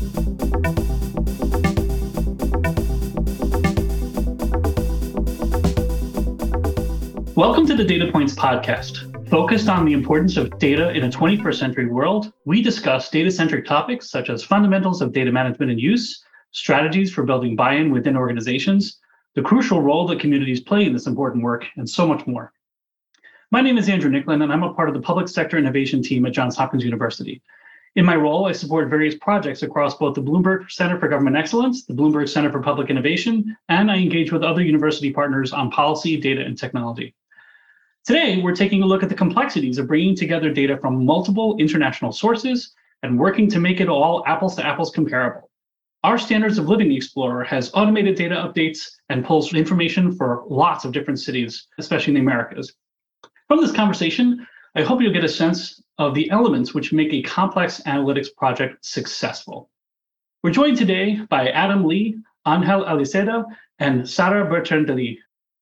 Welcome 0.00 0.16
to 7.66 7.74
the 7.74 7.84
Data 7.86 8.10
Points 8.10 8.34
podcast. 8.34 9.28
Focused 9.28 9.68
on 9.68 9.84
the 9.84 9.92
importance 9.92 10.38
of 10.38 10.58
data 10.58 10.88
in 10.92 11.04
a 11.04 11.10
21st 11.10 11.54
century 11.54 11.86
world, 11.86 12.32
we 12.46 12.62
discuss 12.62 13.10
data 13.10 13.30
centric 13.30 13.66
topics 13.66 14.10
such 14.10 14.30
as 14.30 14.42
fundamentals 14.42 15.02
of 15.02 15.12
data 15.12 15.30
management 15.30 15.70
and 15.70 15.78
use, 15.78 16.24
strategies 16.52 17.12
for 17.12 17.24
building 17.24 17.54
buy 17.54 17.74
in 17.74 17.90
within 17.90 18.16
organizations, 18.16 19.00
the 19.34 19.42
crucial 19.42 19.82
role 19.82 20.06
that 20.06 20.18
communities 20.18 20.60
play 20.60 20.86
in 20.86 20.94
this 20.94 21.08
important 21.08 21.44
work, 21.44 21.66
and 21.76 21.86
so 21.86 22.06
much 22.06 22.26
more. 22.26 22.54
My 23.50 23.60
name 23.60 23.76
is 23.76 23.90
Andrew 23.90 24.10
Nicklin, 24.10 24.42
and 24.42 24.50
I'm 24.50 24.62
a 24.62 24.72
part 24.72 24.88
of 24.88 24.94
the 24.94 25.02
public 25.02 25.28
sector 25.28 25.58
innovation 25.58 26.02
team 26.02 26.24
at 26.24 26.32
Johns 26.32 26.56
Hopkins 26.56 26.84
University. 26.84 27.42
In 27.96 28.04
my 28.04 28.14
role, 28.14 28.46
I 28.46 28.52
support 28.52 28.88
various 28.88 29.16
projects 29.16 29.64
across 29.64 29.96
both 29.96 30.14
the 30.14 30.22
Bloomberg 30.22 30.70
Center 30.70 30.98
for 30.98 31.08
Government 31.08 31.36
Excellence, 31.36 31.86
the 31.86 31.94
Bloomberg 31.94 32.28
Center 32.28 32.52
for 32.52 32.62
Public 32.62 32.88
Innovation, 32.88 33.56
and 33.68 33.90
I 33.90 33.96
engage 33.96 34.30
with 34.30 34.44
other 34.44 34.62
university 34.62 35.12
partners 35.12 35.52
on 35.52 35.72
policy, 35.72 36.16
data, 36.16 36.42
and 36.42 36.56
technology. 36.56 37.16
Today, 38.04 38.40
we're 38.40 38.54
taking 38.54 38.84
a 38.84 38.86
look 38.86 39.02
at 39.02 39.08
the 39.08 39.14
complexities 39.16 39.76
of 39.78 39.88
bringing 39.88 40.14
together 40.14 40.52
data 40.52 40.78
from 40.78 41.04
multiple 41.04 41.56
international 41.58 42.12
sources 42.12 42.72
and 43.02 43.18
working 43.18 43.50
to 43.50 43.58
make 43.58 43.80
it 43.80 43.88
all 43.88 44.22
apples 44.24 44.54
to 44.56 44.64
apples 44.64 44.90
comparable. 44.90 45.50
Our 46.04 46.16
Standards 46.16 46.58
of 46.58 46.68
Living 46.68 46.92
Explorer 46.92 47.42
has 47.44 47.72
automated 47.74 48.14
data 48.14 48.36
updates 48.36 48.88
and 49.08 49.24
pulls 49.24 49.52
information 49.52 50.16
for 50.16 50.44
lots 50.48 50.84
of 50.84 50.92
different 50.92 51.18
cities, 51.18 51.66
especially 51.78 52.12
in 52.12 52.24
the 52.24 52.30
Americas. 52.30 52.72
From 53.48 53.60
this 53.60 53.72
conversation, 53.72 54.46
I 54.76 54.82
hope 54.82 55.02
you'll 55.02 55.12
get 55.12 55.24
a 55.24 55.28
sense 55.28 55.82
of 56.00 56.14
the 56.14 56.30
elements 56.30 56.72
which 56.72 56.94
make 56.94 57.12
a 57.12 57.20
complex 57.22 57.82
analytics 57.86 58.34
project 58.34 58.82
successful. 58.84 59.68
We're 60.42 60.50
joined 60.50 60.78
today 60.78 61.20
by 61.28 61.50
Adam 61.50 61.84
Lee, 61.84 62.16
Angel 62.48 62.84
Aliseda, 62.86 63.44
and 63.78 64.08
Sara 64.08 64.46
Bertran 64.46 65.16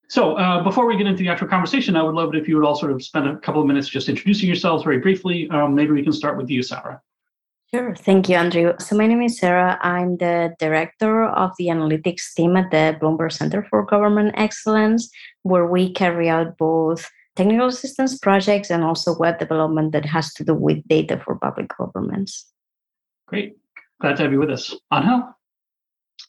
So 0.08 0.36
uh, 0.36 0.62
before 0.62 0.86
we 0.86 0.96
get 0.96 1.08
into 1.08 1.24
the 1.24 1.28
actual 1.28 1.48
conversation, 1.48 1.96
I 1.96 2.04
would 2.04 2.14
love 2.14 2.32
it 2.32 2.38
if 2.40 2.46
you 2.46 2.54
would 2.54 2.64
all 2.64 2.76
sort 2.76 2.92
of 2.92 3.02
spend 3.02 3.28
a 3.28 3.36
couple 3.38 3.60
of 3.60 3.66
minutes 3.66 3.88
just 3.88 4.08
introducing 4.08 4.46
yourselves 4.46 4.84
very 4.84 5.00
briefly. 5.00 5.50
Um, 5.50 5.74
maybe 5.74 5.90
we 5.90 6.04
can 6.04 6.12
start 6.12 6.38
with 6.38 6.48
you, 6.48 6.62
Sara. 6.62 7.02
Sure. 7.74 7.96
Thank 7.96 8.28
you, 8.28 8.36
Andrew. 8.36 8.74
So, 8.78 8.96
my 8.96 9.08
name 9.08 9.20
is 9.22 9.38
Sara. 9.38 9.76
I'm 9.82 10.18
the 10.18 10.54
director 10.60 11.24
of 11.24 11.50
the 11.58 11.66
analytics 11.66 12.32
team 12.34 12.56
at 12.56 12.70
the 12.70 12.96
Bloomberg 13.02 13.32
Center 13.32 13.66
for 13.68 13.84
Government 13.84 14.34
Excellence, 14.38 15.10
where 15.42 15.66
we 15.66 15.92
carry 15.92 16.28
out 16.30 16.56
both 16.56 17.10
technical 17.38 17.68
assistance 17.68 18.18
projects 18.18 18.68
and 18.68 18.82
also 18.82 19.16
web 19.16 19.38
development 19.38 19.92
that 19.92 20.04
has 20.04 20.34
to 20.34 20.42
do 20.44 20.54
with 20.54 20.86
data 20.88 21.22
for 21.24 21.36
public 21.36 21.70
governments. 21.78 22.52
Great. 23.28 23.56
Glad 24.00 24.16
to 24.16 24.24
have 24.24 24.32
you 24.32 24.40
with 24.40 24.50
us. 24.50 24.74
Angel? 24.92 25.22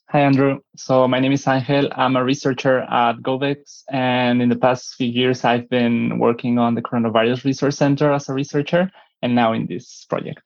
Hi, 0.09 0.21
Andrew. 0.21 0.59
So, 0.75 1.07
my 1.07 1.19
name 1.19 1.31
is 1.31 1.47
Angel. 1.47 1.89
I'm 1.95 2.16
a 2.16 2.23
researcher 2.23 2.81
at 2.81 3.17
GovEx. 3.17 3.83
And 3.89 4.39
in 4.41 4.49
the 4.49 4.55
past 4.55 4.95
few 4.95 5.07
years, 5.07 5.43
I've 5.43 5.67
been 5.69 6.19
working 6.19 6.59
on 6.59 6.75
the 6.75 6.81
Coronavirus 6.81 7.44
Resource 7.44 7.77
Center 7.77 8.11
as 8.11 8.29
a 8.29 8.33
researcher 8.33 8.91
and 9.23 9.33
now 9.33 9.53
in 9.53 9.66
this 9.66 10.05
project. 10.09 10.41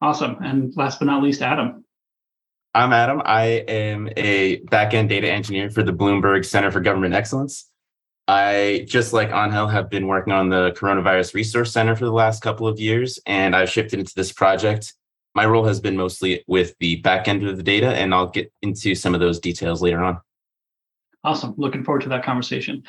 Awesome. 0.00 0.36
And 0.40 0.72
last 0.76 1.00
but 1.00 1.06
not 1.06 1.22
least, 1.22 1.42
Adam. 1.42 1.84
I'm 2.74 2.92
Adam. 2.92 3.22
I 3.24 3.64
am 3.66 4.08
a 4.16 4.60
backend 4.66 5.08
data 5.08 5.28
engineer 5.28 5.68
for 5.70 5.82
the 5.82 5.92
Bloomberg 5.92 6.44
Center 6.44 6.70
for 6.70 6.80
Government 6.80 7.14
Excellence. 7.14 7.68
I, 8.28 8.84
just 8.86 9.14
like 9.14 9.30
Angel, 9.32 9.66
have 9.66 9.88
been 9.88 10.06
working 10.06 10.34
on 10.34 10.50
the 10.50 10.72
Coronavirus 10.72 11.32
Resource 11.32 11.72
Center 11.72 11.96
for 11.96 12.04
the 12.04 12.12
last 12.12 12.42
couple 12.42 12.68
of 12.68 12.78
years, 12.78 13.18
and 13.24 13.56
I've 13.56 13.70
shifted 13.70 13.98
into 13.98 14.14
this 14.14 14.32
project. 14.32 14.92
My 15.34 15.46
role 15.46 15.64
has 15.64 15.80
been 15.80 15.96
mostly 15.96 16.44
with 16.46 16.74
the 16.78 17.00
backend 17.00 17.48
of 17.48 17.56
the 17.56 17.62
data, 17.62 17.88
and 17.88 18.12
I'll 18.12 18.28
get 18.28 18.52
into 18.60 18.94
some 18.94 19.14
of 19.14 19.20
those 19.20 19.40
details 19.40 19.80
later 19.80 20.04
on. 20.04 20.20
Awesome. 21.24 21.54
Looking 21.56 21.82
forward 21.82 22.02
to 22.02 22.08
that 22.10 22.24
conversation. 22.24 22.84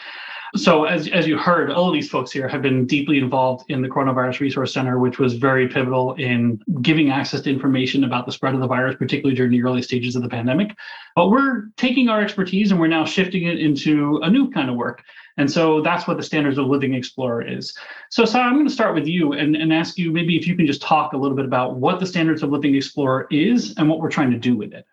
So, 0.55 0.85
as, 0.85 1.07
as 1.09 1.27
you 1.27 1.37
heard, 1.37 1.71
all 1.71 1.87
of 1.87 1.93
these 1.93 2.09
folks 2.09 2.31
here 2.31 2.47
have 2.47 2.61
been 2.61 2.85
deeply 2.85 3.17
involved 3.17 3.65
in 3.69 3.81
the 3.81 3.87
Coronavirus 3.87 4.39
Resource 4.39 4.73
Center, 4.73 4.99
which 4.99 5.17
was 5.17 5.33
very 5.33 5.67
pivotal 5.67 6.13
in 6.15 6.59
giving 6.81 7.09
access 7.09 7.41
to 7.41 7.49
information 7.51 8.03
about 8.03 8.25
the 8.25 8.31
spread 8.31 8.53
of 8.53 8.59
the 8.59 8.67
virus, 8.67 8.95
particularly 8.97 9.35
during 9.35 9.51
the 9.51 9.63
early 9.63 9.81
stages 9.81 10.15
of 10.15 10.21
the 10.21 10.29
pandemic. 10.29 10.75
But 11.15 11.29
we're 11.29 11.69
taking 11.77 12.09
our 12.09 12.21
expertise 12.21 12.71
and 12.71 12.79
we're 12.79 12.87
now 12.87 13.03
shifting 13.03 13.47
it 13.47 13.59
into 13.59 14.19
a 14.23 14.29
new 14.29 14.49
kind 14.51 14.69
of 14.69 14.75
work. 14.75 15.03
And 15.37 15.51
so 15.51 15.81
that's 15.81 16.07
what 16.07 16.17
the 16.17 16.23
Standards 16.23 16.57
of 16.57 16.65
Living 16.67 16.93
Explorer 16.93 17.47
is. 17.47 17.75
So, 18.09 18.25
Sara, 18.25 18.45
I'm 18.45 18.55
going 18.55 18.67
to 18.67 18.73
start 18.73 18.93
with 18.93 19.07
you 19.07 19.33
and, 19.33 19.55
and 19.55 19.73
ask 19.73 19.97
you 19.97 20.11
maybe 20.11 20.37
if 20.37 20.47
you 20.47 20.55
can 20.55 20.67
just 20.67 20.81
talk 20.81 21.13
a 21.13 21.17
little 21.17 21.37
bit 21.37 21.45
about 21.45 21.77
what 21.77 21.99
the 21.99 22.05
Standards 22.05 22.43
of 22.43 22.51
Living 22.51 22.75
Explorer 22.75 23.27
is 23.31 23.73
and 23.77 23.89
what 23.89 23.99
we're 23.99 24.09
trying 24.09 24.31
to 24.31 24.37
do 24.37 24.55
with 24.55 24.73
it. 24.73 24.85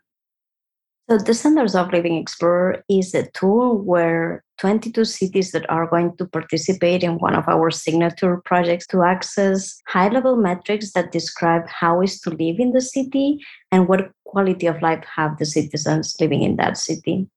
So 1.08 1.18
the 1.18 1.34
Standards 1.34 1.76
of 1.76 1.92
Living 1.92 2.16
Explorer 2.16 2.82
is 2.88 3.14
a 3.14 3.30
tool 3.30 3.78
where 3.78 4.42
22 4.58 5.04
cities 5.04 5.52
that 5.52 5.68
are 5.70 5.86
going 5.86 6.16
to 6.16 6.26
participate 6.26 7.04
in 7.04 7.18
one 7.18 7.34
of 7.34 7.46
our 7.46 7.70
signature 7.70 8.42
projects 8.44 8.88
to 8.88 9.04
access 9.04 9.80
high 9.86 10.08
level 10.08 10.34
metrics 10.34 10.92
that 10.94 11.12
describe 11.12 11.68
how 11.68 12.02
is 12.02 12.20
to 12.22 12.30
live 12.30 12.58
in 12.58 12.72
the 12.72 12.80
city 12.80 13.38
and 13.70 13.86
what 13.86 14.10
quality 14.24 14.66
of 14.66 14.82
life 14.82 15.04
have 15.04 15.38
the 15.38 15.46
citizens 15.46 16.16
living 16.20 16.42
in 16.42 16.56
that 16.56 16.76
city. 16.76 17.28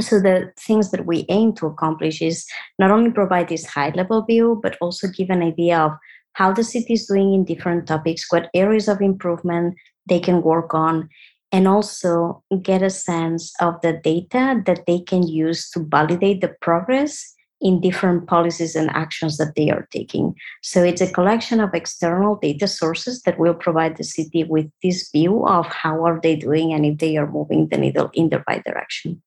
So 0.00 0.18
the 0.18 0.50
things 0.58 0.90
that 0.90 1.04
we 1.04 1.26
aim 1.28 1.52
to 1.56 1.66
accomplish 1.66 2.22
is 2.22 2.46
not 2.78 2.90
only 2.90 3.10
provide 3.10 3.50
this 3.50 3.66
high 3.66 3.90
level 3.90 4.24
view, 4.24 4.58
but 4.62 4.78
also 4.80 5.08
give 5.08 5.28
an 5.28 5.42
idea 5.42 5.78
of 5.78 5.92
how 6.32 6.50
the 6.50 6.64
city 6.64 6.94
is 6.94 7.06
doing 7.06 7.34
in 7.34 7.44
different 7.44 7.86
topics, 7.86 8.32
what 8.32 8.48
areas 8.54 8.88
of 8.88 9.02
improvement 9.02 9.74
they 10.08 10.20
can 10.20 10.40
work 10.40 10.72
on, 10.72 11.10
and 11.56 11.66
also 11.66 12.42
get 12.60 12.82
a 12.82 12.90
sense 12.90 13.50
of 13.62 13.80
the 13.80 13.94
data 13.94 14.62
that 14.66 14.84
they 14.86 15.00
can 15.00 15.26
use 15.26 15.70
to 15.70 15.80
validate 15.80 16.42
the 16.42 16.54
progress 16.60 17.32
in 17.62 17.80
different 17.80 18.26
policies 18.26 18.76
and 18.76 18.90
actions 18.90 19.38
that 19.38 19.54
they 19.56 19.70
are 19.70 19.88
taking. 19.90 20.34
So 20.60 20.84
it's 20.84 21.00
a 21.00 21.10
collection 21.10 21.58
of 21.60 21.72
external 21.72 22.36
data 22.36 22.68
sources 22.68 23.22
that 23.22 23.38
will 23.38 23.54
provide 23.54 23.96
the 23.96 24.04
city 24.04 24.44
with 24.44 24.70
this 24.82 25.08
view 25.10 25.46
of 25.46 25.64
how 25.68 26.04
are 26.04 26.20
they 26.22 26.36
doing 26.36 26.74
and 26.74 26.84
if 26.84 26.98
they 26.98 27.16
are 27.16 27.30
moving 27.30 27.68
the 27.68 27.78
needle 27.78 28.10
in 28.12 28.28
the 28.28 28.44
right 28.46 28.62
direction. 28.62 29.22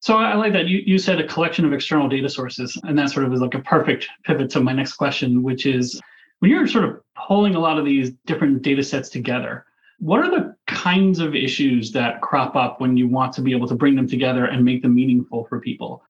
So 0.00 0.16
I 0.16 0.36
like 0.36 0.54
that 0.54 0.66
you, 0.66 0.82
you 0.86 0.96
said 0.96 1.20
a 1.20 1.26
collection 1.26 1.66
of 1.66 1.74
external 1.74 2.08
data 2.08 2.30
sources, 2.30 2.78
and 2.84 2.98
that 2.98 3.10
sort 3.10 3.26
of 3.26 3.34
is 3.34 3.40
like 3.42 3.54
a 3.54 3.60
perfect 3.60 4.08
pivot 4.24 4.48
to 4.52 4.60
my 4.60 4.72
next 4.72 4.94
question, 4.94 5.42
which 5.42 5.66
is 5.66 6.00
when 6.38 6.50
you're 6.50 6.66
sort 6.66 6.84
of 6.84 7.00
pulling 7.14 7.54
a 7.54 7.60
lot 7.60 7.78
of 7.78 7.84
these 7.84 8.12
different 8.24 8.62
data 8.62 8.82
sets 8.82 9.10
together, 9.10 9.66
what 9.98 10.20
are 10.20 10.30
the 10.30 10.53
kinds 10.66 11.18
of 11.18 11.34
issues 11.34 11.92
that 11.92 12.20
crop 12.20 12.56
up 12.56 12.80
when 12.80 12.96
you 12.96 13.08
want 13.08 13.32
to 13.34 13.42
be 13.42 13.52
able 13.52 13.68
to 13.68 13.74
bring 13.74 13.94
them 13.94 14.08
together 14.08 14.46
and 14.46 14.64
make 14.64 14.82
them 14.82 14.94
meaningful 14.94 15.44
for 15.46 15.60
people? 15.60 16.02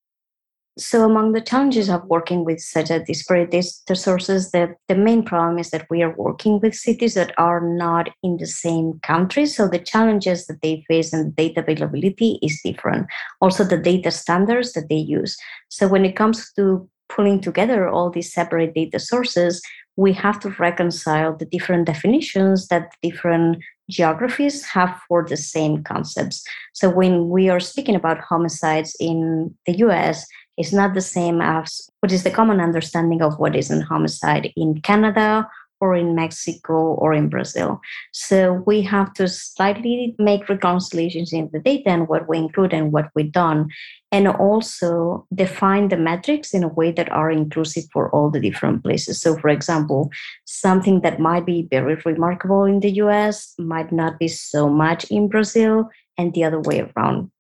So, 0.76 1.04
among 1.04 1.32
the 1.32 1.41
challenges 1.41 1.88
of 1.88 2.03
working 2.06 2.44
with 2.44 2.60
such 2.60 2.91
a 2.91 2.98
disparate 2.98 3.53
data 3.53 3.94
sources, 3.94 4.50
the, 4.50 4.75
the 4.88 4.97
main 4.97 5.22
problem 5.22 5.60
is 5.60 5.70
that 5.70 5.87
we 5.88 6.03
are 6.03 6.16
working 6.16 6.59
with 6.59 6.75
cities 6.75 7.14
that 7.14 7.32
are 7.38 7.60
not 7.60 8.10
in 8.25 8.38
the 8.38 8.47
same 8.47 8.98
country. 9.04 9.47
So, 9.47 9.69
the 9.69 9.78
challenges 9.78 10.47
that 10.47 10.62
they 10.62 10.84
face 10.88 11.12
and 11.12 11.34
data 11.37 11.60
availability 11.60 12.41
is 12.43 12.60
different. 12.64 13.06
Also, 13.41 13.62
the 13.62 13.78
data 13.78 14.10
standards 14.10 14.72
that 14.72 14.88
they 14.88 14.97
use. 14.97 15.37
So, 15.69 15.87
when 15.87 16.04
it 16.04 16.16
comes 16.16 16.53
to 16.54 16.88
pulling 17.09 17.41
together 17.41 17.88
all 17.88 18.10
these 18.10 18.32
separate 18.32 18.75
data 18.75 18.98
sources, 18.98 19.62
we 19.97 20.12
have 20.12 20.41
to 20.41 20.50
reconcile 20.59 21.37
the 21.37 21.44
different 21.44 21.87
definitions 21.87 22.69
that 22.69 22.93
different 23.03 23.62
geographies 23.91 24.65
have 24.65 25.00
for 25.09 25.25
the 25.25 25.37
same 25.37 25.82
concepts. 25.84 26.44
So 26.72 26.88
when 26.88 27.28
we 27.28 27.49
are 27.49 27.60
speaking 27.60 27.94
about 27.94 28.19
homicides 28.19 28.97
in 28.99 29.55
the 29.66 29.77
US, 29.78 30.27
it's 30.56 30.72
not 30.72 30.94
the 30.94 31.00
same 31.00 31.41
as 31.41 31.88
what 32.00 32.12
is 32.12 32.22
the 32.22 32.31
common 32.31 32.60
understanding 32.60 33.22
of 33.22 33.38
what 33.38 33.56
is 33.56 33.71
an 33.71 33.82
homicide 33.82 34.53
in 34.56 34.81
Canada 34.81 35.49
or 35.84 35.94
in 35.94 36.14
Mexico 36.14 36.94
or 37.02 37.12
in 37.12 37.28
Brazil. 37.28 37.80
So 38.12 38.62
we 38.66 38.80
have 38.82 39.12
to 39.14 39.28
slightly 39.28 40.14
make 40.19 40.48
reconciliations 40.48 41.32
in 41.32 41.50
the 41.52 41.60
data 41.60 41.90
and 41.90 42.08
what 42.08 42.26
we 42.26 42.38
include 42.38 42.72
and 42.72 42.90
what 42.90 43.10
we 43.14 43.25
don't, 43.25 43.70
and 44.10 44.28
also 44.28 45.26
define 45.34 45.88
the 45.88 45.98
metrics 45.98 46.54
in 46.54 46.64
a 46.64 46.75
way 46.78 46.90
that 46.92 47.12
are 47.12 47.31
inclusive 47.31 47.84
for 47.92 48.08
all 48.14 48.31
the 48.31 48.40
different 48.40 48.82
places. 48.82 49.20
So, 49.20 49.36
for 49.36 49.50
example, 49.50 50.10
something 50.46 51.02
that 51.02 51.20
might 51.20 51.44
be 51.44 51.69
very 51.70 51.96
remarkable 52.04 52.64
in 52.64 52.80
the 52.80 52.92
US 53.04 53.54
might 53.58 53.92
not 53.92 54.19
be 54.19 54.28
so 54.28 54.70
much 54.70 55.04
in 55.10 55.28
Brazil, 55.28 55.90
and 56.16 56.32
the 56.32 56.44
other 56.44 56.60
way 56.60 56.78
around. 56.80 57.30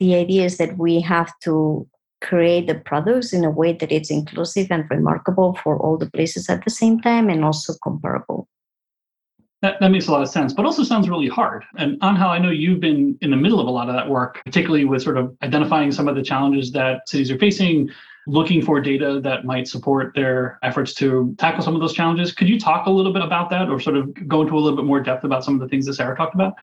The 0.00 0.14
idea 0.16 0.44
is 0.44 0.58
that 0.58 0.76
we 0.76 1.00
have 1.00 1.32
to 1.44 1.86
create 2.24 2.66
the 2.66 2.74
products 2.74 3.32
in 3.32 3.44
a 3.44 3.50
way 3.50 3.72
that 3.72 3.92
it's 3.92 4.10
inclusive 4.10 4.68
and 4.70 4.84
remarkable 4.90 5.54
for 5.62 5.78
all 5.78 5.96
the 5.98 6.10
places 6.10 6.48
at 6.48 6.64
the 6.64 6.70
same 6.70 7.00
time 7.00 7.28
and 7.28 7.44
also 7.44 7.74
comparable. 7.82 8.48
That, 9.62 9.80
that 9.80 9.90
makes 9.90 10.08
a 10.08 10.12
lot 10.12 10.22
of 10.22 10.28
sense, 10.28 10.52
but 10.52 10.66
also 10.66 10.82
sounds 10.82 11.08
really 11.08 11.28
hard. 11.28 11.64
And 11.78 11.92
Angel, 12.02 12.28
I 12.28 12.38
know 12.38 12.50
you've 12.50 12.80
been 12.80 13.16
in 13.22 13.30
the 13.30 13.36
middle 13.36 13.60
of 13.60 13.66
a 13.66 13.70
lot 13.70 13.88
of 13.88 13.94
that 13.94 14.08
work, 14.08 14.42
particularly 14.44 14.84
with 14.84 15.02
sort 15.02 15.16
of 15.16 15.34
identifying 15.42 15.90
some 15.90 16.06
of 16.06 16.16
the 16.16 16.22
challenges 16.22 16.70
that 16.72 17.08
cities 17.08 17.30
are 17.30 17.38
facing, 17.38 17.88
looking 18.26 18.60
for 18.62 18.80
data 18.80 19.20
that 19.22 19.44
might 19.44 19.68
support 19.68 20.14
their 20.14 20.58
efforts 20.62 20.92
to 20.94 21.34
tackle 21.38 21.62
some 21.62 21.74
of 21.74 21.80
those 21.80 21.94
challenges. 21.94 22.32
Could 22.32 22.48
you 22.48 22.58
talk 22.60 22.86
a 22.86 22.90
little 22.90 23.12
bit 23.12 23.22
about 23.22 23.48
that 23.50 23.70
or 23.70 23.80
sort 23.80 23.96
of 23.96 24.28
go 24.28 24.42
into 24.42 24.54
a 24.54 24.60
little 24.60 24.76
bit 24.76 24.86
more 24.86 25.00
depth 25.00 25.24
about 25.24 25.44
some 25.44 25.54
of 25.54 25.60
the 25.60 25.68
things 25.68 25.86
that 25.86 25.94
Sara 25.94 26.16
talked 26.16 26.34
about? 26.34 26.54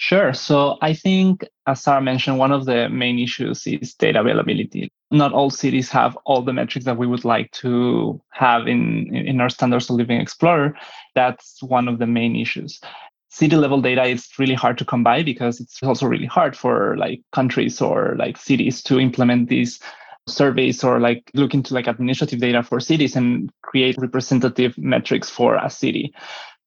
Sure. 0.00 0.32
So 0.32 0.78
I 0.80 0.94
think, 0.94 1.44
as 1.66 1.82
Sara 1.82 2.00
mentioned, 2.00 2.38
one 2.38 2.52
of 2.52 2.66
the 2.66 2.88
main 2.88 3.18
issues 3.18 3.66
is 3.66 3.94
data 3.94 4.20
availability. 4.20 4.92
Not 5.10 5.32
all 5.32 5.50
cities 5.50 5.90
have 5.90 6.16
all 6.24 6.40
the 6.40 6.52
metrics 6.52 6.84
that 6.84 6.96
we 6.96 7.08
would 7.08 7.24
like 7.24 7.50
to 7.62 8.22
have 8.30 8.68
in, 8.68 9.12
in 9.14 9.40
our 9.40 9.48
standards 9.48 9.90
of 9.90 9.96
living 9.96 10.20
explorer. 10.20 10.76
That's 11.16 11.60
one 11.64 11.88
of 11.88 11.98
the 11.98 12.06
main 12.06 12.36
issues. 12.36 12.80
City 13.28 13.56
level 13.56 13.80
data 13.82 14.04
is 14.04 14.28
really 14.38 14.54
hard 14.54 14.78
to 14.78 14.84
come 14.84 15.02
by 15.02 15.24
because 15.24 15.58
it's 15.58 15.82
also 15.82 16.06
really 16.06 16.26
hard 16.26 16.56
for 16.56 16.96
like 16.96 17.20
countries 17.32 17.80
or 17.80 18.14
like 18.16 18.36
cities 18.36 18.80
to 18.84 19.00
implement 19.00 19.48
these 19.48 19.80
surveys 20.28 20.84
or 20.84 21.00
like 21.00 21.28
look 21.34 21.54
into 21.54 21.74
like 21.74 21.88
administrative 21.88 22.38
data 22.38 22.62
for 22.62 22.78
cities 22.78 23.16
and 23.16 23.50
create 23.62 23.96
representative 23.98 24.78
metrics 24.78 25.28
for 25.28 25.56
a 25.56 25.68
city. 25.68 26.14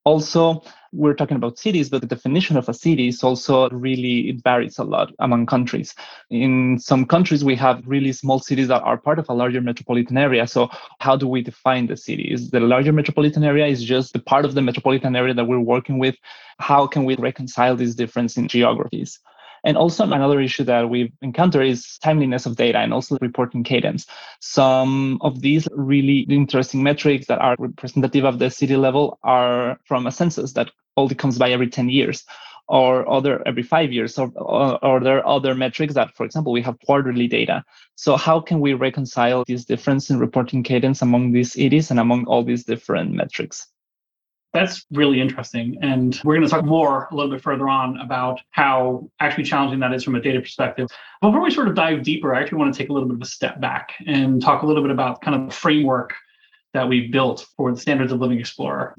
Also, 0.04 0.64
we're 0.94 1.14
talking 1.14 1.38
about 1.38 1.60
cities, 1.60 1.90
but 1.90 2.02
the 2.02 2.08
definition 2.08 2.58
of 2.58 2.68
a 2.68 2.74
city 2.74 3.08
is 3.08 3.24
also 3.24 3.70
really, 3.70 4.30
it 4.30 4.44
varies 4.44 4.78
a 4.80 4.84
lot 4.84 5.14
among 5.20 5.46
countries. 5.46 5.94
In 6.30 6.80
some 6.80 7.06
countries, 7.06 7.46
we 7.46 7.56
have 7.56 7.84
really 7.86 8.12
small 8.12 8.40
cities 8.40 8.68
that 8.70 8.82
are 8.82 8.98
part 8.98 9.20
of 9.20 9.30
a 9.30 9.34
larger 9.34 9.62
metropolitan 9.62 10.18
area. 10.18 10.48
So, 10.48 10.70
how 11.00 11.16
do 11.16 11.28
we 11.28 11.42
define 11.44 11.88
the 11.88 11.98
city? 11.98 12.24
Is 12.32 12.50
the 12.50 12.60
larger 12.60 12.92
metropolitan 12.92 13.44
area 13.44 13.68
is 13.68 13.84
just 13.84 14.14
the 14.14 14.20
part 14.20 14.44
of 14.44 14.56
the 14.56 14.62
metropolitan 14.62 15.16
area 15.16 15.34
that 15.34 15.46
we're 15.46 15.60
working 15.60 16.00
with? 16.00 16.16
How 16.58 16.88
can 16.88 17.06
we 17.06 17.16
reconcile 17.16 17.76
this 17.76 17.96
difference 17.96 18.38
in 18.38 18.48
geographies? 18.48 19.20
And 19.64 19.78
also 19.78 20.04
another 20.04 20.42
issue 20.42 20.64
that 20.64 20.90
we've 20.90 21.12
encountered 21.22 21.68
is 21.68 21.98
timeliness 22.00 22.46
of 22.46 22.56
data 22.56 22.80
and 22.80 22.94
also 22.94 23.18
reporting 23.22 23.64
cadence. 23.64 24.08
Some 24.40 25.20
of 25.22 25.42
these 25.42 25.68
really 25.72 26.20
interesting 26.30 26.82
metrics 26.82 27.28
that 27.28 27.40
are 27.40 27.56
representative 27.60 28.26
of 28.26 28.40
the 28.40 28.50
city 28.50 28.76
level 28.76 29.20
are 29.24 29.80
from 29.86 30.08
a 30.08 30.12
census 30.12 30.54
that 30.54 30.72
only 30.98 31.16
comes 31.16 31.38
by 31.38 31.52
every 31.52 31.68
10 31.68 31.90
years 31.90 32.26
or 32.68 33.10
other 33.12 33.46
every 33.46 33.64
five 33.64 33.92
years 33.92 34.18
or, 34.18 34.32
or, 34.36 34.84
or, 34.84 35.00
there 35.02 35.18
are 35.18 35.28
other 35.28 35.54
metrics 35.54 35.94
that 35.94 36.16
for 36.16 36.26
example 36.26 36.54
we 36.54 36.62
have 36.62 36.78
quarterly 36.86 37.28
data 37.28 37.64
so 37.96 38.16
how 38.16 38.40
can 38.40 38.62
we 38.62 38.74
reconcile 38.74 39.44
this 39.48 39.66
difference 39.66 40.10
in 40.10 40.20
reporting 40.20 40.64
cadence 40.64 41.02
among 41.02 41.32
these 41.32 41.52
cities 41.52 41.92
and 41.92 42.00
among 42.00 42.26
all 42.26 42.44
these 42.44 42.64
different 42.64 43.12
metrics 43.12 43.68
that's 44.54 44.86
really 44.92 45.22
interesting. 45.22 45.78
And 45.82 46.20
we're 46.24 46.36
going 46.36 46.46
to 46.46 46.50
talk 46.50 46.66
more 46.66 47.08
a 47.12 47.16
little 47.16 47.32
bit 47.32 47.42
further 47.42 47.70
on 47.70 47.98
about 48.00 48.42
how 48.52 49.10
actually 49.20 49.46
challenging 49.46 49.80
that 49.80 49.94
is 49.94 50.04
from 50.04 50.16
a 50.16 50.22
data 50.22 50.42
perspective. 50.42 50.88
Before 51.22 51.42
we 51.42 51.52
sort 51.52 51.68
of 51.68 51.76
dive 51.76 52.04
deeper, 52.04 52.36
I 52.36 52.42
actually 52.42 52.58
want 52.58 52.74
to 52.74 52.78
take 52.78 52.90
a 52.90 52.94
little 52.94 53.08
bit 53.08 53.16
of 53.16 53.22
a 53.22 53.26
step 53.26 53.62
back 53.62 53.94
and 54.06 54.42
talk 54.42 54.64
a 54.64 54.66
little 54.66 54.82
bit 54.82 54.92
about 54.92 55.22
kind 55.22 55.42
of 55.42 55.50
the 55.50 55.56
framework 55.56 56.14
that 56.74 56.88
we 56.88 57.08
built 57.08 57.46
for 57.56 57.72
the 57.72 57.80
standards 57.80 58.12
of 58.12 58.20
living 58.20 58.40
explorer. 58.40 58.96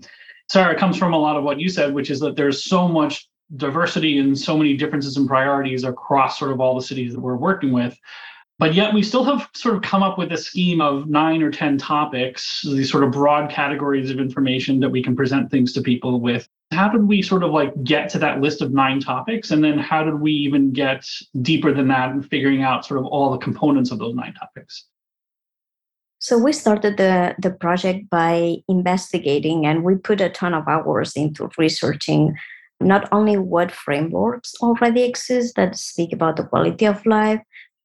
Sara, 0.50 0.72
it 0.72 0.78
comes 0.78 0.96
from 0.96 1.12
a 1.12 1.18
lot 1.18 1.36
of 1.36 1.44
what 1.44 1.60
you 1.60 1.68
said, 1.68 1.92
which 1.92 2.10
is 2.10 2.20
that 2.20 2.36
there's 2.36 2.64
so 2.64 2.88
much 2.88 3.28
diversity 3.56 4.18
and 4.18 4.38
so 4.38 4.56
many 4.56 4.76
differences 4.76 5.16
and 5.16 5.28
priorities 5.28 5.84
across 5.84 6.38
sort 6.38 6.52
of 6.52 6.60
all 6.60 6.74
the 6.74 6.82
cities 6.82 7.12
that 7.12 7.20
we're 7.20 7.36
working 7.36 7.72
with 7.72 7.98
but 8.62 8.74
yet 8.74 8.94
we 8.94 9.02
still 9.02 9.24
have 9.24 9.50
sort 9.54 9.74
of 9.74 9.82
come 9.82 10.04
up 10.04 10.18
with 10.18 10.30
a 10.30 10.36
scheme 10.36 10.80
of 10.80 11.08
nine 11.08 11.42
or 11.42 11.50
10 11.50 11.78
topics, 11.78 12.62
these 12.62 12.88
sort 12.88 13.02
of 13.02 13.10
broad 13.10 13.50
categories 13.50 14.08
of 14.08 14.20
information 14.20 14.78
that 14.78 14.88
we 14.88 15.02
can 15.02 15.16
present 15.16 15.50
things 15.50 15.72
to 15.72 15.80
people 15.80 16.20
with. 16.20 16.48
How 16.70 16.88
did 16.88 17.08
we 17.08 17.22
sort 17.22 17.42
of 17.42 17.50
like 17.50 17.72
get 17.82 18.08
to 18.10 18.20
that 18.20 18.40
list 18.40 18.62
of 18.62 18.72
nine 18.72 19.00
topics? 19.00 19.50
And 19.50 19.64
then 19.64 19.78
how 19.78 20.04
did 20.04 20.20
we 20.20 20.30
even 20.30 20.72
get 20.72 21.04
deeper 21.40 21.74
than 21.74 21.88
that 21.88 22.10
and 22.10 22.24
figuring 22.24 22.62
out 22.62 22.86
sort 22.86 23.00
of 23.00 23.06
all 23.06 23.32
the 23.32 23.38
components 23.38 23.90
of 23.90 23.98
those 23.98 24.14
nine 24.14 24.34
topics? 24.34 24.84
So 26.20 26.38
we 26.38 26.52
started 26.52 26.98
the, 26.98 27.34
the 27.40 27.50
project 27.50 28.10
by 28.10 28.58
investigating 28.68 29.66
and 29.66 29.82
we 29.82 29.96
put 29.96 30.20
a 30.20 30.30
ton 30.30 30.54
of 30.54 30.68
hours 30.68 31.16
into 31.16 31.50
researching 31.58 32.36
not 32.80 33.08
only 33.10 33.36
what 33.36 33.72
frameworks 33.72 34.54
already 34.60 35.02
exist 35.02 35.56
that 35.56 35.76
speak 35.76 36.12
about 36.12 36.36
the 36.36 36.44
quality 36.44 36.84
of 36.84 37.04
life, 37.06 37.40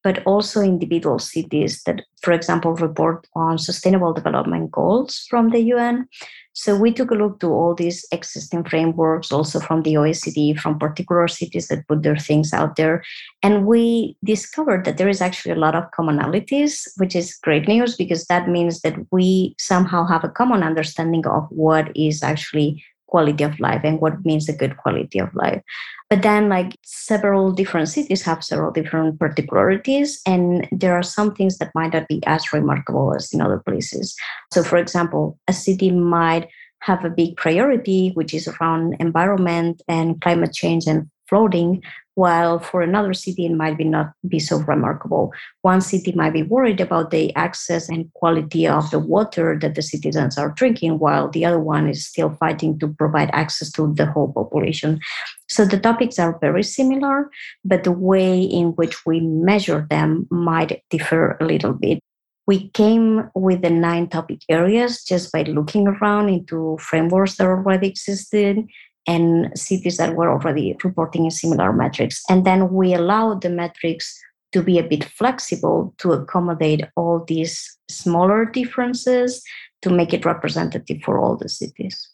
but 0.07 0.23
also 0.25 0.61
individual 0.61 1.19
cities 1.19 1.83
that, 1.83 2.01
for 2.21 2.31
example, 2.31 2.73
report 2.75 3.27
on 3.35 3.57
sustainable 3.57 4.13
development 4.13 4.71
goals 4.71 5.27
from 5.29 5.49
the 5.49 5.59
UN. 5.73 6.07
So 6.53 6.77
we 6.77 6.93
took 6.93 7.11
a 7.11 7.13
look 7.13 7.41
to 7.41 7.47
all 7.47 7.75
these 7.75 8.05
existing 8.13 8.63
frameworks, 8.63 9.33
also 9.33 9.59
from 9.59 9.83
the 9.83 9.95
OECD, 9.95 10.57
from 10.57 10.79
particular 10.79 11.27
cities 11.27 11.67
that 11.67 11.85
put 11.89 12.03
their 12.03 12.15
things 12.15 12.53
out 12.53 12.77
there. 12.77 13.03
And 13.43 13.65
we 13.65 14.15
discovered 14.23 14.85
that 14.85 14.97
there 14.97 15.09
is 15.09 15.19
actually 15.19 15.51
a 15.51 15.59
lot 15.65 15.75
of 15.75 15.91
commonalities, 15.91 16.87
which 16.95 17.13
is 17.13 17.37
great 17.43 17.67
news 17.67 17.97
because 17.97 18.27
that 18.27 18.47
means 18.47 18.79
that 18.83 18.95
we 19.11 19.55
somehow 19.59 20.05
have 20.05 20.23
a 20.23 20.29
common 20.29 20.63
understanding 20.63 21.27
of 21.27 21.47
what 21.49 21.91
is 21.97 22.23
actually 22.23 22.81
quality 23.07 23.43
of 23.43 23.59
life 23.59 23.81
and 23.83 23.99
what 23.99 24.23
means 24.25 24.47
a 24.47 24.53
good 24.53 24.77
quality 24.77 25.19
of 25.19 25.33
life. 25.33 25.61
But 26.09 26.21
then, 26.21 26.47
like 26.49 26.77
several 26.83 27.51
different 27.51 27.89
cities 27.89 28.21
have 28.23 28.43
several 28.43 28.71
different 28.71 29.19
particularities, 29.19 30.21
and 30.25 30.67
there 30.71 30.93
are 30.93 31.03
some 31.03 31.33
things 31.35 31.57
that 31.57 31.71
might 31.75 31.93
not 31.93 32.07
be 32.07 32.21
as 32.25 32.53
remarkable 32.53 33.13
as 33.15 33.33
in 33.33 33.41
other 33.41 33.59
places. 33.59 34.15
So, 34.53 34.63
for 34.63 34.77
example, 34.77 35.37
a 35.47 35.53
city 35.53 35.91
might 35.91 36.47
have 36.81 37.03
a 37.03 37.09
big 37.09 37.35
priority, 37.35 38.11
which 38.13 38.33
is 38.33 38.47
around 38.47 38.95
environment 38.99 39.81
and 39.87 40.21
climate 40.21 40.53
change 40.53 40.87
and 40.87 41.09
flooding, 41.27 41.83
while 42.17 42.57
for 42.57 42.81
another 42.81 43.13
city 43.13 43.45
it 43.45 43.53
might 43.53 43.77
be 43.77 43.83
not 43.83 44.11
be 44.27 44.39
so 44.39 44.57
remarkable. 44.61 45.31
One 45.61 45.81
city 45.81 46.11
might 46.13 46.33
be 46.33 46.41
worried 46.41 46.81
about 46.81 47.11
the 47.11 47.33
access 47.35 47.89
and 47.89 48.11
quality 48.13 48.67
of 48.67 48.89
the 48.89 48.97
water 48.97 49.55
that 49.61 49.75
the 49.75 49.83
citizens 49.83 50.35
are 50.35 50.49
drinking, 50.49 50.97
while 50.97 51.29
the 51.29 51.45
other 51.45 51.59
one 51.59 51.87
is 51.87 52.07
still 52.07 52.31
fighting 52.39 52.79
to 52.79 52.87
provide 52.87 53.29
access 53.33 53.71
to 53.73 53.93
the 53.93 54.07
whole 54.07 54.33
population. 54.33 54.99
So 55.47 55.63
the 55.63 55.77
topics 55.77 56.17
are 56.17 56.39
very 56.39 56.63
similar, 56.63 57.29
but 57.63 57.83
the 57.83 57.91
way 57.91 58.41
in 58.41 58.69
which 58.69 59.05
we 59.05 59.19
measure 59.19 59.85
them 59.87 60.25
might 60.31 60.81
differ 60.89 61.37
a 61.39 61.45
little 61.45 61.73
bit. 61.73 61.99
We 62.47 62.69
came 62.69 63.29
with 63.35 63.61
the 63.61 63.69
nine 63.69 64.07
topic 64.07 64.39
areas 64.49 65.03
just 65.03 65.31
by 65.31 65.43
looking 65.43 65.87
around 65.87 66.29
into 66.29 66.77
frameworks 66.79 67.35
that 67.35 67.45
already 67.45 67.89
existed 67.89 68.65
and 69.07 69.57
cities 69.57 69.97
that 69.97 70.15
were 70.15 70.29
already 70.29 70.75
reporting 70.83 71.25
in 71.25 71.31
similar 71.31 71.71
metrics. 71.71 72.21
And 72.29 72.45
then 72.45 72.73
we 72.73 72.93
allowed 72.93 73.41
the 73.41 73.49
metrics 73.49 74.19
to 74.51 74.61
be 74.61 74.77
a 74.77 74.83
bit 74.83 75.05
flexible 75.05 75.93
to 75.99 76.11
accommodate 76.11 76.85
all 76.95 77.23
these 77.25 77.77
smaller 77.89 78.45
differences 78.45 79.43
to 79.81 79.89
make 79.89 80.13
it 80.13 80.25
representative 80.25 81.01
for 81.03 81.19
all 81.19 81.37
the 81.37 81.49
cities. 81.49 82.09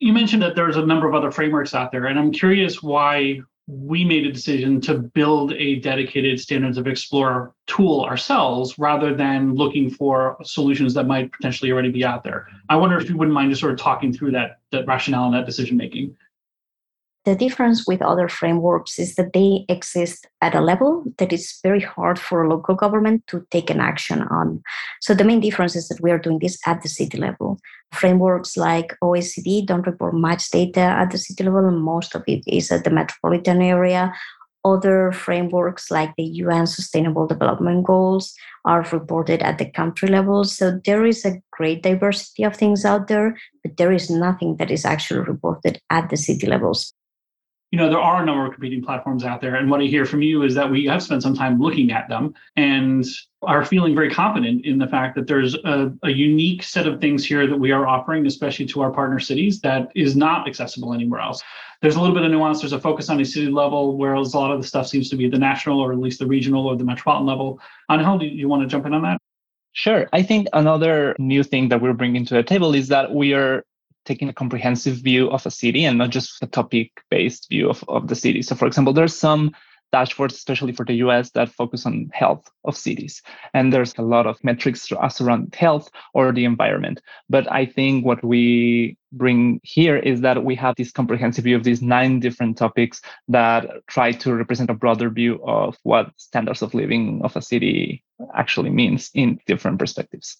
You 0.00 0.12
mentioned 0.12 0.42
that 0.42 0.56
there's 0.56 0.76
a 0.76 0.84
number 0.84 1.08
of 1.08 1.14
other 1.14 1.30
frameworks 1.30 1.74
out 1.74 1.90
there, 1.90 2.06
and 2.06 2.18
I'm 2.18 2.32
curious 2.32 2.82
why 2.82 3.40
we 3.68 4.04
made 4.04 4.26
a 4.26 4.32
decision 4.32 4.80
to 4.80 4.94
build 4.94 5.52
a 5.54 5.80
dedicated 5.80 6.38
standards 6.38 6.78
of 6.78 6.86
explorer 6.86 7.52
tool 7.66 8.04
ourselves 8.04 8.78
rather 8.78 9.14
than 9.14 9.54
looking 9.54 9.90
for 9.90 10.36
solutions 10.44 10.94
that 10.94 11.06
might 11.06 11.32
potentially 11.32 11.72
already 11.72 11.90
be 11.90 12.04
out 12.04 12.22
there. 12.22 12.46
I 12.68 12.76
wonder 12.76 12.96
if 12.96 13.08
you 13.08 13.16
wouldn't 13.16 13.34
mind 13.34 13.50
just 13.50 13.60
sort 13.60 13.72
of 13.72 13.78
talking 13.78 14.12
through 14.12 14.32
that 14.32 14.58
that 14.70 14.86
rationale 14.86 15.24
and 15.24 15.34
that 15.34 15.46
decision 15.46 15.76
making 15.76 16.16
the 17.26 17.34
difference 17.34 17.86
with 17.88 18.00
other 18.00 18.28
frameworks 18.28 19.00
is 19.00 19.16
that 19.16 19.32
they 19.32 19.66
exist 19.68 20.28
at 20.40 20.54
a 20.54 20.60
level 20.60 21.04
that 21.18 21.32
is 21.32 21.58
very 21.60 21.80
hard 21.80 22.20
for 22.20 22.44
a 22.44 22.48
local 22.48 22.76
government 22.76 23.26
to 23.26 23.44
take 23.50 23.68
an 23.68 23.80
action 23.80 24.22
on. 24.22 24.62
So 25.00 25.12
the 25.12 25.24
main 25.24 25.40
difference 25.40 25.74
is 25.74 25.88
that 25.88 26.00
we 26.00 26.12
are 26.12 26.20
doing 26.20 26.38
this 26.38 26.56
at 26.66 26.82
the 26.82 26.88
city 26.88 27.18
level. 27.18 27.58
Frameworks 27.92 28.56
like 28.56 28.94
OECD 29.02 29.66
don't 29.66 29.86
report 29.86 30.14
much 30.14 30.48
data 30.50 30.80
at 30.80 31.10
the 31.10 31.18
city 31.18 31.42
level, 31.42 31.66
and 31.66 31.82
most 31.82 32.14
of 32.14 32.22
it 32.28 32.44
is 32.46 32.70
at 32.70 32.84
the 32.84 32.90
metropolitan 32.90 33.60
area. 33.60 34.12
Other 34.64 35.10
frameworks 35.10 35.90
like 35.90 36.14
the 36.16 36.24
UN 36.44 36.66
Sustainable 36.66 37.26
Development 37.26 37.84
Goals 37.84 38.34
are 38.64 38.82
reported 38.92 39.42
at 39.42 39.58
the 39.58 39.70
country 39.70 40.08
level. 40.08 40.44
So 40.44 40.80
there 40.84 41.04
is 41.04 41.24
a 41.24 41.40
great 41.52 41.82
diversity 41.82 42.44
of 42.44 42.56
things 42.56 42.84
out 42.84 43.08
there, 43.08 43.36
but 43.62 43.76
there 43.78 43.92
is 43.92 44.10
nothing 44.10 44.56
that 44.56 44.70
is 44.70 44.84
actually 44.84 45.20
reported 45.20 45.80
at 45.90 46.10
the 46.10 46.16
city 46.16 46.46
levels 46.46 46.92
you 47.70 47.78
know 47.78 47.88
there 47.88 47.98
are 47.98 48.22
a 48.22 48.24
number 48.24 48.46
of 48.46 48.52
competing 48.52 48.82
platforms 48.82 49.24
out 49.24 49.40
there. 49.40 49.56
And 49.56 49.70
what 49.70 49.80
i 49.80 49.84
hear 49.84 50.06
from 50.06 50.22
you 50.22 50.42
is 50.42 50.54
that 50.54 50.70
we 50.70 50.86
have 50.86 51.02
spent 51.02 51.22
some 51.22 51.34
time 51.34 51.60
looking 51.60 51.90
at 51.90 52.08
them 52.08 52.34
and 52.56 53.04
are 53.42 53.64
feeling 53.64 53.94
very 53.94 54.10
confident 54.10 54.64
in 54.64 54.78
the 54.78 54.86
fact 54.86 55.14
that 55.16 55.26
there's 55.26 55.54
a, 55.54 55.92
a, 56.02 56.10
unique 56.10 56.62
set 56.62 56.86
of 56.86 57.00
things 57.00 57.24
here 57.24 57.46
that 57.46 57.58
we 57.58 57.72
are 57.72 57.86
offering 57.86 58.26
especially 58.26 58.66
to 58.66 58.80
our 58.80 58.90
partner 58.90 59.20
cities 59.20 59.60
that 59.60 59.88
is 59.94 60.16
not 60.16 60.48
accessible 60.48 60.94
anywhere 60.94 61.20
else. 61.20 61.42
There's 61.82 61.96
a 61.96 62.00
little 62.00 62.14
bit 62.14 62.24
of 62.24 62.30
nuance. 62.30 62.60
There's 62.60 62.72
a 62.72 62.80
focus 62.80 63.10
on 63.10 63.20
a 63.20 63.24
city 63.24 63.48
level 63.48 63.96
whereas 63.96 64.32
a 64.32 64.38
lot 64.38 64.50
of 64.50 64.60
the 64.60 64.66
stuff 64.66 64.86
seems 64.86 65.10
to 65.10 65.16
be 65.16 65.28
the 65.28 65.38
national 65.38 65.80
or 65.80 65.92
at 65.92 65.98
least 65.98 66.18
the 66.18 66.26
regional 66.26 66.66
or 66.66 66.76
the 66.76 66.84
metropolitan 66.84 67.26
level. 67.26 67.60
Angel, 67.90 68.18
do 68.18 68.26
you 68.26 68.48
want 68.48 68.62
to 68.62 68.68
jump 68.68 68.86
in 68.86 68.94
on 68.94 69.02
that? 69.02 69.20
Sure. 69.72 70.08
I 70.12 70.22
think 70.22 70.48
another 70.54 71.14
new 71.18 71.42
thing 71.42 71.68
that 71.68 71.82
we're 71.82 71.92
bringing 71.92 72.24
to 72.26 72.34
the 72.34 72.42
table 72.42 72.74
is 72.74 72.88
that 72.88 73.12
we 73.12 73.34
are 73.34 73.62
taking 74.06 74.28
a 74.28 74.32
comprehensive 74.32 74.96
view 74.96 75.28
of 75.30 75.44
a 75.44 75.50
city 75.50 75.84
and 75.84 75.98
not 75.98 76.10
just 76.10 76.42
a 76.42 76.46
topic 76.46 76.90
based 77.10 77.48
view 77.50 77.68
of, 77.68 77.84
of 77.88 78.08
the 78.08 78.14
city. 78.14 78.40
So, 78.42 78.54
for 78.54 78.66
example, 78.66 78.92
there's 78.92 79.16
some 79.16 79.52
dashboards, 79.92 80.32
especially 80.32 80.72
for 80.72 80.84
the 80.84 80.94
US, 80.94 81.30
that 81.30 81.48
focus 81.48 81.86
on 81.86 82.10
health 82.12 82.50
of 82.64 82.76
cities. 82.76 83.22
And 83.54 83.72
there's 83.72 83.94
a 83.96 84.02
lot 84.02 84.26
of 84.26 84.42
metrics 84.42 84.90
around 85.20 85.54
health 85.54 85.90
or 86.14 86.32
the 86.32 86.44
environment. 86.44 87.00
But 87.30 87.50
I 87.50 87.66
think 87.66 88.04
what 88.04 88.22
we 88.24 88.96
bring 89.12 89.60
here 89.62 89.96
is 89.96 90.20
that 90.20 90.44
we 90.44 90.54
have 90.56 90.74
this 90.76 90.92
comprehensive 90.92 91.44
view 91.44 91.56
of 91.56 91.64
these 91.64 91.82
nine 91.82 92.20
different 92.20 92.58
topics 92.58 93.00
that 93.28 93.66
try 93.86 94.12
to 94.12 94.34
represent 94.34 94.70
a 94.70 94.74
broader 94.74 95.08
view 95.08 95.40
of 95.44 95.76
what 95.84 96.10
standards 96.16 96.62
of 96.62 96.74
living 96.74 97.20
of 97.22 97.36
a 97.36 97.42
city 97.42 98.02
actually 98.34 98.70
means 98.70 99.10
in 99.14 99.38
different 99.46 99.78
perspectives. 99.78 100.36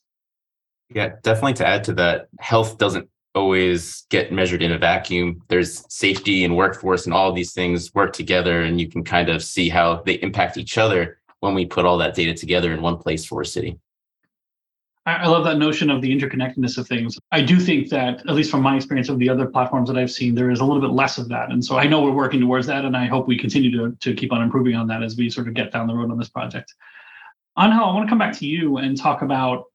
Yeah, 0.90 1.14
definitely 1.22 1.54
to 1.54 1.66
add 1.66 1.84
to 1.84 1.92
that, 1.94 2.28
health 2.38 2.78
doesn't 2.78 3.08
always 3.36 4.06
get 4.10 4.32
measured 4.32 4.62
in 4.62 4.72
a 4.72 4.78
vacuum. 4.78 5.42
There's 5.48 5.84
safety 5.92 6.44
and 6.44 6.56
workforce 6.56 7.04
and 7.04 7.14
all 7.14 7.32
these 7.32 7.52
things 7.52 7.94
work 7.94 8.12
together, 8.12 8.62
and 8.62 8.80
you 8.80 8.88
can 8.88 9.04
kind 9.04 9.28
of 9.28 9.42
see 9.42 9.68
how 9.68 10.02
they 10.04 10.14
impact 10.14 10.56
each 10.56 10.78
other 10.78 11.18
when 11.40 11.54
we 11.54 11.66
put 11.66 11.84
all 11.84 11.98
that 11.98 12.14
data 12.14 12.34
together 12.34 12.72
in 12.72 12.82
one 12.82 12.96
place 12.96 13.24
for 13.24 13.42
a 13.42 13.46
city. 13.46 13.78
I 15.04 15.28
love 15.28 15.44
that 15.44 15.58
notion 15.58 15.88
of 15.88 16.02
the 16.02 16.10
interconnectedness 16.10 16.78
of 16.78 16.88
things. 16.88 17.16
I 17.30 17.40
do 17.40 17.60
think 17.60 17.90
that, 17.90 18.28
at 18.28 18.34
least 18.34 18.50
from 18.50 18.62
my 18.62 18.74
experience 18.74 19.08
of 19.08 19.20
the 19.20 19.28
other 19.28 19.46
platforms 19.46 19.88
that 19.88 19.96
I've 19.96 20.10
seen, 20.10 20.34
there 20.34 20.50
is 20.50 20.58
a 20.58 20.64
little 20.64 20.82
bit 20.82 20.90
less 20.90 21.16
of 21.16 21.28
that. 21.28 21.52
And 21.52 21.64
so 21.64 21.76
I 21.76 21.86
know 21.86 22.02
we're 22.02 22.10
working 22.10 22.40
towards 22.40 22.66
that, 22.66 22.84
and 22.84 22.96
I 22.96 23.06
hope 23.06 23.28
we 23.28 23.38
continue 23.38 23.70
to, 23.70 23.96
to 24.00 24.14
keep 24.14 24.32
on 24.32 24.42
improving 24.42 24.74
on 24.74 24.88
that 24.88 25.04
as 25.04 25.16
we 25.16 25.30
sort 25.30 25.46
of 25.46 25.54
get 25.54 25.70
down 25.70 25.86
the 25.86 25.94
road 25.94 26.10
on 26.10 26.18
this 26.18 26.28
project. 26.28 26.74
Angel, 27.56 27.84
I 27.84 27.94
want 27.94 28.04
to 28.04 28.10
come 28.10 28.18
back 28.18 28.36
to 28.38 28.46
you 28.46 28.78
and 28.78 28.96
talk 28.96 29.22
about 29.22 29.66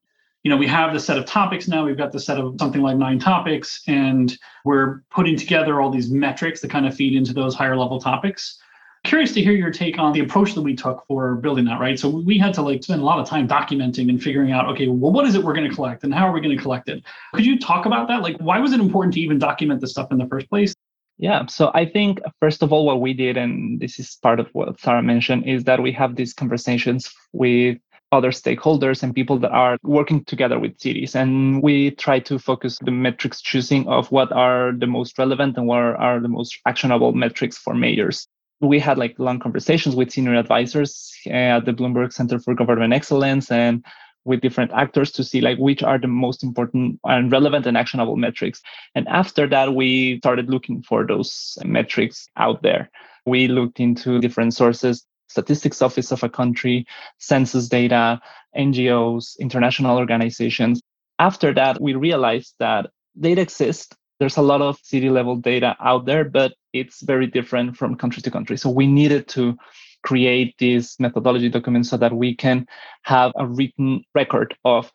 you 0.42 0.50
know, 0.50 0.56
we 0.56 0.66
have 0.66 0.92
the 0.92 1.00
set 1.00 1.18
of 1.18 1.24
topics 1.24 1.68
now. 1.68 1.84
We've 1.84 1.96
got 1.96 2.12
the 2.12 2.20
set 2.20 2.38
of 2.38 2.56
something 2.58 2.82
like 2.82 2.96
nine 2.96 3.18
topics, 3.18 3.82
and 3.86 4.36
we're 4.64 5.02
putting 5.10 5.36
together 5.36 5.80
all 5.80 5.90
these 5.90 6.10
metrics 6.10 6.60
that 6.60 6.70
kind 6.70 6.86
of 6.86 6.94
feed 6.94 7.14
into 7.14 7.32
those 7.32 7.54
higher 7.54 7.76
level 7.76 8.00
topics. 8.00 8.58
Curious 9.04 9.32
to 9.34 9.42
hear 9.42 9.52
your 9.52 9.70
take 9.70 9.98
on 9.98 10.12
the 10.12 10.20
approach 10.20 10.54
that 10.54 10.62
we 10.62 10.76
took 10.76 11.04
for 11.06 11.34
building 11.36 11.64
that, 11.64 11.80
right? 11.80 11.98
So 11.98 12.08
we 12.08 12.38
had 12.38 12.54
to 12.54 12.62
like 12.62 12.84
spend 12.84 13.02
a 13.02 13.04
lot 13.04 13.18
of 13.18 13.28
time 13.28 13.48
documenting 13.48 14.08
and 14.08 14.22
figuring 14.22 14.52
out, 14.52 14.68
okay, 14.68 14.86
well, 14.86 15.12
what 15.12 15.26
is 15.26 15.34
it 15.34 15.42
we're 15.42 15.54
going 15.54 15.68
to 15.68 15.74
collect 15.74 16.04
and 16.04 16.14
how 16.14 16.28
are 16.28 16.32
we 16.32 16.40
going 16.40 16.56
to 16.56 16.62
collect 16.62 16.88
it? 16.88 17.02
Could 17.34 17.44
you 17.44 17.58
talk 17.58 17.84
about 17.84 18.06
that? 18.08 18.22
Like, 18.22 18.36
why 18.38 18.60
was 18.60 18.72
it 18.72 18.78
important 18.78 19.14
to 19.14 19.20
even 19.20 19.40
document 19.40 19.80
this 19.80 19.90
stuff 19.90 20.12
in 20.12 20.18
the 20.18 20.26
first 20.26 20.48
place? 20.48 20.72
Yeah, 21.18 21.46
so 21.46 21.70
I 21.74 21.84
think 21.84 22.20
first 22.40 22.62
of 22.62 22.72
all, 22.72 22.86
what 22.86 23.00
we 23.00 23.12
did, 23.12 23.36
and 23.36 23.80
this 23.80 23.98
is 23.98 24.16
part 24.22 24.40
of 24.40 24.48
what 24.52 24.80
Sara 24.80 25.02
mentioned, 25.02 25.46
is 25.46 25.64
that 25.64 25.82
we 25.82 25.92
have 25.92 26.14
these 26.16 26.32
conversations 26.32 27.12
with 27.32 27.78
other 28.12 28.30
stakeholders 28.30 29.02
and 29.02 29.14
people 29.14 29.38
that 29.38 29.50
are 29.50 29.78
working 29.82 30.22
together 30.24 30.58
with 30.58 30.78
cities. 30.78 31.16
And 31.16 31.62
we 31.62 31.92
try 31.92 32.20
to 32.20 32.38
focus 32.38 32.78
the 32.84 32.90
metrics 32.90 33.40
choosing 33.40 33.88
of 33.88 34.12
what 34.12 34.30
are 34.32 34.72
the 34.72 34.86
most 34.86 35.18
relevant 35.18 35.56
and 35.56 35.66
what 35.66 35.78
are 35.78 36.20
the 36.20 36.28
most 36.28 36.58
actionable 36.66 37.12
metrics 37.12 37.56
for 37.56 37.74
mayors. 37.74 38.28
We 38.60 38.78
had 38.78 38.98
like 38.98 39.18
long 39.18 39.40
conversations 39.40 39.96
with 39.96 40.12
senior 40.12 40.34
advisors 40.34 41.12
at 41.26 41.64
the 41.64 41.72
Bloomberg 41.72 42.12
Center 42.12 42.38
for 42.38 42.54
Government 42.54 42.92
Excellence 42.92 43.50
and 43.50 43.84
with 44.24 44.40
different 44.40 44.70
actors 44.72 45.10
to 45.12 45.24
see 45.24 45.40
like 45.40 45.58
which 45.58 45.82
are 45.82 45.98
the 45.98 46.06
most 46.06 46.44
important 46.44 47.00
and 47.04 47.32
relevant 47.32 47.66
and 47.66 47.76
actionable 47.76 48.16
metrics. 48.16 48.62
And 48.94 49.08
after 49.08 49.48
that, 49.48 49.74
we 49.74 50.18
started 50.18 50.48
looking 50.48 50.82
for 50.82 51.04
those 51.04 51.58
metrics 51.64 52.28
out 52.36 52.62
there. 52.62 52.88
We 53.26 53.48
looked 53.48 53.80
into 53.80 54.20
different 54.20 54.54
sources 54.54 55.04
statistics 55.32 55.82
office 55.82 56.12
of 56.12 56.22
a 56.22 56.28
country, 56.28 56.86
census 57.18 57.68
data, 57.68 58.20
NGOs, 58.56 59.38
international 59.38 59.96
organizations. 59.96 60.80
After 61.18 61.54
that, 61.54 61.80
we 61.80 61.94
realized 61.94 62.54
that 62.58 62.90
data 63.18 63.40
exists. 63.40 63.96
There's 64.20 64.36
a 64.36 64.42
lot 64.42 64.62
of 64.62 64.78
city 64.82 65.10
level 65.10 65.36
data 65.36 65.74
out 65.80 66.04
there, 66.04 66.24
but 66.24 66.52
it's 66.72 67.02
very 67.02 67.26
different 67.26 67.76
from 67.76 67.96
country 67.96 68.22
to 68.22 68.30
country. 68.30 68.56
So 68.56 68.70
we 68.70 68.86
needed 68.86 69.26
to 69.28 69.56
create 70.02 70.54
this 70.58 70.98
methodology 71.00 71.48
document 71.48 71.86
so 71.86 71.96
that 71.96 72.12
we 72.12 72.34
can 72.34 72.66
have 73.02 73.32
a 73.36 73.46
written 73.46 74.04
record 74.14 74.54
of 74.64 74.92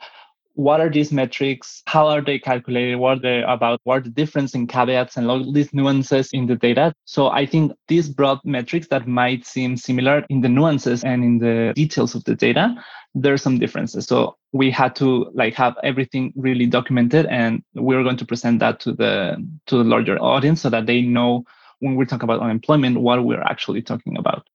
what 0.58 0.82
are 0.82 0.90
these 0.90 1.12
metrics? 1.12 1.84
How 1.86 2.08
are 2.08 2.20
they 2.20 2.40
calculated? 2.40 2.96
What 2.96 3.20
are 3.20 3.22
they 3.22 3.44
about? 3.44 3.80
What 3.84 3.98
are 3.98 4.02
the 4.02 4.10
difference 4.10 4.56
in 4.56 4.66
caveats 4.66 5.16
and 5.16 5.30
all 5.30 5.52
these 5.52 5.72
nuances 5.72 6.32
in 6.34 6.48
the 6.48 6.56
data? 6.56 6.96
So 7.06 7.28
I 7.28 7.46
think 7.46 7.74
these 7.88 8.10
broad 8.10 8.40
metrics 8.44 8.88
that 8.88 9.08
might 9.08 9.46
seem 9.46 9.78
similar 9.78 10.26
in 10.30 10.42
the 10.42 10.50
nuances 10.50 11.04
and 11.04 11.24
in 11.24 11.38
the 11.38 11.74
details 11.76 12.16
of 12.16 12.24
the 12.24 12.34
data, 12.34 12.76
there's 13.14 13.44
some 13.44 13.60
differences. 13.60 14.08
So 14.08 14.36
we 14.52 14.72
had 14.72 14.96
to 14.96 15.30
like 15.36 15.54
have 15.54 15.76
everything 15.84 16.34
really 16.36 16.66
documented 16.66 17.28
and 17.28 17.62
we're 17.76 18.02
going 18.02 18.18
to 18.18 18.26
present 18.26 18.60
that 18.60 18.80
to 18.80 18.94
the 18.94 19.38
to 19.68 19.78
the 19.78 19.84
larger 19.84 20.18
audience 20.18 20.62
so 20.62 20.72
that 20.72 20.88
they 20.88 21.02
know 21.02 21.46
when 21.82 21.96
we 21.96 22.06
talk 22.06 22.24
about 22.24 22.40
unemployment 22.40 23.00
what 23.00 23.24
we're 23.24 23.44
actually 23.44 23.84
talking 23.84 24.18
about. 24.18 24.48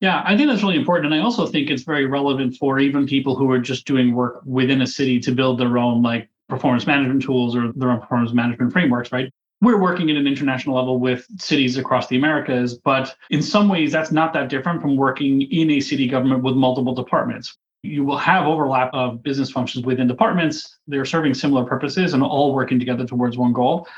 Yeah, 0.00 0.22
I 0.24 0.36
think 0.36 0.48
that's 0.48 0.62
really 0.62 0.76
important. 0.76 1.12
And 1.12 1.20
I 1.20 1.24
also 1.24 1.46
think 1.46 1.70
it's 1.70 1.82
very 1.82 2.06
relevant 2.06 2.56
for 2.56 2.78
even 2.78 3.06
people 3.06 3.34
who 3.34 3.50
are 3.50 3.58
just 3.58 3.84
doing 3.84 4.14
work 4.14 4.40
within 4.44 4.80
a 4.80 4.86
city 4.86 5.18
to 5.20 5.32
build 5.32 5.58
their 5.58 5.76
own 5.76 6.02
like 6.02 6.28
performance 6.48 6.86
management 6.86 7.22
tools 7.22 7.56
or 7.56 7.72
their 7.74 7.90
own 7.90 8.00
performance 8.00 8.32
management 8.32 8.72
frameworks, 8.72 9.10
right? 9.10 9.32
We're 9.60 9.80
working 9.80 10.08
at 10.08 10.16
an 10.16 10.28
international 10.28 10.76
level 10.76 11.00
with 11.00 11.26
cities 11.40 11.76
across 11.76 12.06
the 12.06 12.16
Americas, 12.16 12.78
but 12.78 13.16
in 13.30 13.42
some 13.42 13.68
ways, 13.68 13.90
that's 13.90 14.12
not 14.12 14.32
that 14.34 14.48
different 14.48 14.80
from 14.80 14.96
working 14.96 15.42
in 15.42 15.68
a 15.72 15.80
city 15.80 16.06
government 16.06 16.44
with 16.44 16.54
multiple 16.54 16.94
departments. 16.94 17.56
You 17.82 18.04
will 18.04 18.18
have 18.18 18.46
overlap 18.46 18.90
of 18.92 19.20
business 19.24 19.50
functions 19.50 19.84
within 19.84 20.06
departments. 20.06 20.78
They're 20.86 21.04
serving 21.04 21.34
similar 21.34 21.64
purposes 21.64 22.14
and 22.14 22.22
all 22.22 22.54
working 22.54 22.78
together 22.78 23.04
towards 23.04 23.36
one 23.36 23.52
goal 23.52 23.88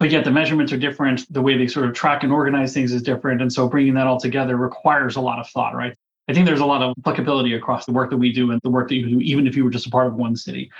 but 0.00 0.10
yet 0.10 0.24
the 0.24 0.30
measurements 0.30 0.72
are 0.72 0.78
different. 0.78 1.30
The 1.32 1.42
way 1.42 1.56
they 1.56 1.68
sort 1.68 1.86
of 1.86 1.94
track 1.94 2.24
and 2.24 2.32
organize 2.32 2.72
things 2.72 2.90
is 2.90 3.02
different. 3.02 3.42
And 3.42 3.52
so 3.52 3.68
bringing 3.68 3.94
that 3.94 4.06
all 4.06 4.18
together 4.18 4.56
requires 4.56 5.14
a 5.14 5.20
lot 5.20 5.38
of 5.38 5.48
thought, 5.50 5.74
right? 5.74 5.94
I 6.26 6.32
think 6.32 6.46
there's 6.46 6.60
a 6.60 6.66
lot 6.66 6.82
of 6.82 6.94
applicability 6.98 7.52
across 7.52 7.84
the 7.84 7.92
work 7.92 8.08
that 8.10 8.16
we 8.16 8.32
do 8.32 8.50
and 8.50 8.60
the 8.64 8.70
work 8.70 8.88
that 8.88 8.94
you 8.94 9.08
do, 9.08 9.20
even 9.20 9.46
if 9.46 9.54
you 9.54 9.62
were 9.62 9.70
just 9.70 9.86
a 9.86 9.90
part 9.90 10.06
of 10.06 10.14
one 10.14 10.36
city. 10.36 10.70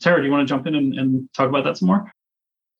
Sara, 0.00 0.20
do 0.20 0.24
you 0.26 0.32
want 0.32 0.48
to 0.48 0.52
jump 0.52 0.66
in 0.66 0.74
and, 0.74 0.94
and 0.94 1.28
talk 1.36 1.48
about 1.48 1.64
that 1.64 1.76
some 1.76 1.88
more? 1.88 2.10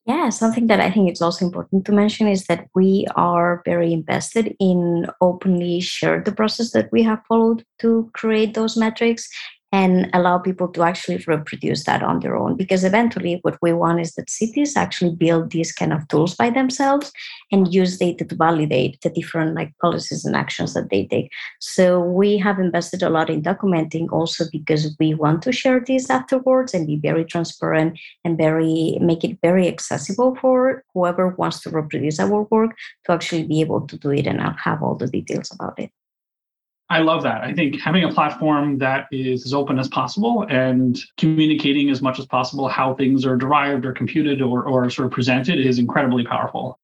Yeah, 0.07 0.29
something 0.29 0.65
that 0.65 0.79
I 0.79 0.89
think 0.89 1.07
it's 1.07 1.21
also 1.21 1.45
important 1.45 1.85
to 1.85 1.91
mention 1.91 2.27
is 2.27 2.45
that 2.45 2.67
we 2.73 3.05
are 3.15 3.61
very 3.63 3.93
invested 3.93 4.55
in 4.59 5.05
openly 5.21 5.81
share 5.81 6.19
the 6.19 6.31
process 6.31 6.71
that 6.71 6.91
we 6.91 7.03
have 7.03 7.21
followed 7.27 7.63
to 7.81 8.09
create 8.13 8.55
those 8.55 8.75
metrics 8.75 9.29
and 9.71 10.09
allow 10.13 10.37
people 10.37 10.67
to 10.67 10.83
actually 10.83 11.23
reproduce 11.27 11.85
that 11.85 12.03
on 12.03 12.19
their 12.19 12.35
own. 12.35 12.55
Because 12.57 12.83
eventually 12.83 13.39
what 13.43 13.57
we 13.61 13.71
want 13.71 14.01
is 14.01 14.13
that 14.15 14.29
cities 14.29 14.75
actually 14.75 15.15
build 15.15 15.51
these 15.51 15.71
kind 15.71 15.93
of 15.93 16.05
tools 16.09 16.35
by 16.35 16.49
themselves 16.49 17.11
and 17.51 17.73
use 17.73 17.97
data 17.97 18.25
to 18.25 18.35
validate 18.35 18.99
the 19.01 19.09
different 19.09 19.55
like 19.55 19.77
policies 19.79 20.25
and 20.25 20.35
actions 20.35 20.73
that 20.73 20.89
they 20.89 21.05
take. 21.05 21.31
So 21.59 22.01
we 22.01 22.37
have 22.37 22.59
invested 22.59 23.01
a 23.01 23.09
lot 23.09 23.29
in 23.29 23.41
documenting 23.41 24.11
also 24.11 24.45
because 24.51 24.95
we 24.99 25.13
want 25.13 25.41
to 25.43 25.53
share 25.53 25.79
this 25.79 26.09
afterwards 26.09 26.73
and 26.73 26.85
be 26.85 26.97
very 26.97 27.23
transparent 27.23 27.97
and 28.25 28.37
very 28.37 28.97
make 29.01 29.23
it 29.23 29.37
very 29.41 29.67
accessible 29.67 30.35
for 30.35 30.83
whoever 30.93 31.29
wants 31.29 31.61
to 31.61 31.69
reproduce 31.69 32.19
our 32.19 32.43
work 32.51 32.75
to 33.05 33.11
actually 33.13 33.43
be 33.43 33.61
able 33.61 33.81
to 33.87 33.97
do 33.97 34.11
it 34.11 34.27
and 34.27 34.41
have 34.41 34.83
all 34.83 34.95
the 34.95 35.07
details 35.07 35.51
about 35.51 35.79
it 35.79 35.91
I 36.91 36.99
love 36.99 37.23
that. 37.23 37.41
I 37.41 37.53
think 37.53 37.79
having 37.79 38.03
a 38.03 38.11
platform 38.11 38.77
that 38.79 39.07
is 39.13 39.45
as 39.45 39.53
open 39.53 39.79
as 39.79 39.87
possible 39.87 40.45
and 40.49 40.99
communicating 41.15 41.89
as 41.89 42.01
much 42.01 42.19
as 42.19 42.25
possible 42.25 42.67
how 42.67 42.93
things 42.93 43.25
are 43.25 43.37
derived 43.37 43.85
or 43.85 43.93
computed 43.93 44.41
or, 44.41 44.63
or 44.65 44.89
sort 44.89 45.05
of 45.05 45.13
presented 45.13 45.57
is 45.57 45.79
incredibly 45.79 46.25
powerful. 46.25 46.77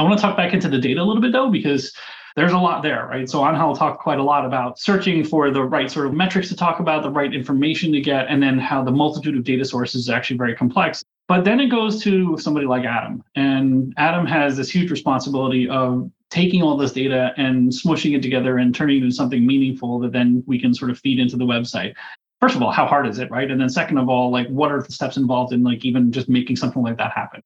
I 0.00 0.02
want 0.02 0.18
to 0.18 0.20
talk 0.20 0.36
back 0.36 0.52
into 0.52 0.68
the 0.68 0.78
data 0.78 1.00
a 1.00 1.04
little 1.04 1.22
bit 1.22 1.30
though, 1.30 1.48
because 1.48 1.94
there's 2.34 2.50
a 2.50 2.58
lot 2.58 2.82
there, 2.82 3.06
right? 3.06 3.30
So 3.30 3.46
Angel 3.46 3.76
talked 3.76 4.02
quite 4.02 4.18
a 4.18 4.22
lot 4.24 4.44
about 4.44 4.80
searching 4.80 5.22
for 5.22 5.52
the 5.52 5.62
right 5.62 5.88
sort 5.88 6.06
of 6.06 6.12
metrics 6.12 6.48
to 6.48 6.56
talk 6.56 6.80
about, 6.80 7.04
the 7.04 7.10
right 7.10 7.32
information 7.32 7.92
to 7.92 8.00
get, 8.00 8.26
and 8.28 8.42
then 8.42 8.58
how 8.58 8.82
the 8.82 8.90
multitude 8.90 9.36
of 9.36 9.44
data 9.44 9.64
sources 9.64 10.00
is 10.02 10.10
actually 10.10 10.38
very 10.38 10.56
complex. 10.56 11.04
But 11.28 11.44
then 11.44 11.60
it 11.60 11.68
goes 11.68 12.02
to 12.02 12.36
somebody 12.36 12.66
like 12.66 12.84
Adam. 12.84 13.22
And 13.36 13.94
Adam 13.96 14.26
has 14.26 14.56
this 14.56 14.70
huge 14.70 14.90
responsibility 14.90 15.68
of 15.68 16.10
taking 16.32 16.62
all 16.62 16.78
this 16.78 16.92
data 16.92 17.34
and 17.36 17.70
smushing 17.70 18.16
it 18.16 18.22
together 18.22 18.56
and 18.56 18.74
turning 18.74 18.96
it 18.96 19.02
into 19.02 19.14
something 19.14 19.46
meaningful 19.46 19.98
that 19.98 20.12
then 20.12 20.42
we 20.46 20.58
can 20.58 20.72
sort 20.72 20.90
of 20.90 20.98
feed 20.98 21.20
into 21.20 21.36
the 21.36 21.44
website. 21.44 21.94
First 22.40 22.56
of 22.56 22.62
all 22.62 22.72
how 22.72 22.86
hard 22.86 23.06
is 23.06 23.18
it 23.18 23.30
right? 23.30 23.50
And 23.50 23.60
then 23.60 23.68
second 23.68 23.98
of 23.98 24.08
all 24.08 24.30
like 24.30 24.48
what 24.48 24.72
are 24.72 24.82
the 24.82 24.90
steps 24.90 25.18
involved 25.18 25.52
in 25.52 25.62
like 25.62 25.84
even 25.84 26.10
just 26.10 26.30
making 26.30 26.56
something 26.56 26.82
like 26.82 26.96
that 26.96 27.12
happen? 27.12 27.42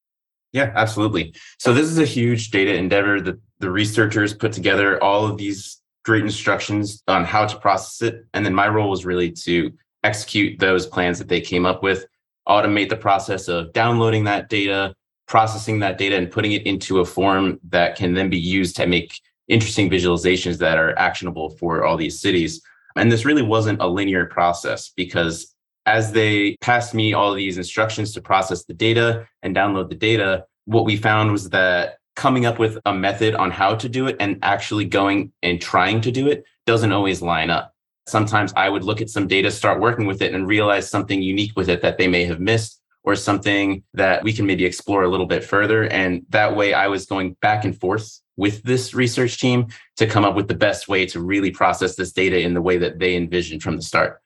Yeah 0.53 0.71
absolutely. 0.73 1.35
So 1.59 1.73
this 1.73 1.87
is 1.87 1.99
a 1.99 2.05
huge 2.05 2.49
data 2.49 2.73
endeavor 2.73 3.19
that 3.19 3.35
the 3.59 3.69
researchers 3.69 4.33
put 4.33 4.53
together 4.53 5.03
all 5.03 5.25
of 5.25 5.37
these 5.37 5.81
great 6.05 6.23
instructions 6.23 7.03
on 7.09 7.25
how 7.25 7.45
to 7.45 7.59
process 7.59 8.01
it. 8.01 8.25
And 8.33 8.45
then 8.45 8.53
my 8.53 8.69
role 8.69 8.89
was 8.89 9.05
really 9.05 9.31
to 9.43 9.73
execute 10.05 10.59
those 10.59 10.87
plans 10.87 11.19
that 11.19 11.27
they 11.27 11.41
came 11.41 11.65
up 11.65 11.83
with 11.83 12.05
automate 12.47 12.87
the 12.87 12.95
process 12.95 13.49
of 13.49 13.73
downloading 13.73 14.23
that 14.23 14.47
data 14.47 14.95
processing 15.27 15.79
that 15.79 15.97
data 15.97 16.15
and 16.15 16.31
putting 16.31 16.53
it 16.53 16.65
into 16.65 16.99
a 16.99 17.05
form 17.05 17.59
that 17.69 17.95
can 17.95 18.13
then 18.13 18.29
be 18.29 18.39
used 18.39 18.75
to 18.77 18.87
make 18.87 19.19
interesting 19.47 19.89
visualizations 19.89 20.57
that 20.57 20.77
are 20.77 20.97
actionable 20.97 21.49
for 21.51 21.85
all 21.85 21.97
these 21.97 22.19
cities. 22.19 22.61
And 22.95 23.11
this 23.11 23.25
really 23.25 23.41
wasn't 23.41 23.81
a 23.81 23.87
linear 23.87 24.25
process 24.25 24.89
because 24.95 25.53
as 25.85 26.11
they 26.11 26.57
passed 26.61 26.93
me 26.93 27.13
all 27.13 27.33
these 27.33 27.57
instructions 27.57 28.13
to 28.13 28.21
process 28.21 28.65
the 28.65 28.73
data 28.73 29.27
and 29.43 29.55
download 29.55 29.89
the 29.89 29.95
data, 29.95 30.45
what 30.65 30.85
we 30.85 30.97
found 30.97 31.31
was 31.31 31.49
that 31.49 31.97
coming 32.15 32.45
up 32.45 32.59
with 32.59 32.77
a 32.85 32.93
method 32.93 33.35
on 33.35 33.51
how 33.51 33.75
to 33.75 33.87
do 33.87 34.07
it 34.07 34.15
and 34.19 34.39
actually 34.41 34.85
going 34.85 35.31
and 35.43 35.61
trying 35.61 36.01
to 36.01 36.11
do 36.11 36.27
it 36.27 36.43
doesn't 36.65 36.91
always 36.91 37.21
line 37.21 37.49
up. 37.49 37.73
Sometimes 38.07 38.53
I 38.55 38.69
would 38.69 38.83
look 38.83 39.01
at 39.01 39.09
some 39.09 39.27
data, 39.27 39.51
start 39.51 39.79
working 39.79 40.07
with 40.07 40.21
it, 40.21 40.33
and 40.33 40.47
realize 40.47 40.89
something 40.89 41.21
unique 41.21 41.51
with 41.55 41.69
it 41.69 41.81
that 41.81 41.97
they 41.97 42.07
may 42.07 42.25
have 42.25 42.39
missed 42.39 42.81
or 43.07 43.15
something 43.15 43.81
that 43.93 44.21
we 44.21 44.33
can 44.33 44.45
maybe 44.45 44.65
explore 44.65 45.03
a 45.03 45.07
little 45.07 45.25
bit 45.25 45.41
further. 45.41 45.83
And 45.83 46.25
that 46.27 46.57
way 46.57 46.73
I 46.73 46.87
was 46.87 47.05
going 47.05 47.37
back 47.41 47.63
and 47.63 47.73
forth 47.79 48.19
with 48.35 48.61
this 48.63 48.93
research 48.93 49.39
team 49.39 49.67
to 49.95 50.05
come 50.05 50.25
up 50.25 50.35
with 50.35 50.49
the 50.49 50.53
best 50.53 50.89
way 50.89 51.05
to 51.05 51.21
really 51.21 51.49
process 51.49 51.95
this 51.95 52.11
data 52.11 52.37
in 52.37 52.53
the 52.53 52.61
way 52.61 52.77
that 52.77 52.99
they 52.99 53.15
envisioned 53.15 53.63
from 53.63 53.77
the 53.77 53.81
start. 53.81 54.19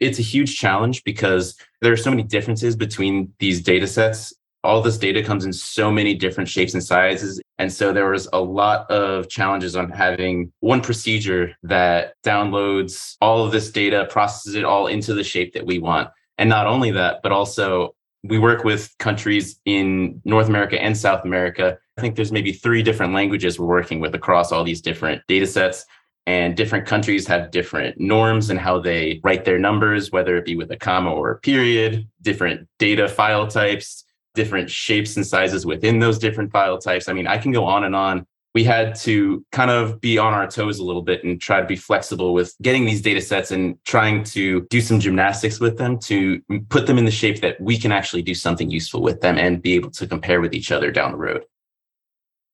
It's 0.00 0.18
a 0.18 0.22
huge 0.22 0.56
challenge 0.56 1.04
because 1.04 1.58
there 1.82 1.92
are 1.92 1.96
so 1.98 2.08
many 2.08 2.22
differences 2.22 2.74
between 2.74 3.34
these 3.38 3.60
data 3.60 3.86
sets. 3.86 4.32
All 4.64 4.80
this 4.80 4.96
data 4.96 5.22
comes 5.22 5.44
in 5.44 5.52
so 5.52 5.92
many 5.92 6.14
different 6.14 6.48
shapes 6.48 6.72
and 6.72 6.82
sizes. 6.82 7.38
And 7.58 7.70
so 7.70 7.92
there 7.92 8.10
was 8.10 8.30
a 8.32 8.40
lot 8.40 8.90
of 8.90 9.28
challenges 9.28 9.76
on 9.76 9.90
having 9.90 10.50
one 10.60 10.80
procedure 10.80 11.54
that 11.64 12.14
downloads 12.24 13.16
all 13.20 13.44
of 13.44 13.52
this 13.52 13.70
data, 13.70 14.06
processes 14.08 14.54
it 14.54 14.64
all 14.64 14.86
into 14.86 15.12
the 15.12 15.22
shape 15.22 15.52
that 15.52 15.66
we 15.66 15.78
want. 15.78 16.08
And 16.38 16.48
not 16.48 16.66
only 16.66 16.90
that, 16.92 17.20
but 17.22 17.32
also 17.32 17.94
we 18.28 18.38
work 18.38 18.64
with 18.64 18.94
countries 18.98 19.60
in 19.64 20.20
North 20.24 20.48
America 20.48 20.80
and 20.80 20.96
South 20.96 21.24
America. 21.24 21.78
I 21.96 22.00
think 22.00 22.16
there's 22.16 22.32
maybe 22.32 22.52
three 22.52 22.82
different 22.82 23.12
languages 23.12 23.58
we're 23.58 23.66
working 23.66 24.00
with 24.00 24.14
across 24.14 24.52
all 24.52 24.64
these 24.64 24.80
different 24.80 25.22
data 25.28 25.46
sets. 25.46 25.84
And 26.28 26.56
different 26.56 26.86
countries 26.86 27.26
have 27.28 27.52
different 27.52 28.00
norms 28.00 28.50
and 28.50 28.58
how 28.58 28.80
they 28.80 29.20
write 29.22 29.44
their 29.44 29.60
numbers, 29.60 30.10
whether 30.10 30.36
it 30.36 30.44
be 30.44 30.56
with 30.56 30.72
a 30.72 30.76
comma 30.76 31.12
or 31.12 31.30
a 31.30 31.38
period, 31.38 32.08
different 32.20 32.68
data 32.78 33.08
file 33.08 33.46
types, 33.46 34.04
different 34.34 34.68
shapes 34.68 35.16
and 35.16 35.26
sizes 35.26 35.64
within 35.64 36.00
those 36.00 36.18
different 36.18 36.50
file 36.50 36.78
types. 36.78 37.08
I 37.08 37.12
mean, 37.12 37.28
I 37.28 37.38
can 37.38 37.52
go 37.52 37.64
on 37.64 37.84
and 37.84 37.94
on 37.94 38.26
we 38.56 38.64
had 38.64 38.94
to 38.94 39.44
kind 39.52 39.70
of 39.70 40.00
be 40.00 40.16
on 40.16 40.32
our 40.32 40.46
toes 40.46 40.78
a 40.78 40.82
little 40.82 41.02
bit 41.02 41.22
and 41.22 41.38
try 41.38 41.60
to 41.60 41.66
be 41.66 41.76
flexible 41.76 42.32
with 42.32 42.56
getting 42.62 42.86
these 42.86 43.02
data 43.02 43.20
sets 43.20 43.50
and 43.50 43.76
trying 43.84 44.24
to 44.24 44.62
do 44.70 44.80
some 44.80 44.98
gymnastics 44.98 45.60
with 45.60 45.76
them 45.76 45.98
to 45.98 46.40
put 46.70 46.86
them 46.86 46.96
in 46.96 47.04
the 47.04 47.10
shape 47.10 47.42
that 47.42 47.60
we 47.60 47.76
can 47.76 47.92
actually 47.92 48.22
do 48.22 48.34
something 48.34 48.70
useful 48.70 49.02
with 49.02 49.20
them 49.20 49.36
and 49.36 49.60
be 49.60 49.74
able 49.74 49.90
to 49.90 50.06
compare 50.06 50.40
with 50.40 50.54
each 50.54 50.72
other 50.72 50.90
down 50.90 51.10
the 51.10 51.18
road. 51.18 51.44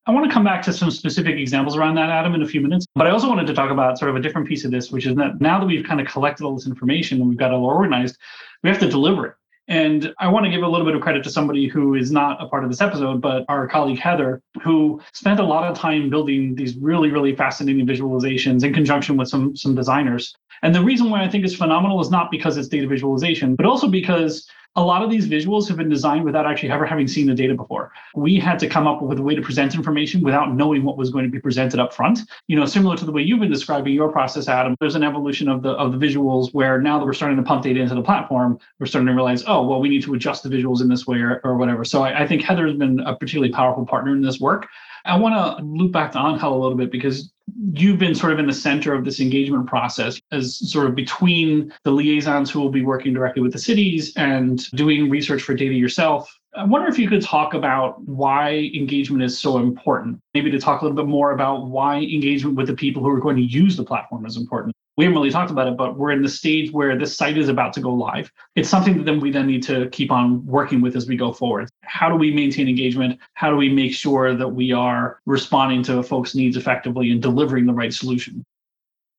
I 0.04 0.10
want 0.10 0.26
to 0.26 0.32
come 0.32 0.42
back 0.42 0.60
to 0.62 0.72
some 0.72 0.90
specific 0.90 1.36
examples 1.36 1.76
around 1.76 1.94
that, 1.94 2.10
Adam, 2.10 2.34
in 2.34 2.42
a 2.42 2.48
few 2.48 2.60
minutes. 2.60 2.84
But 2.96 3.06
I 3.06 3.10
also 3.10 3.28
wanted 3.28 3.46
to 3.46 3.54
talk 3.54 3.70
about 3.70 3.96
sort 3.96 4.10
of 4.10 4.16
a 4.16 4.20
different 4.20 4.48
piece 4.48 4.64
of 4.64 4.72
this, 4.72 4.90
which 4.90 5.06
is 5.06 5.14
that 5.14 5.40
now 5.40 5.60
that 5.60 5.66
we've 5.66 5.86
kind 5.86 6.00
of 6.00 6.08
collected 6.08 6.42
all 6.42 6.56
this 6.56 6.66
information 6.66 7.20
and 7.20 7.28
we've 7.28 7.38
got 7.38 7.52
it 7.52 7.54
all 7.54 7.66
organized, 7.66 8.18
we 8.64 8.70
have 8.70 8.80
to 8.80 8.88
deliver 8.88 9.26
it. 9.26 9.34
And 9.72 10.12
I 10.18 10.28
want 10.28 10.44
to 10.44 10.50
give 10.50 10.62
a 10.62 10.68
little 10.68 10.84
bit 10.84 10.94
of 10.94 11.00
credit 11.00 11.24
to 11.24 11.30
somebody 11.30 11.66
who 11.66 11.94
is 11.94 12.12
not 12.12 12.36
a 12.42 12.46
part 12.46 12.62
of 12.62 12.68
this 12.68 12.82
episode, 12.82 13.22
but 13.22 13.46
our 13.48 13.66
colleague 13.66 13.98
Heather, 13.98 14.42
who 14.62 15.00
spent 15.14 15.40
a 15.40 15.44
lot 15.44 15.64
of 15.64 15.78
time 15.78 16.10
building 16.10 16.54
these 16.54 16.76
really, 16.76 17.10
really 17.10 17.34
fascinating 17.34 17.86
visualizations 17.86 18.64
in 18.64 18.74
conjunction 18.74 19.16
with 19.16 19.28
some, 19.28 19.56
some 19.56 19.74
designers. 19.74 20.36
And 20.62 20.74
the 20.74 20.84
reason 20.84 21.08
why 21.08 21.24
I 21.24 21.28
think 21.30 21.46
it's 21.46 21.54
phenomenal 21.54 22.02
is 22.02 22.10
not 22.10 22.30
because 22.30 22.58
it's 22.58 22.68
data 22.68 22.86
visualization, 22.86 23.56
but 23.56 23.64
also 23.64 23.88
because 23.88 24.46
a 24.74 24.82
lot 24.82 25.02
of 25.02 25.10
these 25.10 25.28
visuals 25.28 25.68
have 25.68 25.76
been 25.76 25.90
designed 25.90 26.24
without 26.24 26.46
actually 26.46 26.70
ever 26.70 26.86
having 26.86 27.06
seen 27.06 27.26
the 27.26 27.34
data 27.34 27.54
before. 27.54 27.92
We 28.14 28.38
had 28.38 28.58
to 28.60 28.68
come 28.68 28.86
up 28.86 29.02
with 29.02 29.18
a 29.18 29.22
way 29.22 29.34
to 29.34 29.42
present 29.42 29.74
information 29.74 30.22
without 30.22 30.54
knowing 30.54 30.82
what 30.82 30.96
was 30.96 31.10
going 31.10 31.24
to 31.24 31.30
be 31.30 31.38
presented 31.38 31.78
up 31.78 31.92
front. 31.92 32.20
You 32.48 32.56
know, 32.56 32.64
similar 32.64 32.96
to 32.96 33.04
the 33.04 33.12
way 33.12 33.22
you've 33.22 33.40
been 33.40 33.50
describing 33.50 33.92
your 33.92 34.10
process, 34.10 34.48
Adam, 34.48 34.74
there's 34.80 34.94
an 34.94 35.02
evolution 35.02 35.48
of 35.48 35.62
the 35.62 35.70
of 35.70 35.98
the 35.98 35.98
visuals 35.98 36.54
where 36.54 36.80
now 36.80 36.98
that 36.98 37.04
we're 37.04 37.12
starting 37.12 37.36
to 37.36 37.42
pump 37.42 37.64
data 37.64 37.80
into 37.80 37.94
the 37.94 38.02
platform, 38.02 38.58
we're 38.78 38.86
starting 38.86 39.08
to 39.08 39.14
realize, 39.14 39.44
oh, 39.46 39.66
well, 39.66 39.80
we 39.80 39.88
need 39.88 40.02
to 40.04 40.14
adjust 40.14 40.42
the 40.42 40.48
visuals 40.48 40.80
in 40.80 40.88
this 40.88 41.06
way 41.06 41.18
or, 41.18 41.40
or 41.44 41.56
whatever. 41.56 41.84
So 41.84 42.02
I, 42.02 42.22
I 42.22 42.26
think 42.26 42.42
Heather's 42.42 42.74
been 42.74 43.00
a 43.00 43.14
particularly 43.14 43.52
powerful 43.52 43.84
partner 43.84 44.12
in 44.12 44.22
this 44.22 44.40
work. 44.40 44.68
I 45.04 45.16
want 45.18 45.34
to 45.34 45.64
loop 45.64 45.92
back 45.92 46.12
to 46.12 46.18
Angel 46.18 46.54
a 46.54 46.60
little 46.60 46.76
bit 46.76 46.92
because 46.92 47.31
you've 47.74 47.98
been 47.98 48.14
sort 48.14 48.32
of 48.32 48.38
in 48.38 48.46
the 48.46 48.52
center 48.52 48.94
of 48.94 49.04
this 49.04 49.20
engagement 49.20 49.66
process 49.66 50.20
as 50.30 50.56
sort 50.70 50.86
of 50.86 50.94
between 50.94 51.72
the 51.84 51.90
liaisons 51.90 52.50
who 52.50 52.60
will 52.60 52.70
be 52.70 52.82
working 52.82 53.12
directly 53.12 53.42
with 53.42 53.52
the 53.52 53.58
cities 53.58 54.12
and 54.16 54.70
doing 54.72 55.10
research 55.10 55.42
for 55.42 55.54
data 55.54 55.74
yourself. 55.74 56.32
I 56.54 56.64
wonder 56.64 56.88
if 56.88 56.98
you 56.98 57.08
could 57.08 57.22
talk 57.22 57.54
about 57.54 58.02
why 58.02 58.70
engagement 58.74 59.22
is 59.22 59.38
so 59.38 59.58
important. 59.58 60.20
Maybe 60.34 60.50
to 60.50 60.58
talk 60.58 60.82
a 60.82 60.84
little 60.84 60.96
bit 60.96 61.08
more 61.08 61.32
about 61.32 61.66
why 61.66 61.96
engagement 61.98 62.56
with 62.56 62.66
the 62.66 62.74
people 62.74 63.02
who 63.02 63.10
are 63.10 63.20
going 63.20 63.36
to 63.36 63.42
use 63.42 63.76
the 63.76 63.84
platform 63.84 64.26
is 64.26 64.36
important 64.36 64.74
we 65.02 65.06
haven't 65.06 65.18
really 65.18 65.32
talked 65.32 65.50
about 65.50 65.66
it, 65.66 65.76
but 65.76 65.98
we're 65.98 66.12
in 66.12 66.22
the 66.22 66.28
stage 66.28 66.70
where 66.70 66.96
this 66.96 67.16
site 67.16 67.36
is 67.36 67.48
about 67.48 67.72
to 67.72 67.80
go 67.80 67.92
live. 67.92 68.30
It's 68.54 68.68
something 68.68 68.96
that 68.98 69.04
then 69.04 69.18
we 69.18 69.32
then 69.32 69.48
need 69.48 69.64
to 69.64 69.88
keep 69.90 70.12
on 70.12 70.46
working 70.46 70.80
with 70.80 70.94
as 70.94 71.08
we 71.08 71.16
go 71.16 71.32
forward. 71.32 71.68
How 71.82 72.08
do 72.08 72.14
we 72.14 72.32
maintain 72.32 72.68
engagement? 72.68 73.18
How 73.34 73.50
do 73.50 73.56
we 73.56 73.68
make 73.68 73.92
sure 73.92 74.36
that 74.36 74.46
we 74.46 74.70
are 74.70 75.18
responding 75.26 75.82
to 75.84 76.04
folks' 76.04 76.36
needs 76.36 76.56
effectively 76.56 77.10
and 77.10 77.20
delivering 77.20 77.66
the 77.66 77.72
right 77.72 77.92
solution? 77.92 78.44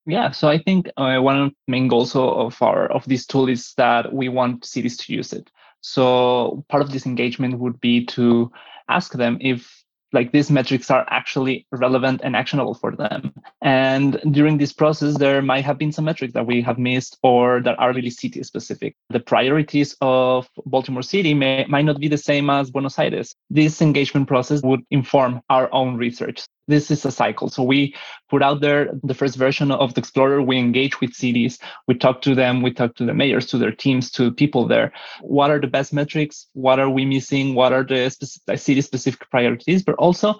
Yeah, 0.06 0.32
so 0.32 0.48
I 0.48 0.58
think 0.58 0.90
uh, 0.96 1.18
one 1.20 1.38
of 1.38 1.50
the 1.50 1.56
main 1.68 1.90
goals 1.90 2.16
of 2.16 2.62
our 2.62 2.90
of 2.90 3.04
this 3.04 3.26
tool 3.26 3.50
is 3.50 3.74
that 3.76 4.14
we 4.14 4.30
want 4.30 4.64
cities 4.64 4.96
to 5.00 5.14
use 5.14 5.34
it. 5.34 5.52
So 5.82 6.64
part 6.70 6.82
of 6.82 6.94
this 6.94 7.06
engagement 7.06 7.60
would 7.60 7.82
be 7.82 8.06
to 8.06 8.50
ask 8.88 9.12
them 9.12 9.38
if 9.42 9.83
like 10.14 10.32
these 10.32 10.52
metrics 10.52 10.90
are 10.92 11.06
actually 11.10 11.66
relevant 11.72 12.22
and 12.24 12.36
actionable 12.36 12.74
for 12.74 12.96
them. 12.96 13.34
And 13.62 14.20
during 14.32 14.58
this 14.58 14.72
process, 14.72 15.18
there 15.18 15.42
might 15.42 15.66
have 15.66 15.78
been 15.78 15.92
some 15.92 16.06
metrics 16.06 16.34
that 16.34 16.46
we 16.46 16.62
have 16.62 16.78
missed 16.78 17.18
or 17.24 17.62
that 17.62 17.80
are 17.80 17.94
really 17.94 18.10
city 18.10 18.44
specific. 18.44 18.96
The 19.10 19.20
priorities 19.20 19.96
of 20.02 20.48
Baltimore 20.66 21.02
City 21.02 21.34
may, 21.34 21.66
might 21.68 21.86
not 21.86 22.00
be 22.00 22.08
the 22.08 22.18
same 22.18 22.50
as 22.50 22.72
Buenos 22.72 22.98
Aires. 23.00 23.36
This 23.50 23.82
engagement 23.82 24.28
process 24.28 24.62
would 24.64 24.82
inform 24.92 25.42
our 25.50 25.74
own 25.74 25.98
research 25.98 26.46
this 26.68 26.90
is 26.92 27.06
a 27.06 27.12
cycle. 27.12 27.50
So 27.50 27.64
we 27.64 27.96
put 28.30 28.42
out 28.42 28.62
there 28.62 28.90
the 29.04 29.14
first 29.14 29.36
version 29.36 29.72
of 29.72 29.94
the 29.94 30.00
Explorer. 30.00 30.42
We 30.42 30.58
engage 30.58 31.02
with 31.02 31.14
cities. 31.14 31.60
We 31.88 31.96
talk 31.96 32.22
to 32.24 32.36
them. 32.36 32.62
We 32.62 32.72
talk 32.72 32.96
to 32.96 33.06
the 33.06 33.14
mayors, 33.14 33.46
to 33.48 33.58
their 33.58 33.72
teams, 33.72 34.12
to 34.12 34.32
people 34.32 34.68
there. 34.68 34.94
What 35.22 35.52
are 35.52 35.60
the 35.60 35.68
best 35.68 35.94
metrics? 35.94 36.48
What 36.54 36.80
are 36.80 36.90
we 36.90 37.06
missing? 37.06 37.56
What 37.56 37.74
are 37.74 37.84
the 37.84 38.10
specific, 38.10 38.60
city 38.60 38.82
specific 38.82 39.30
priorities? 39.30 39.84
But 39.84 39.96
also 39.96 40.40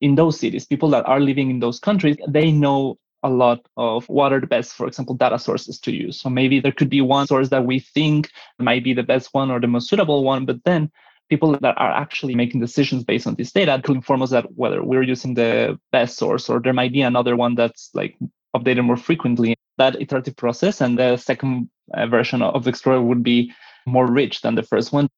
in 0.00 0.14
those 0.14 0.38
cities, 0.38 0.66
people 0.66 0.90
that 0.90 1.06
are 1.06 1.20
living 1.20 1.50
in 1.50 1.60
those 1.60 1.78
countries, 1.78 2.16
they 2.28 2.52
know 2.52 2.98
a 3.22 3.28
lot 3.30 3.66
of 3.78 4.06
what 4.08 4.32
are 4.32 4.40
the 4.40 4.46
best, 4.46 4.74
for 4.74 4.86
example, 4.86 5.14
data 5.14 5.38
sources 5.38 5.80
to 5.80 5.90
use. 5.90 6.20
So 6.20 6.28
maybe 6.28 6.60
there 6.60 6.72
could 6.72 6.90
be 6.90 7.00
one 7.00 7.26
source 7.26 7.48
that 7.48 7.64
we 7.64 7.80
think 7.80 8.30
might 8.58 8.84
be 8.84 8.92
the 8.92 9.02
best 9.02 9.30
one 9.32 9.50
or 9.50 9.60
the 9.60 9.66
most 9.66 9.88
suitable 9.88 10.24
one, 10.24 10.44
but 10.44 10.62
then 10.64 10.92
people 11.30 11.56
that 11.60 11.74
are 11.78 11.90
actually 11.90 12.34
making 12.34 12.60
decisions 12.60 13.04
based 13.04 13.26
on 13.26 13.34
this 13.34 13.52
data 13.52 13.80
to 13.84 13.92
inform 13.92 14.22
us 14.22 14.30
that 14.30 14.46
whether 14.56 14.82
we're 14.82 15.02
using 15.02 15.34
the 15.34 15.78
best 15.90 16.16
source 16.16 16.48
or 16.48 16.60
there 16.60 16.72
might 16.72 16.92
be 16.92 17.02
another 17.02 17.36
one 17.36 17.54
that's 17.54 17.90
like 17.94 18.16
updated 18.54 18.84
more 18.84 18.96
frequently. 18.96 19.54
That 19.78 20.00
iterative 20.00 20.36
process 20.36 20.80
and 20.80 20.98
the 20.98 21.16
second 21.16 21.68
uh, 21.92 22.06
version 22.06 22.42
of 22.42 22.64
the 22.64 22.70
Explorer 22.70 23.02
would 23.02 23.22
be 23.22 23.52
more 23.86 24.06
rich 24.06 24.42
than 24.42 24.54
the 24.54 24.62
first 24.62 24.92
one. 24.92 25.08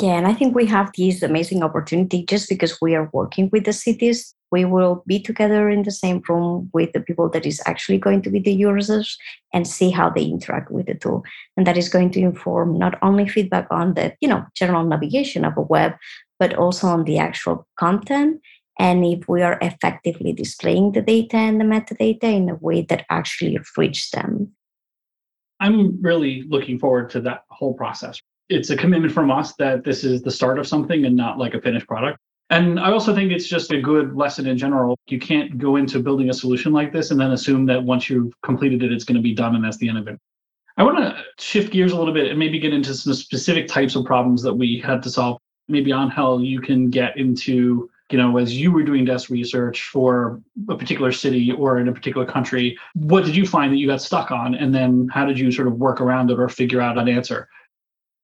Yeah, 0.00 0.14
and 0.14 0.26
I 0.26 0.34
think 0.34 0.54
we 0.54 0.66
have 0.66 0.90
this 0.96 1.22
amazing 1.22 1.62
opportunity 1.62 2.24
just 2.24 2.48
because 2.48 2.80
we 2.80 2.94
are 2.96 3.10
working 3.12 3.48
with 3.52 3.64
the 3.64 3.72
cities. 3.72 4.34
We 4.54 4.64
will 4.64 5.02
be 5.04 5.18
together 5.18 5.68
in 5.68 5.82
the 5.82 5.90
same 5.90 6.22
room 6.28 6.70
with 6.72 6.92
the 6.92 7.00
people 7.00 7.28
that 7.30 7.44
is 7.44 7.60
actually 7.66 7.98
going 7.98 8.22
to 8.22 8.30
be 8.30 8.38
the 8.38 8.54
users 8.54 9.18
and 9.52 9.66
see 9.66 9.90
how 9.90 10.10
they 10.10 10.22
interact 10.24 10.70
with 10.70 10.86
the 10.86 10.94
tool. 10.94 11.24
And 11.56 11.66
that 11.66 11.76
is 11.76 11.88
going 11.88 12.10
to 12.12 12.20
inform 12.20 12.78
not 12.78 12.94
only 13.02 13.28
feedback 13.28 13.66
on 13.72 13.94
the, 13.94 14.14
you 14.20 14.28
know, 14.28 14.46
general 14.54 14.84
navigation 14.84 15.44
of 15.44 15.56
a 15.56 15.62
web, 15.62 15.94
but 16.38 16.54
also 16.54 16.86
on 16.86 17.02
the 17.02 17.18
actual 17.18 17.66
content 17.80 18.40
and 18.78 19.04
if 19.04 19.28
we 19.28 19.42
are 19.42 19.58
effectively 19.60 20.32
displaying 20.32 20.92
the 20.92 21.02
data 21.02 21.36
and 21.36 21.60
the 21.60 21.64
metadata 21.64 22.24
in 22.24 22.48
a 22.48 22.54
way 22.54 22.82
that 22.82 23.06
actually 23.10 23.58
reaches 23.76 24.10
them. 24.10 24.52
I'm 25.58 26.00
really 26.00 26.44
looking 26.48 26.78
forward 26.78 27.10
to 27.10 27.20
that 27.22 27.42
whole 27.50 27.74
process 27.74 28.20
it's 28.48 28.70
a 28.70 28.76
commitment 28.76 29.12
from 29.12 29.30
us 29.30 29.54
that 29.54 29.84
this 29.84 30.04
is 30.04 30.22
the 30.22 30.30
start 30.30 30.58
of 30.58 30.66
something 30.66 31.04
and 31.04 31.16
not 31.16 31.38
like 31.38 31.54
a 31.54 31.60
finished 31.60 31.86
product. 31.86 32.18
And 32.54 32.78
I 32.78 32.92
also 32.92 33.12
think 33.12 33.32
it's 33.32 33.48
just 33.48 33.72
a 33.72 33.80
good 33.80 34.14
lesson 34.14 34.46
in 34.46 34.56
general. 34.56 34.96
You 35.08 35.18
can't 35.18 35.58
go 35.58 35.74
into 35.74 35.98
building 35.98 36.30
a 36.30 36.32
solution 36.32 36.72
like 36.72 36.92
this 36.92 37.10
and 37.10 37.18
then 37.18 37.32
assume 37.32 37.66
that 37.66 37.82
once 37.82 38.08
you've 38.08 38.32
completed 38.42 38.80
it, 38.84 38.92
it's 38.92 39.02
going 39.02 39.16
to 39.16 39.22
be 39.22 39.34
done 39.34 39.56
and 39.56 39.64
that's 39.64 39.78
the 39.78 39.88
end 39.88 39.98
of 39.98 40.06
it. 40.06 40.20
I 40.76 40.84
want 40.84 40.98
to 40.98 41.20
shift 41.42 41.72
gears 41.72 41.90
a 41.90 41.98
little 41.98 42.14
bit 42.14 42.28
and 42.28 42.38
maybe 42.38 42.60
get 42.60 42.72
into 42.72 42.94
some 42.94 43.12
specific 43.12 43.66
types 43.66 43.96
of 43.96 44.04
problems 44.04 44.40
that 44.44 44.54
we 44.54 44.78
had 44.78 45.02
to 45.02 45.10
solve. 45.10 45.38
Maybe 45.66 45.90
Angel, 45.90 46.40
you 46.40 46.60
can 46.60 46.90
get 46.90 47.16
into, 47.16 47.90
you 48.12 48.18
know, 48.18 48.36
as 48.38 48.56
you 48.56 48.70
were 48.70 48.84
doing 48.84 49.04
desk 49.04 49.30
research 49.30 49.82
for 49.82 50.40
a 50.68 50.76
particular 50.76 51.10
city 51.10 51.50
or 51.50 51.80
in 51.80 51.88
a 51.88 51.92
particular 51.92 52.24
country, 52.24 52.78
what 52.94 53.24
did 53.24 53.34
you 53.34 53.48
find 53.48 53.72
that 53.72 53.78
you 53.78 53.88
got 53.88 54.00
stuck 54.00 54.30
on? 54.30 54.54
And 54.54 54.72
then 54.72 55.08
how 55.12 55.26
did 55.26 55.40
you 55.40 55.50
sort 55.50 55.66
of 55.66 55.74
work 55.74 56.00
around 56.00 56.30
it 56.30 56.38
or 56.38 56.48
figure 56.48 56.80
out 56.80 56.98
an 56.98 57.08
answer? 57.08 57.48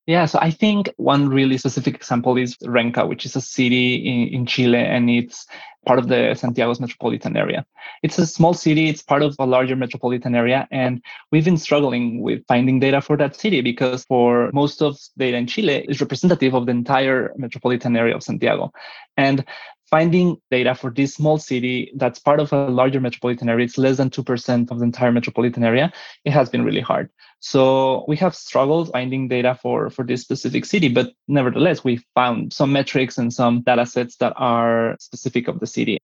Yeah, 0.07 0.27
so 0.27 0.39
I 0.41 0.51
think 0.51 0.93
one 0.97 1.29
really 1.29 1.59
specific 1.59 1.95
example 1.95 2.37
is 2.37 2.57
Renca, 2.65 3.07
which 3.07 3.25
is 3.25 3.37
a 3.37 3.41
city 3.41 3.97
in, 3.97 4.29
in 4.29 4.47
Chile 4.47 4.79
and 4.79 5.09
it's 5.09 5.47
part 5.87 5.99
of 5.99 6.09
the 6.09 6.35
Santiago's 6.35 6.81
metropolitan 6.81 7.37
area. 7.37 7.65
It's 8.03 8.19
a 8.19 8.27
small 8.27 8.53
city, 8.55 8.89
it's 8.89 9.03
part 9.03 9.23
of 9.23 9.37
a 9.39 9.47
larger 9.47 9.77
metropolitan 9.77 10.35
area. 10.35 10.67
And 10.71 11.03
we've 11.31 11.45
been 11.45 11.57
struggling 11.57 12.23
with 12.23 12.45
finding 12.49 12.81
data 12.81 13.01
for 13.01 13.17
that 13.19 13.37
city 13.37 13.61
because 13.61 14.05
for 14.05 14.51
most 14.53 14.83
of 14.83 14.99
data 15.17 15.37
in 15.37 15.47
Chile 15.47 15.85
is 15.89 16.01
representative 16.01 16.55
of 16.55 16.67
the 16.67 16.73
entire 16.73 17.33
metropolitan 17.37 17.97
area 17.97 18.15
of 18.15 18.23
Santiago. 18.23 18.73
And 19.17 19.45
finding 19.91 20.37
data 20.51 20.75
for 20.75 20.91
this 20.91 21.15
small 21.15 21.39
city 21.39 21.93
that's 21.97 22.19
part 22.19 22.41
of 22.41 22.53
a 22.53 22.69
larger 22.69 23.01
metropolitan 23.01 23.49
area, 23.49 23.65
it's 23.65 23.77
less 23.77 23.97
than 23.97 24.09
2% 24.09 24.71
of 24.71 24.79
the 24.79 24.85
entire 24.85 25.13
metropolitan 25.13 25.65
area, 25.65 25.93
it 26.25 26.31
has 26.31 26.49
been 26.49 26.65
really 26.65 26.81
hard. 26.81 27.11
So 27.41 28.05
we 28.07 28.17
have 28.17 28.35
struggled 28.35 28.93
finding 28.93 29.29
data 29.29 29.59
for, 29.61 29.91
for 29.91 30.05
this 30.05 30.23
specific 30.23 30.65
city, 30.65 30.89
but 30.89 31.13
nevertheless, 31.27 31.83
we 31.83 32.01
found 32.15 32.53
some 32.53 32.73
metrics 32.73 33.19
and 33.19 33.33
some 33.33 33.63
data 33.63 33.87
sets 33.87 34.17
that 34.17 34.35
are 34.37 34.97
specific 35.01 35.49
of 35.49 35.59
the 35.59 35.67
city. 35.67 35.99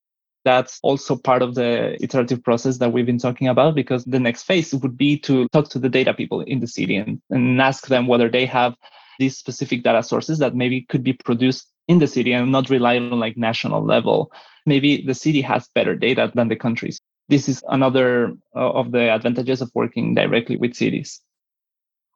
That's 0.45 0.79
also 0.83 1.17
part 1.17 1.43
of 1.43 1.55
the 1.55 2.03
iterative 2.03 2.43
process 2.43 2.79
that 2.79 2.93
we've 2.93 3.07
been 3.07 3.19
talking 3.19 3.49
about 3.49 3.75
because 3.75 4.05
the 4.05 4.21
next 4.21 4.45
phase 4.45 4.73
would 4.75 4.97
be 4.97 5.19
to 5.21 5.49
talk 5.49 5.69
to 5.71 5.79
the 5.79 5.89
data 5.89 6.15
people 6.15 6.41
in 6.41 6.61
the 6.61 6.69
city 6.69 6.97
and, 6.97 7.21
and 7.31 7.61
ask 7.61 7.87
them 7.89 8.07
whether 8.07 8.29
they 8.29 8.47
have 8.47 8.75
these 9.19 9.37
specific 9.37 9.83
data 9.83 10.03
sources 10.03 10.39
that 10.39 10.55
maybe 10.55 10.83
could 10.83 11.03
be 11.03 11.13
produced 11.13 11.69
in 11.89 11.99
the 11.99 12.07
city 12.07 12.33
and 12.33 12.51
not 12.51 12.71
rely 12.71 12.97
on 12.97 13.19
like 13.19 13.37
national 13.37 13.85
level. 13.85 14.33
Maybe 14.65 15.03
the 15.03 15.15
city 15.15 15.41
has 15.43 15.69
better 15.75 15.95
data 15.95 16.31
than 16.35 16.49
the 16.49 16.57
countries. 16.57 16.99
This 17.29 17.49
is 17.49 17.63
another 17.69 18.33
uh, 18.55 18.73
of 18.73 18.93
the 18.93 19.11
advantages 19.13 19.61
of 19.61 19.71
working 19.75 20.15
directly 20.15 20.57
with 20.57 20.75
cities. 20.75 21.21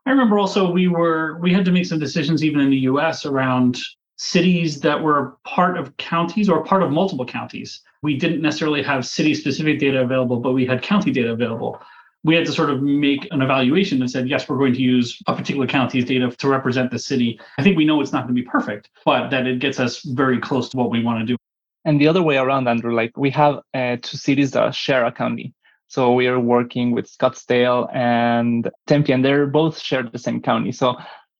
I 0.06 0.10
remember 0.10 0.38
also 0.38 0.70
we 0.70 0.88
were 0.88 1.38
we 1.40 1.52
had 1.52 1.64
to 1.66 1.72
make 1.72 1.86
some 1.86 1.98
decisions 1.98 2.42
even 2.42 2.60
in 2.60 2.70
the 2.70 2.84
US 2.90 3.26
around 3.26 3.78
cities 4.16 4.80
that 4.80 5.02
were 5.02 5.36
part 5.44 5.78
of 5.78 5.96
counties 5.96 6.48
or 6.48 6.62
part 6.64 6.82
of 6.82 6.90
multiple 6.90 7.24
counties. 7.24 7.80
We 8.02 8.16
didn't 8.16 8.42
necessarily 8.42 8.82
have 8.82 9.06
city 9.06 9.34
specific 9.34 9.78
data 9.78 10.00
available, 10.00 10.40
but 10.40 10.52
we 10.52 10.66
had 10.66 10.82
county 10.82 11.10
data 11.10 11.32
available 11.32 11.80
we 12.22 12.34
had 12.34 12.44
to 12.46 12.52
sort 12.52 12.70
of 12.70 12.82
make 12.82 13.26
an 13.30 13.40
evaluation 13.40 14.00
and 14.00 14.10
said, 14.10 14.28
yes, 14.28 14.48
we're 14.48 14.58
going 14.58 14.74
to 14.74 14.82
use 14.82 15.18
a 15.26 15.34
particular 15.34 15.66
county's 15.66 16.04
data 16.04 16.30
to 16.30 16.48
represent 16.48 16.90
the 16.90 16.98
city. 16.98 17.40
I 17.58 17.62
think 17.62 17.76
we 17.76 17.84
know 17.84 18.00
it's 18.00 18.12
not 18.12 18.24
going 18.24 18.34
to 18.34 18.42
be 18.42 18.46
perfect, 18.46 18.90
but 19.04 19.30
that 19.30 19.46
it 19.46 19.58
gets 19.58 19.80
us 19.80 20.02
very 20.02 20.38
close 20.38 20.68
to 20.70 20.76
what 20.76 20.90
we 20.90 21.02
want 21.02 21.20
to 21.20 21.26
do. 21.26 21.36
And 21.84 21.98
the 21.98 22.08
other 22.08 22.22
way 22.22 22.36
around, 22.36 22.68
Andrew, 22.68 22.94
like 22.94 23.16
we 23.16 23.30
have 23.30 23.60
uh, 23.72 23.96
two 24.02 24.18
cities 24.18 24.50
that 24.50 24.74
share 24.74 25.04
a 25.06 25.12
county. 25.12 25.54
So 25.88 26.12
we 26.12 26.28
are 26.28 26.38
working 26.38 26.92
with 26.92 27.10
Scottsdale 27.10 27.92
and 27.94 28.70
Tempe, 28.86 29.12
and 29.12 29.24
they're 29.24 29.46
both 29.46 29.80
share 29.80 30.02
the 30.02 30.18
same 30.18 30.40
county. 30.42 30.72
So 30.72 30.96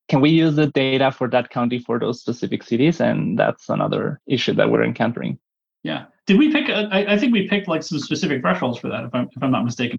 can 0.09 0.21
we 0.21 0.31
use 0.31 0.57
the 0.57 0.67
data 0.69 1.13
for 1.13 1.29
that 1.29 1.51
county 1.51 1.79
for 1.79 1.99
those 1.99 2.21
specific 2.21 2.63
cities? 2.63 3.01
And 3.01 3.39
that's 3.39 3.69
another 3.69 4.21
issue 4.27 4.55
that 4.55 4.71
we're 4.71 4.83
encountering. 4.83 5.39
Yeah. 5.85 6.07
Did 6.27 6.39
we 6.39 6.51
pick? 6.51 6.69
I, 6.69 7.05
I 7.15 7.19
think 7.19 7.33
we 7.33 7.49
picked 7.49 7.69
like 7.69 7.83
some 7.83 7.99
specific 7.99 8.41
thresholds 8.41 8.79
for 8.79 8.89
that, 8.89 9.05
if 9.05 9.15
I'm, 9.15 9.29
if 9.37 9.43
I'm 9.43 9.53
not 9.53 9.65
mistaken 9.65 9.99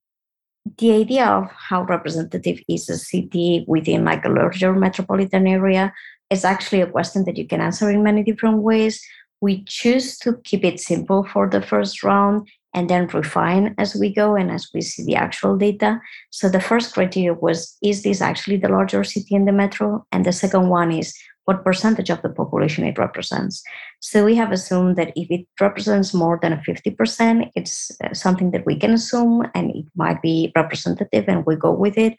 the 0.77 0.91
idea 0.91 1.25
of 1.25 1.49
how 1.51 1.83
representative 1.83 2.59
is 2.67 2.89
a 2.89 2.97
city 2.97 3.65
within 3.67 4.05
like 4.05 4.25
a 4.25 4.29
larger 4.29 4.73
metropolitan 4.73 5.47
area 5.47 5.93
is 6.29 6.45
actually 6.45 6.81
a 6.81 6.87
question 6.87 7.25
that 7.25 7.37
you 7.37 7.47
can 7.47 7.61
answer 7.61 7.89
in 7.89 8.03
many 8.03 8.23
different 8.23 8.61
ways. 8.63 9.01
We 9.41 9.63
choose 9.65 10.17
to 10.19 10.37
keep 10.43 10.63
it 10.63 10.79
simple 10.79 11.23
for 11.23 11.49
the 11.49 11.61
first 11.61 12.03
round 12.03 12.47
and 12.73 12.89
then 12.89 13.07
refine 13.07 13.75
as 13.77 13.95
we 13.95 14.13
go 14.13 14.35
and 14.35 14.49
as 14.49 14.69
we 14.73 14.81
see 14.81 15.03
the 15.03 15.15
actual 15.15 15.57
data. 15.57 15.99
So 16.29 16.47
the 16.47 16.61
first 16.61 16.93
criteria 16.93 17.33
was 17.33 17.77
is 17.81 18.03
this 18.03 18.21
actually 18.21 18.57
the 18.57 18.69
larger 18.69 19.03
city 19.03 19.35
in 19.35 19.45
the 19.45 19.51
metro? 19.51 20.05
And 20.11 20.25
the 20.25 20.31
second 20.31 20.69
one 20.69 20.91
is 20.91 21.13
what 21.45 21.63
percentage 21.63 22.09
of 22.09 22.21
the 22.21 22.29
population 22.29 22.83
it 22.85 22.97
represents. 22.97 23.63
So 23.99 24.25
we 24.25 24.35
have 24.35 24.51
assumed 24.51 24.95
that 24.97 25.11
if 25.15 25.29
it 25.31 25.47
represents 25.59 26.13
more 26.13 26.39
than 26.41 26.53
a 26.53 26.57
50%, 26.57 27.51
it's 27.55 27.91
uh, 28.03 28.13
something 28.13 28.51
that 28.51 28.65
we 28.65 28.75
can 28.77 28.93
assume 28.93 29.47
and 29.55 29.71
it 29.71 29.85
might 29.95 30.21
be 30.21 30.51
representative 30.55 31.25
and 31.27 31.45
we 31.45 31.55
go 31.55 31.71
with 31.71 31.97
it. 31.97 32.15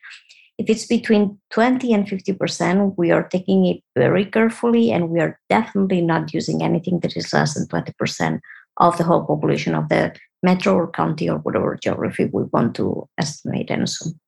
If 0.59 0.69
it's 0.69 0.87
between 0.87 1.39
20 1.51 1.93
and 1.93 2.07
50%, 2.07 2.95
we 2.97 3.11
are 3.11 3.27
taking 3.27 3.67
it 3.67 3.83
very 3.97 4.25
carefully 4.25 4.93
and 4.93 5.09
we 5.09 5.21
are 5.21 5.39
definitely 5.49 6.03
not 6.03 6.35
using 6.35 6.63
anything 6.63 7.01
that 7.01 7.17
is 7.17 7.33
less 7.33 7.55
than 7.55 7.67
20% 7.67 8.41
of 8.79 8.99
the 8.99 9.05
whole 9.05 9.25
population 9.25 9.75
of 9.75 9.89
the 9.89 10.15
metro 10.43 10.75
or 10.75 10.91
county 10.91 11.29
or 11.29 11.39
whatever 11.39 11.79
geography 11.83 12.29
we 12.33 12.43
want 12.53 12.75
to 12.75 13.09
estimate 13.19 13.71
and 13.71 13.83
assume. 13.83 14.19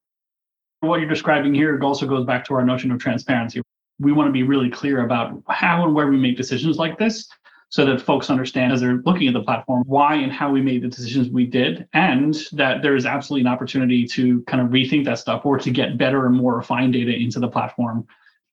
What 0.80 1.00
you're 1.00 1.08
describing 1.08 1.54
here 1.54 1.78
also 1.82 2.06
goes 2.06 2.26
back 2.26 2.44
to 2.46 2.54
our 2.54 2.64
notion 2.64 2.90
of 2.90 3.00
transparency 3.00 3.62
we 3.98 4.12
want 4.12 4.28
to 4.28 4.32
be 4.32 4.42
really 4.42 4.70
clear 4.70 5.04
about 5.04 5.42
how 5.48 5.84
and 5.84 5.94
where 5.94 6.08
we 6.08 6.16
make 6.16 6.36
decisions 6.36 6.76
like 6.76 6.98
this 6.98 7.28
so 7.74 7.84
that 7.84 8.00
folks 8.00 8.30
understand 8.30 8.72
as 8.72 8.80
they're 8.80 9.02
looking 9.04 9.26
at 9.26 9.34
the 9.34 9.42
platform 9.42 9.82
why 9.86 10.14
and 10.14 10.30
how 10.32 10.48
we 10.48 10.62
made 10.62 10.80
the 10.80 10.86
decisions 10.86 11.28
we 11.28 11.44
did 11.44 11.88
and 11.92 12.36
that 12.52 12.82
there 12.82 12.94
is 12.94 13.04
absolutely 13.04 13.40
an 13.40 13.52
opportunity 13.52 14.06
to 14.06 14.42
kind 14.42 14.62
of 14.62 14.68
rethink 14.68 15.04
that 15.04 15.18
stuff 15.18 15.44
or 15.44 15.58
to 15.58 15.72
get 15.72 15.98
better 15.98 16.26
and 16.26 16.36
more 16.36 16.56
refined 16.56 16.92
data 16.92 17.12
into 17.12 17.40
the 17.40 17.48
platform. 17.48 18.06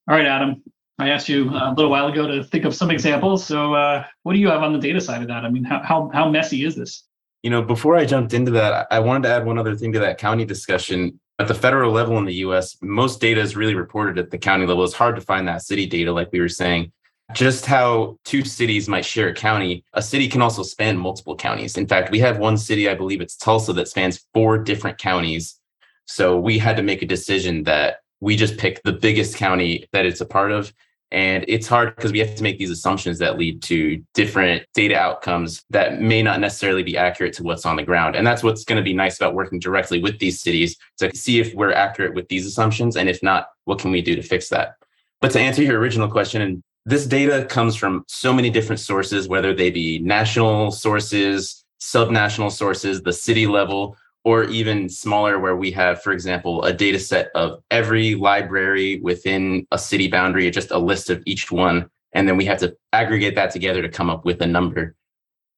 All 0.09 0.15
right 0.15 0.25
adam 0.25 0.63
i 0.97 1.09
asked 1.09 1.29
you 1.29 1.49
a 1.51 1.73
little 1.77 1.91
while 1.91 2.07
ago 2.07 2.27
to 2.27 2.43
think 2.43 2.65
of 2.65 2.75
some 2.75 2.89
examples 2.89 3.45
so 3.45 3.75
uh, 3.75 4.03
what 4.23 4.33
do 4.33 4.39
you 4.39 4.49
have 4.49 4.63
on 4.63 4.73
the 4.73 4.79
data 4.79 4.99
side 4.99 5.21
of 5.21 5.27
that? 5.27 5.45
I 5.45 5.49
mean 5.49 5.63
how, 5.63 5.83
how, 5.83 6.09
how 6.11 6.27
messy 6.27 6.65
is 6.65 6.75
this? 6.75 7.03
You 7.43 7.51
know 7.51 7.61
before 7.61 7.95
i 7.95 8.05
jumped 8.05 8.33
into 8.33 8.51
that 8.51 8.87
i 8.89 8.99
wanted 8.99 9.27
to 9.27 9.35
add 9.35 9.45
one 9.45 9.59
other 9.59 9.75
thing 9.75 9.93
to 9.93 9.99
that 9.99 10.17
county 10.17 10.45
discussion 10.45 11.19
at 11.41 11.47
the 11.47 11.55
federal 11.55 11.91
level 11.91 12.17
in 12.19 12.25
the 12.25 12.35
US, 12.45 12.77
most 12.81 13.19
data 13.19 13.41
is 13.41 13.55
really 13.55 13.73
reported 13.73 14.19
at 14.19 14.29
the 14.29 14.37
county 14.37 14.65
level. 14.65 14.83
It's 14.83 14.93
hard 14.93 15.15
to 15.15 15.21
find 15.21 15.47
that 15.47 15.63
city 15.63 15.87
data, 15.87 16.13
like 16.13 16.31
we 16.31 16.39
were 16.39 16.47
saying. 16.47 16.91
Just 17.33 17.65
how 17.65 18.19
two 18.25 18.43
cities 18.43 18.87
might 18.87 19.05
share 19.05 19.29
a 19.29 19.33
county, 19.33 19.83
a 19.93 20.01
city 20.01 20.27
can 20.27 20.41
also 20.41 20.63
span 20.63 20.97
multiple 20.97 21.35
counties. 21.35 21.77
In 21.77 21.87
fact, 21.87 22.11
we 22.11 22.19
have 22.19 22.37
one 22.37 22.57
city, 22.57 22.87
I 22.89 22.93
believe 22.93 23.21
it's 23.21 23.35
Tulsa, 23.35 23.73
that 23.73 23.87
spans 23.87 24.25
four 24.33 24.57
different 24.57 24.97
counties. 24.97 25.59
So 26.05 26.39
we 26.39 26.59
had 26.59 26.75
to 26.75 26.83
make 26.83 27.01
a 27.01 27.07
decision 27.07 27.63
that 27.63 28.01
we 28.19 28.35
just 28.35 28.57
pick 28.57 28.83
the 28.83 28.93
biggest 28.93 29.35
county 29.35 29.87
that 29.93 30.05
it's 30.05 30.21
a 30.21 30.25
part 30.25 30.51
of 30.51 30.71
and 31.11 31.43
it's 31.49 31.67
hard 31.67 31.93
because 31.95 32.13
we 32.13 32.19
have 32.19 32.35
to 32.35 32.43
make 32.43 32.57
these 32.57 32.69
assumptions 32.69 33.19
that 33.19 33.37
lead 33.37 33.61
to 33.63 34.01
different 34.13 34.63
data 34.73 34.97
outcomes 34.97 35.65
that 35.69 36.01
may 36.01 36.23
not 36.23 36.39
necessarily 36.39 36.83
be 36.83 36.97
accurate 36.97 37.33
to 37.33 37.43
what's 37.43 37.65
on 37.65 37.75
the 37.75 37.83
ground. 37.83 38.15
And 38.15 38.25
that's 38.25 38.43
what's 38.43 38.63
going 38.63 38.77
to 38.77 38.83
be 38.83 38.93
nice 38.93 39.17
about 39.17 39.33
working 39.33 39.59
directly 39.59 40.01
with 40.01 40.19
these 40.19 40.39
cities 40.39 40.77
to 40.99 41.13
see 41.13 41.41
if 41.41 41.53
we're 41.53 41.73
accurate 41.73 42.13
with 42.13 42.29
these 42.29 42.45
assumptions. 42.47 42.95
And 42.95 43.09
if 43.09 43.21
not, 43.21 43.49
what 43.65 43.79
can 43.79 43.91
we 43.91 44.01
do 44.01 44.15
to 44.15 44.23
fix 44.23 44.47
that? 44.49 44.75
But 45.19 45.31
to 45.31 45.39
answer 45.39 45.61
your 45.61 45.79
original 45.79 46.09
question, 46.09 46.41
and 46.41 46.63
this 46.85 47.05
data 47.05 47.45
comes 47.45 47.75
from 47.75 48.05
so 48.07 48.31
many 48.31 48.49
different 48.49 48.79
sources, 48.79 49.27
whether 49.27 49.53
they 49.53 49.69
be 49.69 49.99
national 49.99 50.71
sources, 50.71 51.65
subnational 51.81 52.51
sources, 52.51 53.01
the 53.01 53.13
city 53.13 53.47
level, 53.47 53.97
or 54.23 54.43
even 54.45 54.87
smaller 54.87 55.39
where 55.39 55.55
we 55.55 55.71
have 55.71 56.01
for 56.01 56.13
example 56.13 56.63
a 56.63 56.73
data 56.73 56.99
set 56.99 57.29
of 57.35 57.61
every 57.71 58.15
library 58.15 58.99
within 59.01 59.65
a 59.71 59.77
city 59.77 60.07
boundary 60.07 60.49
just 60.51 60.71
a 60.71 60.77
list 60.77 61.09
of 61.09 61.21
each 61.25 61.51
one 61.51 61.89
and 62.13 62.27
then 62.27 62.37
we 62.37 62.45
have 62.45 62.59
to 62.59 62.75
aggregate 62.93 63.35
that 63.35 63.51
together 63.51 63.81
to 63.81 63.89
come 63.89 64.09
up 64.09 64.25
with 64.25 64.41
a 64.41 64.45
number. 64.47 64.95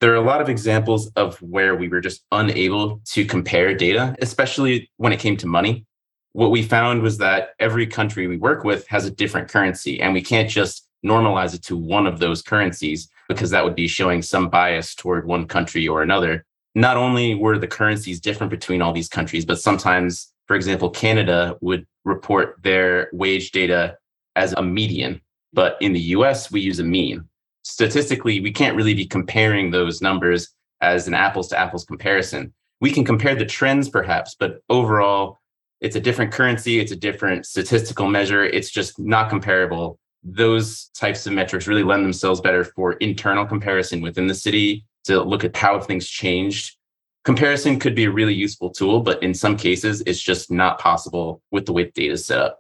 There 0.02 0.12
are 0.12 0.17
a 0.17 0.21
lot 0.21 0.39
of 0.39 0.49
examples 0.49 1.08
of 1.15 1.41
where 1.41 1.76
we 1.76 1.88
were 1.88 2.02
just 2.02 2.26
unable 2.32 3.02
to 3.06 3.26
compare 3.26 3.73
data 3.73 4.15
especially 4.21 4.89
when 4.97 5.13
it 5.13 5.19
came 5.19 5.38
to 5.38 5.47
money. 5.47 5.86
What 6.34 6.52
we 6.52 6.63
found 6.63 7.02
was 7.02 7.17
that 7.19 7.49
every 7.60 7.86
country 7.86 8.28
we 8.28 8.38
work 8.38 8.63
with 8.63 8.88
has 8.88 9.06
a 9.06 9.12
different 9.12 9.49
currency 9.49 10.02
and 10.02 10.13
we 10.13 10.21
can't 10.21 10.49
just 10.49 10.88
normalize 11.06 11.54
it 11.54 11.62
to 11.63 11.78
one 11.78 12.08
of 12.08 12.19
those 12.19 12.41
currencies 12.41 13.10
because 13.28 13.49
that 13.52 13.63
would 13.63 13.76
be 13.76 13.88
showing 13.88 14.21
some 14.21 14.49
bias 14.49 14.95
toward 14.95 15.28
one 15.28 15.45
country 15.45 15.88
or 15.88 16.02
another 16.02 16.45
not 16.75 16.97
only 16.97 17.36
were 17.36 17.57
the 17.57 17.67
currencies 17.67 18.19
different 18.19 18.49
between 18.49 18.81
all 18.81 18.93
these 18.93 19.09
countries, 19.09 19.45
but 19.45 19.59
sometimes, 19.59 20.33
for 20.47 20.55
example, 20.55 20.89
Canada 20.89 21.55
would 21.62 21.86
report 22.03 22.57
their 22.63 23.09
wage 23.13 23.51
data 23.51 23.97
as 24.36 24.53
a 24.53 24.62
median, 24.62 25.21
but 25.53 25.77
in 25.81 25.93
the 25.93 25.99
US, 25.99 26.51
we 26.51 26.62
use 26.62 26.79
a 26.79 26.83
mean. 26.83 27.27
Statistically, 27.63 28.39
we 28.39 28.51
can't 28.51 28.75
really 28.75 28.93
be 28.93 29.05
comparing 29.05 29.71
those 29.71 30.01
numbers 30.01 30.49
as 30.81 31.07
an 31.07 31.13
apples 31.13 31.47
to 31.49 31.57
apples 31.57 31.86
comparison. 31.86 32.53
We 32.81 32.91
can 32.91 33.05
compare 33.05 33.36
the 33.36 33.45
trends 33.45 33.88
perhaps, 33.88 34.36
but 34.38 34.59
overall, 34.69 35.39
it's 35.79 35.95
a 35.95 36.01
different 36.01 36.31
currency, 36.31 36.79
it's 36.79 36.91
a 36.91 36.95
different 36.95 37.45
statistical 37.45 38.07
measure, 38.07 38.43
it's 38.43 38.71
just 38.71 38.99
not 38.99 39.29
comparable. 39.29 39.99
Those 40.23 40.89
types 40.95 41.25
of 41.27 41.33
metrics 41.33 41.67
really 41.67 41.83
lend 41.83 42.03
themselves 42.03 42.41
better 42.41 42.63
for 42.63 42.93
internal 42.93 43.45
comparison 43.45 44.01
within 44.01 44.27
the 44.27 44.36
city 44.36 44.86
to 45.06 45.22
look 45.22 45.44
at 45.44 45.56
how 45.56 45.80
things 45.80 46.08
changed. 46.08 46.78
Comparison 47.24 47.80
could 47.80 47.96
be 47.96 48.06
a 48.06 48.12
really 48.12 48.34
useful 48.34 48.70
tool, 48.70 49.00
but 49.00 49.22
in 49.24 49.34
some 49.34 49.56
cases, 49.56 50.04
it's 50.06 50.22
just 50.22 50.52
not 50.52 50.80
possible 50.80 51.42
with 51.52 51.66
the 51.66 51.74
way 51.74 51.86
the 51.86 51.92
data 51.92 52.13
is 52.13 52.26
set 52.26 52.39
up. 52.39 52.60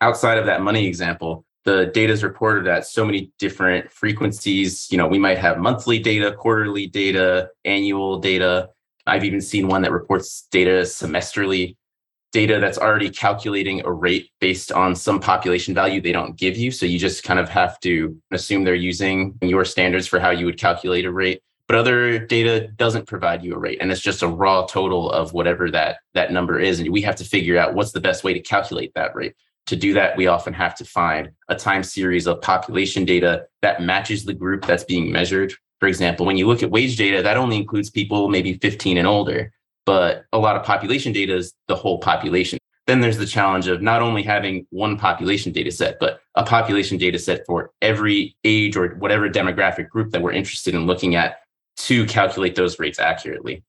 Outside 0.00 0.38
of 0.38 0.46
that 0.46 0.62
money 0.62 0.86
example, 0.86 1.44
the 1.64 1.86
data 1.86 2.12
is 2.12 2.22
reported 2.22 2.66
at 2.68 2.86
so 2.86 3.04
many 3.04 3.32
different 3.38 3.90
frequencies. 3.90 4.88
You 4.90 4.98
know, 4.98 5.06
we 5.06 5.18
might 5.18 5.38
have 5.38 5.58
monthly 5.58 5.98
data, 5.98 6.32
quarterly 6.32 6.86
data, 6.86 7.50
annual 7.64 8.18
data. 8.18 8.70
I've 9.06 9.24
even 9.24 9.40
seen 9.40 9.68
one 9.68 9.82
that 9.82 9.92
reports 9.92 10.46
data 10.50 10.82
semesterly, 10.82 11.76
data 12.32 12.60
that's 12.60 12.78
already 12.78 13.10
calculating 13.10 13.84
a 13.84 13.92
rate 13.92 14.30
based 14.40 14.72
on 14.72 14.94
some 14.94 15.20
population 15.20 15.74
value 15.74 16.00
they 16.00 16.12
don't 16.12 16.36
give 16.36 16.56
you. 16.56 16.70
So 16.70 16.86
you 16.86 16.98
just 16.98 17.24
kind 17.24 17.40
of 17.40 17.48
have 17.48 17.78
to 17.80 18.16
assume 18.30 18.64
they're 18.64 18.74
using 18.74 19.36
your 19.42 19.64
standards 19.64 20.06
for 20.06 20.20
how 20.20 20.30
you 20.30 20.46
would 20.46 20.58
calculate 20.58 21.04
a 21.04 21.12
rate 21.12 21.42
but 21.70 21.78
other 21.78 22.18
data 22.18 22.66
doesn't 22.66 23.06
provide 23.06 23.44
you 23.44 23.54
a 23.54 23.56
rate 23.56 23.78
and 23.80 23.92
it's 23.92 24.00
just 24.00 24.24
a 24.24 24.26
raw 24.26 24.66
total 24.66 25.08
of 25.12 25.32
whatever 25.32 25.70
that 25.70 25.98
that 26.14 26.32
number 26.32 26.58
is 26.58 26.80
and 26.80 26.90
we 26.90 27.00
have 27.00 27.14
to 27.14 27.24
figure 27.24 27.56
out 27.56 27.74
what's 27.74 27.92
the 27.92 28.00
best 28.00 28.24
way 28.24 28.34
to 28.34 28.40
calculate 28.40 28.92
that 28.96 29.14
rate 29.14 29.36
to 29.66 29.76
do 29.76 29.94
that 29.94 30.16
we 30.16 30.26
often 30.26 30.52
have 30.52 30.74
to 30.74 30.84
find 30.84 31.30
a 31.48 31.54
time 31.54 31.84
series 31.84 32.26
of 32.26 32.42
population 32.42 33.04
data 33.04 33.46
that 33.62 33.80
matches 33.80 34.24
the 34.24 34.34
group 34.34 34.66
that's 34.66 34.82
being 34.82 35.12
measured 35.12 35.54
For 35.80 35.86
example, 35.86 36.26
when 36.26 36.36
you 36.36 36.46
look 36.46 36.62
at 36.62 36.70
wage 36.70 36.96
data, 36.96 37.22
that 37.22 37.36
only 37.36 37.56
includes 37.56 37.88
people 37.88 38.28
maybe 38.28 38.54
15 38.54 38.98
and 38.98 39.06
older, 39.06 39.52
but 39.86 40.24
a 40.32 40.38
lot 40.38 40.56
of 40.56 40.62
population 40.62 41.12
data 41.12 41.34
is 41.34 41.54
the 41.68 41.74
whole 41.74 41.98
population. 41.98 42.58
Then 42.86 43.00
there's 43.00 43.16
the 43.16 43.26
challenge 43.26 43.66
of 43.66 43.80
not 43.80 44.02
only 44.02 44.22
having 44.22 44.66
one 44.70 44.98
population 44.98 45.52
data 45.52 45.70
set, 45.70 45.98
but 45.98 46.20
a 46.34 46.44
population 46.44 46.98
data 46.98 47.18
set 47.18 47.46
for 47.46 47.70
every 47.80 48.36
age 48.44 48.76
or 48.76 48.90
whatever 48.96 49.28
demographic 49.28 49.88
group 49.88 50.10
that 50.10 50.20
we're 50.20 50.32
interested 50.32 50.74
in 50.74 50.86
looking 50.86 51.14
at 51.14 51.38
to 51.76 52.06
calculate 52.06 52.54
those 52.54 52.78
rates 52.78 52.98
accurately. 52.98 53.62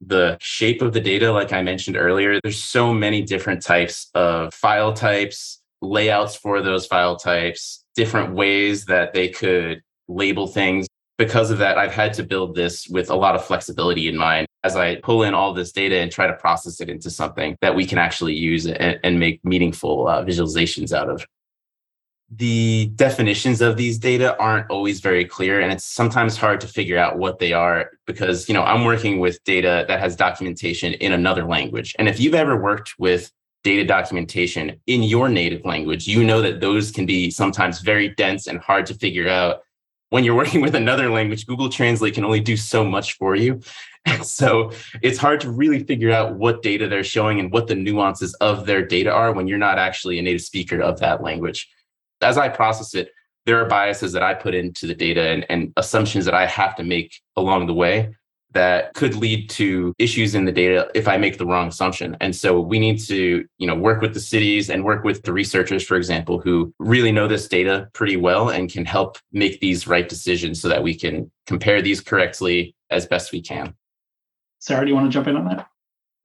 The 0.00 0.36
shape 0.40 0.82
of 0.82 0.92
the 0.92 1.00
data, 1.00 1.32
like 1.32 1.52
I 1.52 1.62
mentioned 1.62 1.96
earlier, 1.96 2.38
there's 2.42 2.62
so 2.62 2.92
many 2.92 3.22
different 3.22 3.62
types 3.62 4.10
of 4.14 4.52
file 4.52 4.92
types, 4.92 5.62
layouts 5.80 6.36
for 6.36 6.60
those 6.60 6.86
file 6.86 7.16
types, 7.16 7.84
different 7.94 8.34
ways 8.34 8.84
that 8.86 9.14
they 9.14 9.28
could 9.28 9.82
label 10.08 10.46
things. 10.46 10.86
Because 11.18 11.50
of 11.50 11.58
that, 11.58 11.78
I've 11.78 11.94
had 11.94 12.12
to 12.14 12.22
build 12.22 12.54
this 12.54 12.86
with 12.88 13.08
a 13.08 13.14
lot 13.14 13.34
of 13.34 13.44
flexibility 13.44 14.06
in 14.06 14.16
mind 14.16 14.46
as 14.64 14.76
I 14.76 14.96
pull 14.96 15.22
in 15.22 15.32
all 15.32 15.54
this 15.54 15.72
data 15.72 15.96
and 15.96 16.12
try 16.12 16.26
to 16.26 16.34
process 16.34 16.80
it 16.80 16.90
into 16.90 17.10
something 17.10 17.56
that 17.62 17.74
we 17.74 17.86
can 17.86 17.98
actually 17.98 18.34
use 18.34 18.66
and, 18.66 19.00
and 19.02 19.18
make 19.18 19.42
meaningful 19.44 20.08
uh, 20.08 20.24
visualizations 20.24 20.92
out 20.92 21.08
of. 21.08 21.24
The 22.28 22.86
definitions 22.96 23.60
of 23.60 23.76
these 23.76 23.98
data 23.98 24.36
aren't 24.38 24.68
always 24.68 24.98
very 24.98 25.24
clear, 25.24 25.60
and 25.60 25.72
it's 25.72 25.84
sometimes 25.84 26.36
hard 26.36 26.60
to 26.62 26.66
figure 26.66 26.98
out 26.98 27.18
what 27.18 27.38
they 27.38 27.52
are 27.52 27.90
because 28.04 28.48
you 28.48 28.54
know 28.54 28.64
I'm 28.64 28.84
working 28.84 29.20
with 29.20 29.42
data 29.44 29.84
that 29.86 30.00
has 30.00 30.16
documentation 30.16 30.94
in 30.94 31.12
another 31.12 31.44
language. 31.44 31.94
And 32.00 32.08
if 32.08 32.18
you've 32.18 32.34
ever 32.34 32.60
worked 32.60 32.94
with 32.98 33.30
data 33.62 33.84
documentation 33.84 34.80
in 34.86 35.04
your 35.04 35.28
native 35.28 35.64
language, 35.64 36.08
you 36.08 36.24
know 36.24 36.42
that 36.42 36.60
those 36.60 36.90
can 36.90 37.06
be 37.06 37.30
sometimes 37.30 37.80
very 37.80 38.08
dense 38.10 38.48
and 38.48 38.58
hard 38.58 38.86
to 38.86 38.94
figure 38.94 39.28
out. 39.28 39.60
When 40.10 40.22
you're 40.22 40.36
working 40.36 40.60
with 40.60 40.76
another 40.76 41.10
language, 41.10 41.46
Google 41.46 41.68
Translate 41.68 42.14
can 42.14 42.24
only 42.24 42.38
do 42.38 42.56
so 42.56 42.84
much 42.84 43.14
for 43.14 43.34
you. 43.34 43.60
And 44.04 44.24
so 44.38 44.72
it's 45.02 45.18
hard 45.18 45.40
to 45.40 45.50
really 45.50 45.82
figure 45.84 46.12
out 46.12 46.36
what 46.36 46.62
data 46.62 46.88
they're 46.88 47.04
showing 47.04 47.40
and 47.40 47.52
what 47.52 47.66
the 47.66 47.74
nuances 47.74 48.34
of 48.34 48.66
their 48.66 48.84
data 48.84 49.12
are 49.12 49.32
when 49.32 49.48
you're 49.48 49.58
not 49.58 49.78
actually 49.78 50.18
a 50.18 50.22
native 50.22 50.42
speaker 50.42 50.80
of 50.80 51.00
that 51.00 51.22
language. 51.22 51.68
As 52.22 52.38
I 52.38 52.48
process 52.48 52.94
it, 52.94 53.10
there 53.44 53.62
are 53.62 53.68
biases 53.68 54.12
that 54.12 54.22
I 54.22 54.34
put 54.34 54.54
into 54.54 54.86
the 54.86 54.94
data 54.94 55.28
and, 55.28 55.46
and 55.48 55.72
assumptions 55.76 56.24
that 56.24 56.34
I 56.34 56.46
have 56.46 56.74
to 56.76 56.84
make 56.84 57.20
along 57.36 57.66
the 57.66 57.74
way 57.74 58.14
that 58.52 58.94
could 58.94 59.14
lead 59.14 59.50
to 59.50 59.92
issues 59.98 60.34
in 60.34 60.46
the 60.46 60.52
data 60.52 60.90
if 60.94 61.08
I 61.08 61.18
make 61.18 61.36
the 61.36 61.44
wrong 61.44 61.68
assumption. 61.68 62.16
And 62.20 62.34
so 62.34 62.58
we 62.58 62.78
need 62.78 62.98
to, 63.00 63.44
you 63.58 63.66
know, 63.66 63.74
work 63.74 64.00
with 64.00 64.14
the 64.14 64.20
cities 64.20 64.70
and 64.70 64.82
work 64.82 65.04
with 65.04 65.22
the 65.24 65.32
researchers, 65.32 65.84
for 65.84 65.96
example, 65.96 66.40
who 66.40 66.72
really 66.78 67.12
know 67.12 67.28
this 67.28 67.48
data 67.48 67.88
pretty 67.92 68.16
well 68.16 68.48
and 68.48 68.72
can 68.72 68.86
help 68.86 69.18
make 69.30 69.60
these 69.60 69.86
right 69.86 70.08
decisions 70.08 70.60
so 70.60 70.68
that 70.68 70.82
we 70.82 70.94
can 70.94 71.30
compare 71.46 71.82
these 71.82 72.00
correctly 72.00 72.74
as 72.90 73.06
best 73.06 73.30
we 73.30 73.42
can. 73.42 73.74
Sara, 74.58 74.84
do 74.84 74.88
you 74.88 74.94
want 74.94 75.06
to 75.06 75.12
jump 75.12 75.28
in 75.28 75.36
on 75.36 75.44
that? 75.48 75.68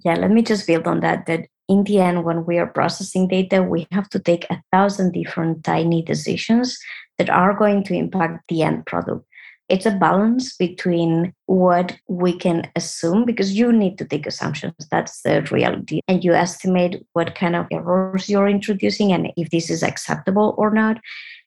Yeah, 0.06 0.16
let 0.16 0.32
me 0.32 0.42
just 0.42 0.66
build 0.66 0.88
on 0.88 1.02
that. 1.02 1.26
That 1.26 1.48
in 1.72 1.86
the 1.86 2.00
end, 2.02 2.26
when 2.26 2.46
we 2.46 2.58
are 2.58 2.68
processing 2.68 3.30
data, 3.30 3.64
we 3.64 3.88
have 3.94 4.10
to 4.10 4.20
take 4.20 4.46
a 4.50 4.62
thousand 4.74 5.14
different 5.14 5.64
tiny 5.64 6.02
decisions 6.02 6.78
that 7.18 7.30
are 7.30 7.54
going 7.54 7.82
to 7.86 7.94
impact 7.94 8.44
the 8.50 8.62
end 8.62 8.86
product. 8.86 9.26
It's 9.70 9.86
a 9.86 9.92
balance 9.92 10.58
between 10.58 11.34
what 11.46 11.98
we 12.10 12.38
can 12.38 12.70
assume 12.76 13.24
because 13.24 13.58
you 13.58 13.72
need 13.72 13.98
to 14.00 14.06
take 14.06 14.28
assumptions. 14.28 14.74
That's 14.92 15.22
the 15.22 15.44
reality. 15.44 16.02
And 16.10 16.26
you 16.26 16.34
estimate 16.34 17.06
what 17.14 17.36
kind 17.36 17.56
of 17.56 17.68
errors 17.72 18.28
you're 18.28 18.50
introducing 18.50 19.14
and 19.14 19.32
if 19.38 19.50
this 19.50 19.70
is 19.70 19.82
acceptable 19.82 20.56
or 20.58 20.72
not. 20.72 21.00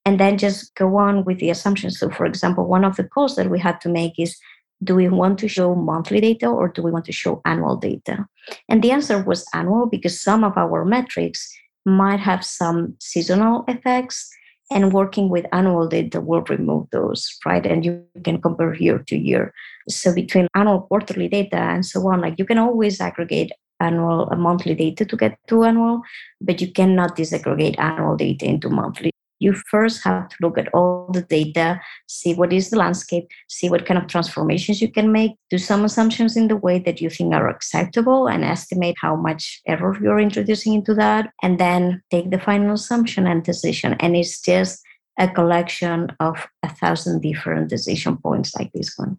And 0.07 0.19
then 0.19 0.39
just 0.39 0.75
go 0.75 0.97
on 0.97 1.25
with 1.27 1.39
the 1.39 1.51
assumptions. 1.51 1.99
So 1.99 2.09
for 2.09 2.25
example 2.25 2.65
one 2.67 2.85
of 2.85 2.97
the 2.97 3.05
calls 3.05 3.37
that 3.37 3.51
we 3.51 3.61
had 3.61 3.79
to 3.83 3.91
make 3.91 4.15
is 4.19 4.39
do 4.85 4.95
we 4.95 5.09
want 5.09 5.39
to 5.39 5.49
show 5.49 5.75
monthly 5.75 6.21
data 6.21 6.47
or 6.47 6.69
do 6.69 6.83
we 6.83 6.91
want 6.91 7.05
to 7.07 7.13
show 7.13 7.41
annual 7.45 7.77
data? 7.77 8.27
And 8.69 8.83
the 8.83 8.91
answer 8.91 9.23
was 9.23 9.47
annual 9.55 9.87
because 9.87 10.21
some 10.21 10.45
of 10.45 10.57
our 10.57 10.85
metrics 10.85 11.53
might 11.87 12.21
have 12.21 12.45
some 12.45 12.95
seasonal 13.01 13.65
effects 13.67 14.31
and 14.71 14.93
working 14.93 15.29
with 15.29 15.47
annual 15.53 15.89
data 15.89 16.21
will 16.21 16.43
remove 16.43 16.87
those 16.91 17.37
right? 17.45 17.65
And 17.67 17.85
you 17.85 18.05
can 18.23 18.41
compare 18.41 18.75
year 18.75 18.99
to 18.99 19.17
year. 19.17 19.53
So 19.89 20.15
between 20.15 20.49
annual 20.55 20.83
quarterly 20.83 21.29
data 21.29 21.57
and 21.57 21.85
so 21.85 22.07
on 22.09 22.21
like 22.21 22.39
you 22.39 22.45
can 22.45 22.59
always 22.59 23.01
aggregate 23.01 23.53
annual 23.81 24.31
monthly 24.37 24.75
data 24.75 25.05
to 25.05 25.17
get 25.17 25.39
to 25.49 25.65
annual 25.65 26.03
but 26.41 26.61
you 26.61 26.71
cannot 26.73 27.17
disaggregate 27.17 27.79
annual 27.79 28.17
data 28.17 28.47
into 28.47 28.71
monthly 28.71 29.11
you 29.39 29.55
first 29.71 30.03
have 30.05 30.29
to 30.29 30.37
look 30.41 30.59
at 30.59 30.73
all 30.75 31.11
the 31.13 31.23
data, 31.23 31.81
see 32.07 32.35
what 32.35 32.53
is 32.53 32.71
the 32.71 32.79
landscape, 32.79 33.29
see 33.49 33.69
what 33.69 33.87
kind 33.87 33.99
of 33.99 34.07
transformations 34.07 34.81
you 34.81 34.91
can 34.91 35.13
make, 35.13 35.33
do 35.51 35.59
some 35.59 35.85
assumptions 35.85 36.37
in 36.37 36.49
the 36.49 36.57
way 36.57 36.79
that 36.79 37.01
you 37.01 37.11
think 37.11 37.35
are 37.35 37.49
acceptable, 37.49 38.29
and 38.29 38.45
estimate 38.45 38.97
how 39.01 39.17
much 39.17 39.61
error 39.67 39.97
you're 40.01 40.21
introducing 40.21 40.75
into 40.75 40.95
that, 40.95 41.31
and 41.43 41.59
then 41.59 42.03
take 42.11 42.31
the 42.31 42.39
final 42.41 42.75
assumption 42.75 43.27
and 43.27 43.43
decision. 43.45 43.95
And 44.01 44.17
it's 44.17 44.41
just 44.41 44.83
a 45.19 45.29
collection 45.29 46.11
of 46.21 46.47
a 46.63 46.69
thousand 46.69 47.23
different 47.23 47.69
decision 47.69 48.17
points 48.17 48.55
like 48.57 48.71
this 48.73 48.95
one. 48.97 49.19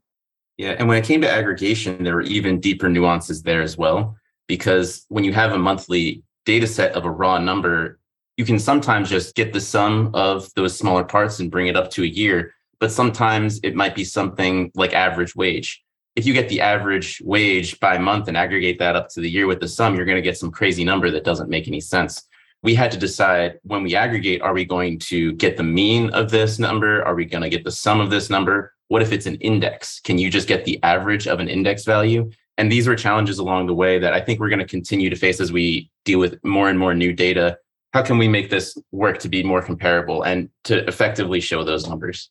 Yeah. 0.58 0.76
And 0.78 0.88
when 0.88 0.98
it 0.98 1.06
came 1.06 1.22
to 1.22 1.32
aggregation, 1.32 2.04
there 2.04 2.16
were 2.16 2.22
even 2.22 2.60
deeper 2.60 2.90
nuances 2.90 3.44
there 3.44 3.62
as 3.62 3.78
well. 3.78 4.16
Because 4.48 5.06
when 5.10 5.24
you 5.24 5.34
have 5.34 5.52
a 5.52 5.58
monthly 5.58 6.24
data 6.46 6.68
set 6.68 6.94
of 6.94 7.06
a 7.06 7.12
raw 7.12 7.40
number, 7.40 8.00
you 8.38 8.46
can 8.46 8.60
sometimes 8.60 9.10
just 9.10 9.36
get 9.36 9.54
the 9.54 9.62
sum 9.62 10.12
of 10.14 10.54
those 10.56 10.78
smaller 10.78 11.04
parts 11.04 11.40
and 11.40 11.52
bring 11.52 11.68
it 11.68 11.78
up 11.78 11.90
to 11.92 12.04
a 12.04 12.08
year. 12.08 12.54
But 12.80 12.92
sometimes 12.92 13.60
it 13.64 13.76
might 13.76 13.96
be 13.96 14.04
something 14.04 14.72
like 14.76 14.94
average 14.94 15.36
wage. 15.36 15.84
If 16.16 16.26
you 16.26 16.34
get 16.34 16.50
the 16.50 16.62
average 16.62 17.22
wage 17.24 17.80
by 17.80 17.98
month 17.98 18.28
and 18.28 18.38
aggregate 18.38 18.80
that 18.80 18.96
up 18.96 19.10
to 19.10 19.22
the 19.22 19.30
year 19.30 19.48
with 19.48 19.60
the 19.60 19.68
sum, 19.68 19.96
you're 19.96 20.06
going 20.06 20.18
to 20.18 20.22
get 20.22 20.38
some 20.38 20.52
crazy 20.52 20.84
number 20.84 21.10
that 21.12 21.24
doesn't 21.24 21.50
make 21.50 21.68
any 21.68 21.80
sense. 21.80 22.24
We 22.64 22.76
had 22.76 22.92
to 22.92 22.98
decide 22.98 23.60
when 23.64 23.84
we 23.84 23.96
aggregate, 23.96 24.42
are 24.42 24.54
we 24.54 24.66
going 24.66 25.00
to 25.00 25.34
get 25.34 25.56
the 25.56 25.64
mean 25.64 26.10
of 26.12 26.32
this 26.32 26.58
number? 26.58 27.04
Are 27.04 27.16
we 27.16 27.26
going 27.26 27.44
to 27.44 27.50
get 27.50 27.64
the 27.64 27.72
sum 27.72 28.02
of 28.02 28.10
this 28.10 28.30
number? 28.30 28.74
What 28.88 29.02
if 29.02 29.12
it's 29.12 29.26
an 29.26 29.36
index? 29.36 30.00
Can 30.02 30.18
you 30.18 30.30
just 30.30 30.48
get 30.48 30.66
the 30.66 30.82
average 30.84 31.28
of 31.28 31.40
an 31.40 31.48
index 31.48 31.86
value? 31.86 32.30
And 32.58 32.72
these 32.72 32.88
were 32.88 32.96
challenges 32.96 33.40
along 33.40 33.68
the 33.68 33.74
way 33.74 34.00
that 34.00 34.14
I 34.14 34.22
think 34.22 34.40
we're 34.40 34.50
going 34.50 34.60
to 34.60 34.66
continue 34.66 35.10
to 35.10 35.16
face 35.16 35.40
as 35.40 35.52
we 35.52 35.90
deal 36.06 36.20
with 36.20 36.44
more 36.44 36.70
and 36.70 36.80
more 36.80 36.94
new 36.94 37.14
data 37.14 37.58
how 37.96 38.02
can 38.02 38.18
we 38.18 38.28
make 38.28 38.50
this 38.50 38.78
work 38.92 39.20
to 39.20 39.30
be 39.30 39.42
more 39.42 39.62
comparable 39.62 40.24
and 40.24 40.50
to 40.66 40.86
effectively 40.86 41.40
show 41.40 41.64
those 41.64 41.88
numbers? 41.88 42.30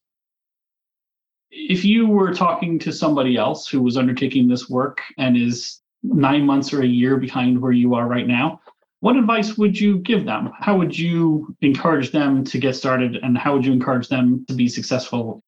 If 1.50 1.86
you 1.86 2.06
were 2.06 2.34
talking 2.34 2.78
to 2.80 2.92
somebody 2.92 3.38
else 3.38 3.66
who 3.66 3.80
was 3.80 3.96
undertaking 3.96 4.46
this 4.46 4.68
work 4.68 5.00
and 5.16 5.38
is 5.38 5.80
nine 6.02 6.44
months 6.44 6.74
or 6.74 6.82
a 6.82 6.86
year 6.86 7.16
behind 7.16 7.62
where 7.62 7.72
you 7.72 7.94
are 7.94 8.06
right 8.06 8.26
now, 8.26 8.60
what 9.00 9.16
advice 9.16 9.56
would 9.56 9.80
you 9.80 10.00
give 10.00 10.26
them? 10.26 10.52
How 10.60 10.76
would 10.76 10.98
you 10.98 11.56
encourage 11.62 12.10
them 12.10 12.44
to 12.44 12.58
get 12.58 12.76
started 12.76 13.16
and 13.22 13.38
how 13.38 13.54
would 13.54 13.64
you 13.64 13.72
encourage 13.72 14.08
them 14.08 14.44
to 14.48 14.54
be 14.54 14.68
successful 14.68 15.42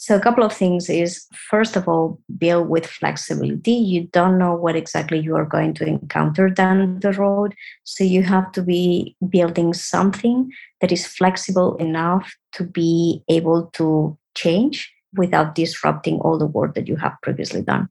so, 0.00 0.16
a 0.16 0.20
couple 0.20 0.42
of 0.42 0.54
things 0.54 0.88
is 0.88 1.26
first 1.50 1.76
of 1.76 1.86
all, 1.86 2.18
build 2.38 2.70
with 2.70 2.86
flexibility. 2.86 3.72
You 3.72 4.04
don't 4.04 4.38
know 4.38 4.54
what 4.54 4.74
exactly 4.74 5.18
you 5.18 5.36
are 5.36 5.44
going 5.44 5.74
to 5.74 5.84
encounter 5.86 6.48
down 6.48 7.00
the 7.00 7.12
road. 7.12 7.54
So, 7.84 8.02
you 8.02 8.22
have 8.22 8.50
to 8.52 8.62
be 8.62 9.14
building 9.28 9.74
something 9.74 10.50
that 10.80 10.90
is 10.90 11.06
flexible 11.06 11.76
enough 11.76 12.34
to 12.52 12.64
be 12.64 13.22
able 13.28 13.66
to 13.74 14.16
change 14.34 14.90
without 15.16 15.54
disrupting 15.54 16.18
all 16.20 16.38
the 16.38 16.46
work 16.46 16.74
that 16.76 16.88
you 16.88 16.96
have 16.96 17.20
previously 17.20 17.60
done. 17.60 17.90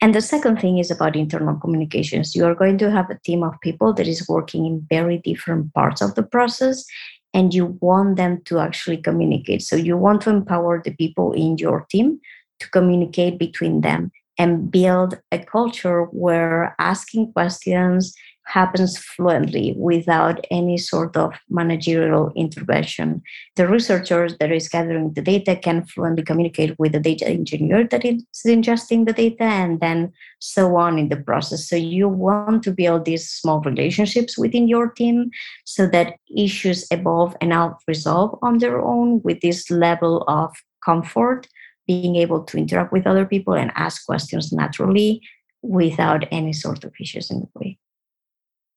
And 0.00 0.14
the 0.14 0.22
second 0.22 0.60
thing 0.60 0.78
is 0.78 0.90
about 0.90 1.14
internal 1.14 1.56
communications. 1.56 2.34
You 2.34 2.46
are 2.46 2.54
going 2.54 2.78
to 2.78 2.90
have 2.90 3.10
a 3.10 3.18
team 3.18 3.42
of 3.42 3.60
people 3.60 3.92
that 3.94 4.08
is 4.08 4.28
working 4.28 4.64
in 4.64 4.86
very 4.88 5.18
different 5.18 5.74
parts 5.74 6.00
of 6.00 6.14
the 6.14 6.22
process, 6.22 6.84
and 7.34 7.52
you 7.52 7.76
want 7.80 8.16
them 8.16 8.40
to 8.44 8.60
actually 8.60 8.96
communicate. 8.96 9.60
So 9.60 9.76
you 9.76 9.96
want 9.96 10.22
to 10.22 10.30
empower 10.30 10.80
the 10.82 10.94
people 10.94 11.32
in 11.32 11.58
your 11.58 11.84
team 11.90 12.20
to 12.60 12.70
communicate 12.70 13.38
between 13.38 13.80
them 13.80 14.12
and 14.38 14.70
build 14.70 15.18
a 15.32 15.38
culture 15.38 16.04
where 16.04 16.74
asking 16.78 17.32
questions 17.32 18.14
happens 18.44 18.98
fluently 18.98 19.74
without 19.76 20.44
any 20.50 20.76
sort 20.76 21.16
of 21.16 21.34
managerial 21.48 22.32
intervention. 22.36 23.22
The 23.56 23.66
researcher 23.66 24.28
that 24.38 24.52
is 24.52 24.68
gathering 24.68 25.12
the 25.14 25.22
data 25.22 25.56
can 25.56 25.84
fluently 25.86 26.22
communicate 26.22 26.78
with 26.78 26.92
the 26.92 27.00
data 27.00 27.26
engineer 27.26 27.86
that 27.88 28.04
is 28.04 28.24
ingesting 28.46 29.06
the 29.06 29.12
data 29.12 29.44
and 29.44 29.80
then 29.80 30.12
so 30.38 30.76
on 30.76 30.98
in 30.98 31.08
the 31.08 31.16
process. 31.16 31.68
So 31.68 31.76
you 31.76 32.08
want 32.08 32.62
to 32.64 32.72
build 32.72 33.04
these 33.04 33.28
small 33.28 33.60
relationships 33.60 34.36
within 34.38 34.68
your 34.68 34.90
team 34.90 35.30
so 35.64 35.86
that 35.88 36.14
issues 36.36 36.86
evolve 36.90 37.36
and 37.40 37.52
out 37.52 37.80
resolve 37.88 38.38
on 38.42 38.58
their 38.58 38.80
own 38.80 39.22
with 39.22 39.40
this 39.40 39.70
level 39.70 40.24
of 40.28 40.54
comfort, 40.84 41.48
being 41.86 42.16
able 42.16 42.44
to 42.44 42.58
interact 42.58 42.92
with 42.92 43.06
other 43.06 43.24
people 43.24 43.54
and 43.54 43.72
ask 43.74 44.04
questions 44.04 44.52
naturally 44.52 45.22
without 45.62 46.26
any 46.30 46.52
sort 46.52 46.84
of 46.84 46.92
issues 47.00 47.30
in 47.30 47.40
the 47.40 47.48
way 47.54 47.78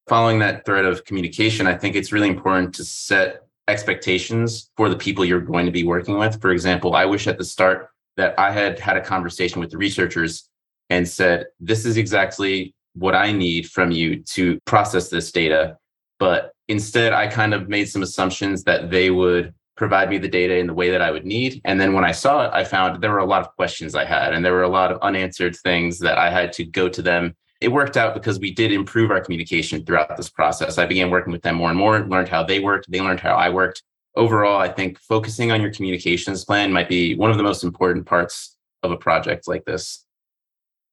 following 0.07 0.39
that 0.39 0.65
thread 0.65 0.85
of 0.85 1.03
communication, 1.05 1.67
I 1.67 1.77
think 1.77 1.95
it's 1.95 2.11
really 2.11 2.29
important 2.29 2.73
to 2.75 2.85
set 2.85 3.43
expectations 3.67 4.71
for 4.77 4.89
the 4.89 4.95
people 4.95 5.25
you're 5.25 5.41
going 5.41 5.65
to 5.65 5.71
be 5.71 5.83
working 5.83 6.17
with. 6.17 6.41
For 6.41 6.51
example, 6.51 6.95
I 6.95 7.05
wish 7.05 7.27
at 7.27 7.37
the 7.37 7.45
start 7.45 7.89
that 8.15 8.37
I 8.39 8.51
had 8.51 8.79
had 8.79 8.97
a 8.97 9.01
conversation 9.01 9.59
with 9.59 9.69
the 9.69 9.77
researchers 9.77 10.49
and 10.89 11.07
said, 11.07 11.47
This 11.59 11.85
is 11.85 11.97
exactly 11.97 12.73
what 12.93 13.15
I 13.15 13.31
need 13.31 13.69
from 13.69 13.91
you 13.91 14.23
to 14.23 14.59
process 14.65 15.09
this 15.09 15.31
data. 15.31 15.77
But 16.19 16.51
instead, 16.67 17.13
I 17.13 17.27
kind 17.27 17.53
of 17.53 17.69
made 17.69 17.85
some 17.89 18.01
assumptions 18.01 18.63
that 18.63 18.89
they 18.89 19.11
would 19.11 19.53
provide 19.75 20.09
me 20.09 20.17
the 20.17 20.27
data 20.27 20.57
in 20.57 20.67
the 20.67 20.73
way 20.73 20.89
that 20.89 21.01
I 21.01 21.11
would 21.11 21.25
need. 21.25 21.61
And 21.63 21.79
then 21.79 21.93
when 21.93 22.03
I 22.03 22.11
saw 22.11 22.45
it, 22.45 22.51
I 22.53 22.63
found 22.63 23.01
there 23.01 23.11
were 23.11 23.19
a 23.19 23.25
lot 23.25 23.41
of 23.41 23.55
questions 23.55 23.93
I 23.93 24.05
had, 24.05 24.33
and 24.33 24.43
there 24.43 24.53
were 24.53 24.63
a 24.63 24.69
lot 24.69 24.91
of 24.91 24.99
unanswered 25.01 25.55
things 25.57 25.99
that 25.99 26.17
I 26.17 26.31
had 26.31 26.51
to 26.53 26.65
go 26.65 26.89
to 26.89 27.01
them. 27.01 27.35
It 27.59 27.69
worked 27.69 27.97
out 27.97 28.13
because 28.13 28.39
we 28.39 28.51
did 28.51 28.71
improve 28.71 29.09
our 29.09 29.19
communication 29.19 29.83
throughout 29.83 30.15
this 30.15 30.29
process. 30.29 30.77
I 30.77 30.85
began 30.85 31.09
working 31.09 31.31
with 31.31 31.41
them 31.41 31.55
more 31.55 31.69
and 31.69 31.77
more, 31.77 31.99
learned 32.01 32.29
how 32.29 32.43
they 32.43 32.59
worked, 32.59 32.89
they 32.89 33.01
learned 33.01 33.19
how 33.19 33.35
I 33.35 33.49
worked. 33.49 33.83
Overall, 34.15 34.59
I 34.59 34.69
think 34.69 34.99
focusing 34.99 35.51
on 35.51 35.61
your 35.61 35.71
communications 35.71 36.45
plan 36.45 36.71
might 36.71 36.89
be 36.89 37.15
one 37.15 37.31
of 37.31 37.37
the 37.37 37.43
most 37.43 37.63
important 37.63 38.05
parts 38.05 38.55
of 38.83 38.91
a 38.91 38.97
project 38.97 39.47
like 39.47 39.65
this. 39.65 40.05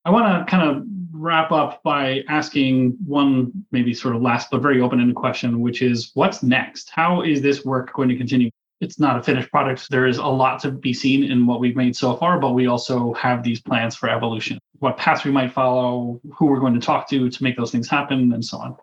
I 0.07 0.11
want 0.11 0.47
to 0.47 0.51
kind 0.51 0.69
of 0.69 0.85
wrap 1.13 1.51
up 1.51 1.83
by 1.83 2.25
asking 2.29 2.97
one 3.07 3.53
maybe 3.71 3.95
sort 3.95 4.15
of 4.15 4.21
last 4.21 4.51
but 4.51 4.61
very 4.61 4.81
open-ended 4.81 5.17
question, 5.17 5.61
which 5.61 5.81
is 5.81 6.11
what's 6.15 6.43
next? 6.43 6.91
How 6.91 7.23
is 7.23 7.41
this 7.41 7.65
work 7.65 7.93
going 7.95 8.11
to 8.11 8.17
continue? 8.17 8.51
It's 8.81 8.99
not 8.99 9.19
a 9.19 9.23
finished 9.23 9.51
product. 9.51 9.89
There 9.91 10.07
is 10.07 10.19
a 10.19 10.27
lot 10.27 10.61
to 10.63 10.71
be 10.71 10.93
seen 10.93 11.25
in 11.25 11.47
what 11.47 11.61
we've 11.61 11.77
made 11.77 11.97
so 11.97 12.17
far, 12.17 12.39
but 12.39 12.53
we 12.53 12.67
also 12.67 13.15
have 13.15 13.43
these 13.43 13.61
plans 13.61 13.97
for 13.97 14.09
evolution. 14.09 14.59
What 14.81 14.97
paths 14.97 15.25
we 15.25 15.31
might 15.31 15.53
follow, 15.53 16.21
who 16.35 16.47
we're 16.47 16.61
going 16.61 16.75
to 16.75 16.81
talk 16.81 17.09
to 17.11 17.31
to 17.31 17.43
make 17.43 17.57
those 17.57 17.71
things 17.71 17.89
happen, 17.89 18.33
and 18.33 18.45
so 18.45 18.59
on. 18.59 18.77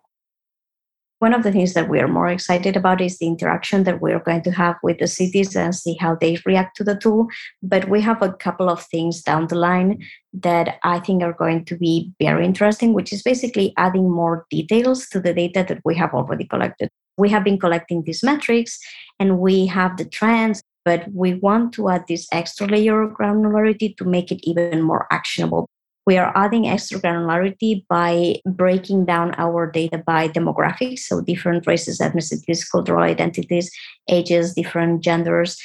One 1.19 1.35
of 1.35 1.43
the 1.43 1.51
things 1.51 1.75
that 1.75 1.87
we 1.87 1.99
are 1.99 2.07
more 2.07 2.29
excited 2.29 2.75
about 2.75 2.99
is 2.99 3.19
the 3.19 3.27
interaction 3.27 3.83
that 3.83 4.01
we're 4.01 4.17
going 4.21 4.41
to 4.41 4.49
have 4.49 4.77
with 4.81 4.97
the 4.97 5.05
cities 5.05 5.55
and 5.55 5.75
see 5.75 5.95
how 5.99 6.15
they 6.15 6.39
react 6.47 6.75
to 6.77 6.83
the 6.83 6.95
tool. 6.95 7.27
But 7.61 7.87
we 7.89 8.01
have 8.01 8.23
a 8.23 8.33
couple 8.33 8.69
of 8.69 8.81
things 8.81 9.21
down 9.21 9.45
the 9.45 9.53
line 9.53 10.03
that 10.33 10.79
I 10.83 10.99
think 10.99 11.21
are 11.21 11.33
going 11.33 11.65
to 11.65 11.77
be 11.77 12.11
very 12.19 12.43
interesting, 12.43 12.93
which 12.93 13.13
is 13.13 13.21
basically 13.21 13.71
adding 13.77 14.09
more 14.09 14.47
details 14.49 15.07
to 15.09 15.19
the 15.19 15.31
data 15.31 15.63
that 15.69 15.81
we 15.85 15.93
have 15.93 16.15
already 16.15 16.45
collected. 16.45 16.89
We 17.17 17.29
have 17.29 17.43
been 17.43 17.59
collecting 17.59 18.03
these 18.03 18.23
metrics 18.23 18.79
and 19.19 19.39
we 19.39 19.65
have 19.67 19.97
the 19.97 20.05
trends, 20.05 20.61
but 20.85 21.05
we 21.13 21.35
want 21.35 21.73
to 21.73 21.89
add 21.89 22.05
this 22.07 22.27
extra 22.31 22.67
layer 22.67 23.01
of 23.01 23.13
granularity 23.13 23.95
to 23.97 24.05
make 24.05 24.31
it 24.31 24.39
even 24.43 24.81
more 24.81 25.07
actionable 25.11 25.67
we 26.07 26.17
are 26.17 26.31
adding 26.35 26.67
extra 26.67 26.99
granularity 26.99 27.85
by 27.87 28.35
breaking 28.45 29.05
down 29.05 29.35
our 29.37 29.69
data 29.69 29.99
by 30.05 30.27
demographics, 30.27 30.99
so 30.99 31.21
different 31.21 31.67
races, 31.67 31.99
ethnicities, 31.99 32.69
cultural 32.69 33.03
identities, 33.03 33.71
ages, 34.09 34.53
different 34.53 35.03
genders, 35.03 35.57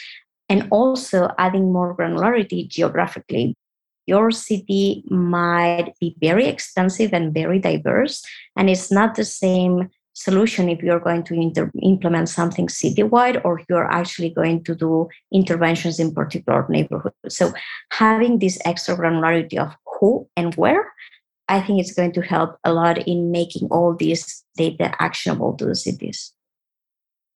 and 0.48 0.68
also 0.70 1.30
adding 1.38 1.72
more 1.72 1.96
granularity 1.96 2.68
geographically. 2.68 3.54
Your 4.06 4.30
city 4.30 5.02
might 5.08 5.94
be 6.00 6.14
very 6.20 6.46
extensive 6.46 7.12
and 7.12 7.32
very 7.32 7.58
diverse, 7.58 8.22
and 8.56 8.68
it's 8.68 8.92
not 8.92 9.14
the 9.14 9.24
same 9.24 9.88
solution 10.16 10.70
if 10.70 10.82
you're 10.82 10.98
going 10.98 11.22
to 11.22 11.34
inter- 11.34 11.70
implement 11.82 12.28
something 12.28 12.66
citywide 12.68 13.40
or 13.44 13.60
you're 13.68 13.90
actually 13.92 14.30
going 14.30 14.64
to 14.64 14.74
do 14.74 15.08
interventions 15.30 16.00
in 16.00 16.12
particular 16.12 16.66
neighborhoods. 16.70 17.14
So 17.28 17.52
having 17.92 18.38
this 18.38 18.58
extra 18.64 18.96
granularity 18.96 19.58
of 19.58 19.76
who 19.84 20.26
and 20.34 20.54
where, 20.54 20.90
I 21.48 21.60
think 21.60 21.80
it's 21.80 21.92
going 21.92 22.12
to 22.12 22.22
help 22.22 22.58
a 22.64 22.72
lot 22.72 23.06
in 23.06 23.30
making 23.30 23.68
all 23.70 23.94
these 23.94 24.42
data 24.56 24.94
actionable 25.00 25.52
to 25.58 25.66
the 25.66 25.74
cities. 25.74 26.32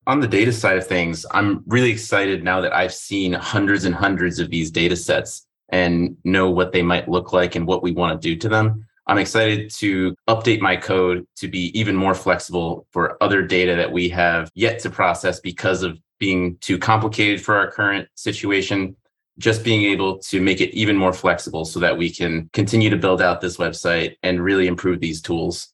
On 0.06 0.20
the 0.20 0.26
data 0.26 0.52
side 0.52 0.78
of 0.78 0.86
things, 0.86 1.26
I'm 1.32 1.62
really 1.66 1.90
excited 1.90 2.42
now 2.42 2.62
that 2.62 2.74
I've 2.74 2.94
seen 2.94 3.34
hundreds 3.34 3.84
and 3.84 3.94
hundreds 3.94 4.38
of 4.38 4.50
these 4.50 4.70
data 4.70 4.96
sets 4.96 5.46
and 5.68 6.16
know 6.24 6.50
what 6.50 6.72
they 6.72 6.82
might 6.82 7.10
look 7.10 7.34
like 7.34 7.54
and 7.54 7.66
what 7.66 7.82
we 7.82 7.92
want 7.92 8.20
to 8.20 8.28
do 8.28 8.34
to 8.36 8.48
them. 8.48 8.86
I'm 9.06 9.18
excited 9.18 9.70
to 9.72 10.14
update 10.28 10.60
my 10.60 10.76
code 10.76 11.26
to 11.36 11.48
be 11.48 11.76
even 11.78 11.96
more 11.96 12.14
flexible 12.14 12.86
for 12.92 13.22
other 13.22 13.42
data 13.42 13.74
that 13.76 13.90
we 13.90 14.08
have 14.10 14.50
yet 14.54 14.78
to 14.80 14.90
process 14.90 15.40
because 15.40 15.82
of 15.82 15.98
being 16.18 16.56
too 16.60 16.78
complicated 16.78 17.42
for 17.42 17.56
our 17.56 17.70
current 17.70 18.08
situation 18.14 18.94
just 19.38 19.64
being 19.64 19.82
able 19.84 20.18
to 20.18 20.40
make 20.40 20.60
it 20.60 20.72
even 20.74 20.96
more 20.96 21.12
flexible 21.12 21.64
so 21.64 21.80
that 21.80 21.96
we 21.96 22.10
can 22.10 22.48
continue 22.52 22.90
to 22.90 22.96
build 22.96 23.22
out 23.22 23.40
this 23.40 23.56
website 23.56 24.16
and 24.22 24.42
really 24.42 24.66
improve 24.66 25.00
these 25.00 25.22
tools. 25.22 25.72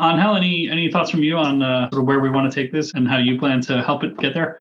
Angel, 0.00 0.36
any 0.36 0.68
any 0.70 0.90
thoughts 0.90 1.10
from 1.10 1.22
you 1.22 1.36
on 1.36 1.62
uh, 1.62 1.90
sort 1.90 2.02
of 2.02 2.06
where 2.06 2.20
we 2.20 2.30
want 2.30 2.50
to 2.50 2.54
take 2.54 2.72
this 2.72 2.94
and 2.94 3.08
how 3.08 3.18
you 3.18 3.38
plan 3.38 3.60
to 3.62 3.82
help 3.82 4.04
it 4.04 4.16
get 4.18 4.34
there? 4.34 4.60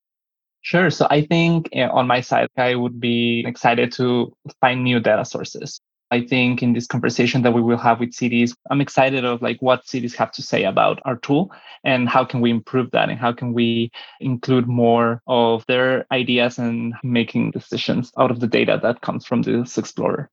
Sure. 0.62 0.90
So 0.90 1.08
I 1.10 1.22
think 1.22 1.70
eh, 1.74 1.88
on 1.88 2.08
my 2.08 2.20
side, 2.20 2.50
I 2.58 2.76
would 2.76 3.00
be 3.00 3.44
excited 3.46 3.92
to 3.94 4.34
find 4.60 4.84
new 4.84 5.00
data 5.00 5.24
sources. 5.24 5.80
I 6.12 6.22
think 6.22 6.64
in 6.64 6.74
this 6.74 6.88
conversation 6.88 7.44
that 7.44 7.52
we 7.52 7.62
will 7.62 7.78
have 7.78 8.00
with 8.00 8.14
cities, 8.14 8.56
I'm 8.72 8.82
excited 8.82 9.26
of 9.26 9.42
like 9.42 9.62
what 9.62 9.88
cities 9.88 10.16
have 10.16 10.32
to 10.34 10.42
say 10.42 10.64
about 10.64 11.00
our 11.06 11.18
tool 11.18 11.52
and 11.84 12.10
how 12.10 12.26
can 12.26 12.42
we 12.42 12.50
improve 12.50 12.90
that 12.92 13.10
and 13.10 13.20
how 13.20 13.32
can 13.32 13.54
we 13.54 13.92
include 14.20 14.68
more 14.68 15.22
of 15.28 15.66
their 15.68 16.08
ideas 16.12 16.58
and 16.58 16.96
making 17.04 17.52
decisions 17.52 18.12
out 18.18 18.32
of 18.32 18.40
the 18.40 18.48
data 18.48 18.80
that 18.82 19.02
comes 19.02 19.26
from 19.26 19.44
this 19.44 19.78
explorer. 19.78 20.30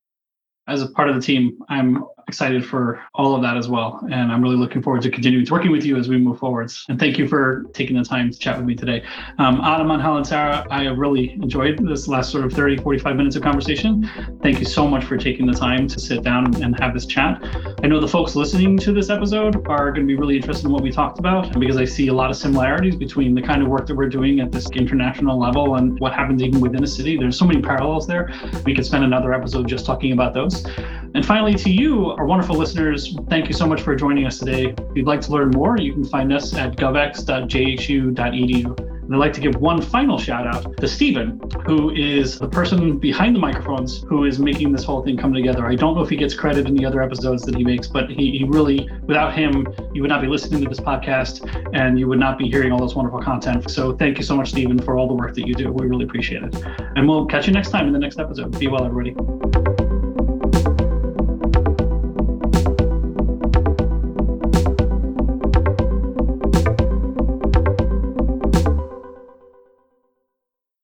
As 0.69 0.83
a 0.83 0.89
part 0.89 1.09
of 1.09 1.15
the 1.15 1.21
team, 1.21 1.63
I'm 1.69 2.05
excited 2.29 2.67
for 2.67 3.01
all 3.15 3.37
of 3.37 3.43
that 3.43 3.57
as 3.57 3.69
well. 3.69 4.01
And 4.11 4.33
I'm 4.33 4.43
really 4.43 4.57
looking 4.57 4.83
forward 4.83 5.03
to 5.03 5.11
continuing 5.11 5.47
to 5.47 5.53
working 5.53 5.71
with 5.71 5.85
you 5.85 5.97
as 5.97 6.09
we 6.09 6.19
move 6.19 6.41
forwards. 6.41 6.85
And 6.89 6.99
thank 6.99 7.19
you 7.19 7.29
for 7.29 7.65
taking 7.73 7.97
the 7.97 8.05
time 8.05 8.33
to 8.33 8.39
chat 8.39 8.57
with 8.57 8.67
me 8.67 8.75
today. 8.75 9.05
Um, 9.39 9.61
Adam, 9.61 9.91
and 9.93 10.27
Sara, 10.27 10.67
I 10.71 10.87
really 10.87 11.33
enjoyed 11.35 11.79
this 11.87 12.09
last 12.09 12.33
sort 12.33 12.45
of 12.45 12.53
30, 12.53 12.79
45 12.79 13.17
minutes 13.17 13.37
of 13.37 13.43
conversation. 13.43 14.11
Thank 14.43 14.59
you 14.59 14.65
so 14.65 14.89
much 14.89 15.05
for 15.05 15.17
taking 15.17 15.47
the 15.47 15.53
time 15.53 15.87
to 15.87 16.01
sit 16.01 16.25
down 16.25 16.61
and 16.63 16.79
have 16.81 16.95
this 16.95 17.07
chat. 17.07 17.41
I 17.85 17.87
know 17.87 18.01
the 18.01 18.09
folks 18.09 18.35
listening 18.35 18.77
to 18.79 18.93
this 18.93 19.09
episode 19.09 19.65
are 19.69 19.93
going 19.93 20.07
to 20.07 20.07
be 20.07 20.17
really 20.17 20.37
interested 20.37 20.67
in 20.67 20.73
what 20.73 20.83
we 20.83 20.91
talked 20.91 21.21
about 21.21 21.59
because 21.61 21.77
I 21.77 21.85
see 21.85 22.09
a 22.09 22.15
lot 22.15 22.31
of 22.31 22.37
similarities 22.37 22.97
between 22.97 23.37
the 23.37 23.43
kind 23.43 23.63
of 23.63 23.69
work 23.69 23.87
that 23.87 23.95
we're 23.95 24.09
doing 24.09 24.41
at 24.41 24.51
this 24.51 24.69
international 24.73 25.39
level 25.39 25.77
and 25.77 25.99
what 26.01 26.13
happens 26.13 26.43
even 26.43 26.61
within 26.61 26.83
a 26.83 26.89
city. 26.89 27.17
There's 27.17 27.39
so 27.39 27.45
many 27.45 27.63
parallels 27.63 28.09
there. 28.09 28.33
We 28.65 28.75
could 28.75 28.85
spend 28.85 29.05
another 29.05 29.33
episode 29.33 29.69
just 29.69 29.87
talking 29.87 30.11
about 30.11 30.35
those. 30.35 30.56
And 30.65 31.25
finally, 31.25 31.55
to 31.55 31.71
you, 31.71 32.11
our 32.11 32.27
wonderful 32.27 32.57
listeners, 32.57 33.17
thank 33.31 33.49
you 33.49 33.55
so 33.55 33.67
much 33.67 33.81
for 33.81 33.97
joining 33.97 34.27
us 34.27 34.39
today. 34.39 34.75
If 34.77 34.97
you'd 34.97 35.07
like 35.07 35.23
to 35.23 35.33
learn 35.33 35.51
more, 35.51 35.79
you 35.79 35.95
can 35.95 36.05
find 36.05 36.33
us 36.33 36.55
at 36.55 36.77
govex.jhu.edu. 36.77 38.87
And 39.07 39.15
I'd 39.15 39.19
like 39.19 39.33
to 39.35 39.41
give 39.41 39.55
one 39.55 39.81
final 39.81 40.19
shout 40.19 40.49
out 40.49 40.77
to 40.79 40.89
Stephen, 40.89 41.41
who 41.65 41.91
is 41.91 42.41
the 42.41 42.49
person 42.49 42.99
behind 42.99 43.37
the 43.37 43.39
microphones 43.39 44.03
who 44.03 44.25
is 44.25 44.41
making 44.41 44.73
this 44.73 44.83
whole 44.83 45.01
thing 45.01 45.17
come 45.17 45.33
together. 45.33 45.65
I 45.65 45.77
don't 45.77 45.95
know 45.95 46.03
if 46.03 46.11
he 46.11 46.17
gets 46.17 46.35
credit 46.35 46.67
in 46.67 46.75
the 46.75 46.85
other 46.85 47.01
episodes 47.01 47.45
that 47.45 47.55
he 47.55 47.63
makes, 47.63 47.87
but 47.87 48.11
he, 48.11 48.37
he 48.37 48.45
really, 48.45 48.91
without 49.05 49.33
him, 49.33 49.69
you 49.95 50.03
would 50.03 50.11
not 50.11 50.23
be 50.23 50.27
listening 50.27 50.61
to 50.65 50.69
this 50.69 50.81
podcast 50.81 51.49
and 51.73 52.01
you 52.01 52.09
would 52.09 52.19
not 52.19 52.37
be 52.37 52.49
hearing 52.49 52.73
all 52.73 52.85
this 52.85 52.97
wonderful 52.97 53.23
content. 53.23 53.71
So 53.71 53.97
thank 53.97 54.19
you 54.19 54.25
so 54.25 54.37
much, 54.37 54.51
Stephen, 54.51 54.81
for 54.81 54.99
all 54.99 55.07
the 55.07 55.15
work 55.15 55.37
that 55.37 55.47
you 55.47 55.55
do. 55.55 55.71
We 55.71 55.87
really 55.87 56.05
appreciate 56.05 56.43
it. 56.43 56.57
And 56.97 57.09
we'll 57.09 57.27
catch 57.27 57.47
you 57.47 57.53
next 57.53 57.71
time 57.71 57.87
in 57.87 57.93
the 57.93 58.01
next 58.01 58.19
episode. 58.19 58.59
Be 58.59 58.67
well, 58.67 58.85
everybody. 58.85 59.86